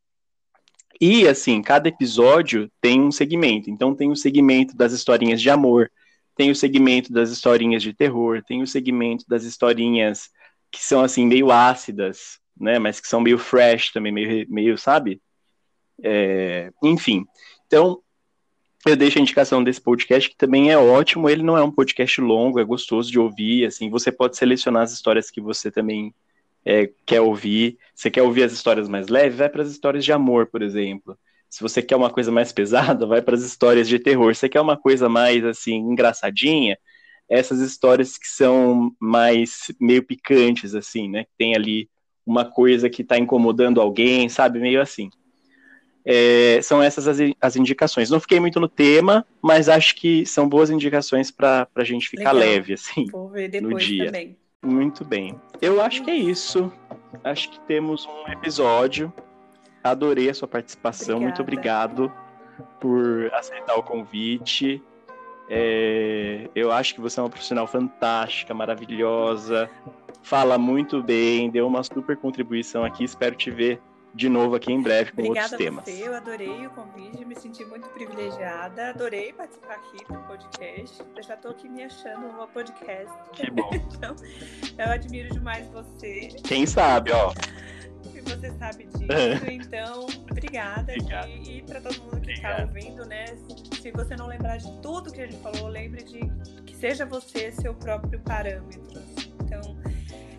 E 0.99 1.27
assim, 1.27 1.61
cada 1.61 1.89
episódio 1.89 2.71
tem 2.79 3.01
um 3.01 3.11
segmento. 3.11 3.69
Então 3.69 3.93
tem 3.93 4.09
o 4.09 4.15
segmento 4.15 4.77
das 4.77 4.93
historinhas 4.93 5.41
de 5.41 5.49
amor, 5.49 5.91
tem 6.37 6.49
o 6.49 6.55
segmento 6.55 7.11
das 7.11 7.31
historinhas 7.31 7.83
de 7.83 7.93
terror, 7.93 8.41
tem 8.47 8.61
o 8.61 8.67
segmento 8.67 9.25
das 9.27 9.43
historinhas 9.43 10.29
que 10.71 10.81
são 10.81 11.03
assim 11.03 11.25
meio 11.25 11.51
ácidas, 11.51 12.39
né? 12.57 12.79
Mas 12.79 13.01
que 13.01 13.07
são 13.07 13.19
meio 13.19 13.37
fresh 13.37 13.91
também, 13.91 14.11
meio, 14.11 14.45
meio 14.49 14.77
sabe? 14.77 15.21
É, 16.03 16.71
enfim. 16.83 17.25
Então 17.67 18.01
eu 18.85 18.95
deixo 18.95 19.17
a 19.17 19.21
indicação 19.21 19.63
desse 19.63 19.81
podcast, 19.81 20.29
que 20.29 20.37
também 20.37 20.71
é 20.71 20.77
ótimo. 20.77 21.27
Ele 21.27 21.41
não 21.41 21.57
é 21.57 21.63
um 21.63 21.71
podcast 21.71 22.21
longo, 22.21 22.59
é 22.59 22.63
gostoso 22.63 23.11
de 23.11 23.19
ouvir. 23.19 23.65
Assim, 23.65 23.89
você 23.89 24.11
pode 24.11 24.37
selecionar 24.37 24.83
as 24.83 24.93
histórias 24.93 25.31
que 25.31 25.41
você 25.41 25.71
também 25.71 26.13
é, 26.63 26.91
quer 27.03 27.19
ouvir. 27.19 27.79
Você 27.95 28.11
quer 28.11 28.21
ouvir 28.21 28.43
as 28.43 28.51
histórias 28.51 28.87
mais 28.87 29.07
leves? 29.07 29.39
Vai 29.39 29.49
para 29.49 29.63
as 29.63 29.71
histórias 29.71 30.05
de 30.05 30.11
amor, 30.11 30.45
por 30.47 30.61
exemplo. 30.61 31.17
Se 31.49 31.61
você 31.61 31.81
quer 31.81 31.95
uma 31.95 32.11
coisa 32.11 32.31
mais 32.31 32.51
pesada, 32.51 33.05
vai 33.07 33.23
para 33.23 33.35
as 33.35 33.41
histórias 33.41 33.87
de 33.87 33.97
terror. 33.97 34.35
Se 34.35 34.41
você 34.41 34.49
quer 34.49 34.61
uma 34.61 34.77
coisa 34.77 35.09
mais 35.09 35.43
assim 35.43 35.77
engraçadinha, 35.77 36.77
essas 37.27 37.59
histórias 37.61 38.19
que 38.19 38.27
são 38.27 38.91
mais 38.99 39.71
meio 39.79 40.03
picantes, 40.03 40.75
assim, 40.75 41.09
né? 41.09 41.25
Tem 41.37 41.55
ali 41.55 41.89
uma 42.23 42.45
coisa 42.45 42.87
que 42.87 43.01
está 43.01 43.17
incomodando 43.17 43.81
alguém, 43.81 44.29
sabe? 44.29 44.59
Meio 44.59 44.79
assim. 44.79 45.09
É, 46.05 46.59
são 46.61 46.83
essas 46.83 47.07
as, 47.07 47.17
as, 47.41 47.55
indicações. 47.55 48.09
Não 48.11 48.19
fiquei 48.19 48.39
muito 48.39 48.59
no 48.59 48.67
tema, 48.67 49.25
mas 49.41 49.67
acho 49.67 49.95
que 49.95 50.25
são 50.25 50.47
boas 50.47 50.69
indicações 50.69 51.31
para 51.31 51.67
a 51.75 51.83
gente 51.83 52.09
ficar 52.09 52.31
Legal. 52.31 52.49
leve, 52.49 52.73
assim, 52.73 53.07
Vou 53.11 53.29
ver 53.29 53.47
depois 53.47 53.73
no 53.73 53.79
dia. 53.79 54.05
também. 54.05 54.37
Muito 54.63 55.03
bem. 55.03 55.35
Eu 55.61 55.81
acho 55.81 56.03
que 56.03 56.11
é 56.11 56.15
isso. 56.15 56.71
Acho 57.23 57.49
que 57.49 57.59
temos 57.61 58.05
um 58.05 58.31
episódio. 58.31 59.11
Adorei 59.83 60.29
a 60.29 60.33
sua 60.33 60.47
participação. 60.47 61.19
Muito 61.19 61.41
Obrigada. 61.41 62.03
obrigado 62.03 62.25
por 62.79 63.31
aceitar 63.33 63.75
o 63.75 63.83
convite. 63.83 64.81
É, 65.49 66.49
eu 66.55 66.71
acho 66.71 66.95
que 66.95 67.01
você 67.01 67.19
é 67.19 67.23
uma 67.23 67.29
profissional 67.29 67.67
fantástica, 67.67 68.53
maravilhosa, 68.53 69.69
fala 70.23 70.57
muito 70.57 71.03
bem, 71.03 71.51
deu 71.51 71.67
uma 71.67 71.83
super 71.83 72.17
contribuição 72.17 72.83
aqui. 72.83 73.03
Espero 73.03 73.35
te 73.35 73.51
ver 73.51 73.79
de 74.15 74.29
novo 74.29 74.55
aqui 74.55 74.71
em 74.71 74.81
breve 74.81 75.11
com 75.11 75.21
Obrigada 75.21 75.53
outros 75.53 75.57
temas. 75.57 75.83
Você, 75.83 76.07
eu 76.07 76.15
adorei 76.15 76.65
o 76.65 76.69
convite, 76.69 77.25
me 77.25 77.35
senti 77.35 77.65
muito 77.65 77.89
privilegiada, 77.89 78.89
adorei 78.89 79.33
participar 79.33 79.73
aqui 79.75 80.05
do 80.05 80.17
podcast. 80.19 81.03
Eu 81.15 81.21
já 81.21 81.33
estou 81.33 81.51
aqui 81.51 81.67
me 81.67 81.83
achando 81.83 82.25
uma 82.27 82.47
podcast. 82.47 83.13
Que 83.33 83.51
bom. 83.51 83.69
então, 83.75 84.15
eu 84.77 84.91
admiro 84.91 85.29
demais 85.33 85.67
você. 85.67 86.29
Quem 86.45 86.65
sabe, 86.65 87.11
ó. 87.11 87.33
E 88.13 88.21
você 88.21 88.51
sabe 88.57 88.85
disso. 88.85 89.05
então, 89.51 90.05
obrigada. 90.31 90.93
Obrigado. 90.93 91.27
E, 91.27 91.57
e 91.57 91.61
para 91.63 91.81
todo 91.81 92.01
mundo 92.03 92.21
que 92.21 92.31
está 92.31 92.61
ouvindo, 92.61 93.05
né? 93.05 93.25
Se 93.81 93.91
você 93.91 94.15
não 94.15 94.27
lembrar 94.27 94.57
de 94.57 94.81
tudo 94.81 95.11
que 95.11 95.21
a 95.21 95.25
gente 95.25 95.41
falou, 95.41 95.67
lembre 95.67 96.03
de 96.03 96.21
que 96.63 96.73
seja 96.73 97.05
você 97.05 97.51
seu 97.51 97.73
próprio 97.73 98.17
parâmetro. 98.21 99.01
Então, 99.43 99.77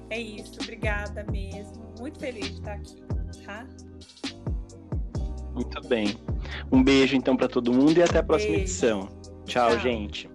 é 0.08 0.18
isso. 0.18 0.54
Obrigada 0.62 1.26
mesmo. 1.30 1.94
Muito 1.98 2.18
feliz 2.18 2.46
de 2.46 2.54
estar 2.54 2.72
aqui 2.72 3.15
tá? 3.46 3.66
Muito 5.54 5.88
bem. 5.88 6.18
Um 6.70 6.82
beijo 6.82 7.16
então 7.16 7.36
para 7.36 7.48
todo 7.48 7.72
mundo 7.72 7.96
e 7.96 8.02
até 8.02 8.18
a 8.18 8.22
próxima 8.22 8.52
beijo. 8.52 8.64
edição. 8.64 9.08
Tchau, 9.46 9.70
Tchau. 9.70 9.78
gente. 9.78 10.28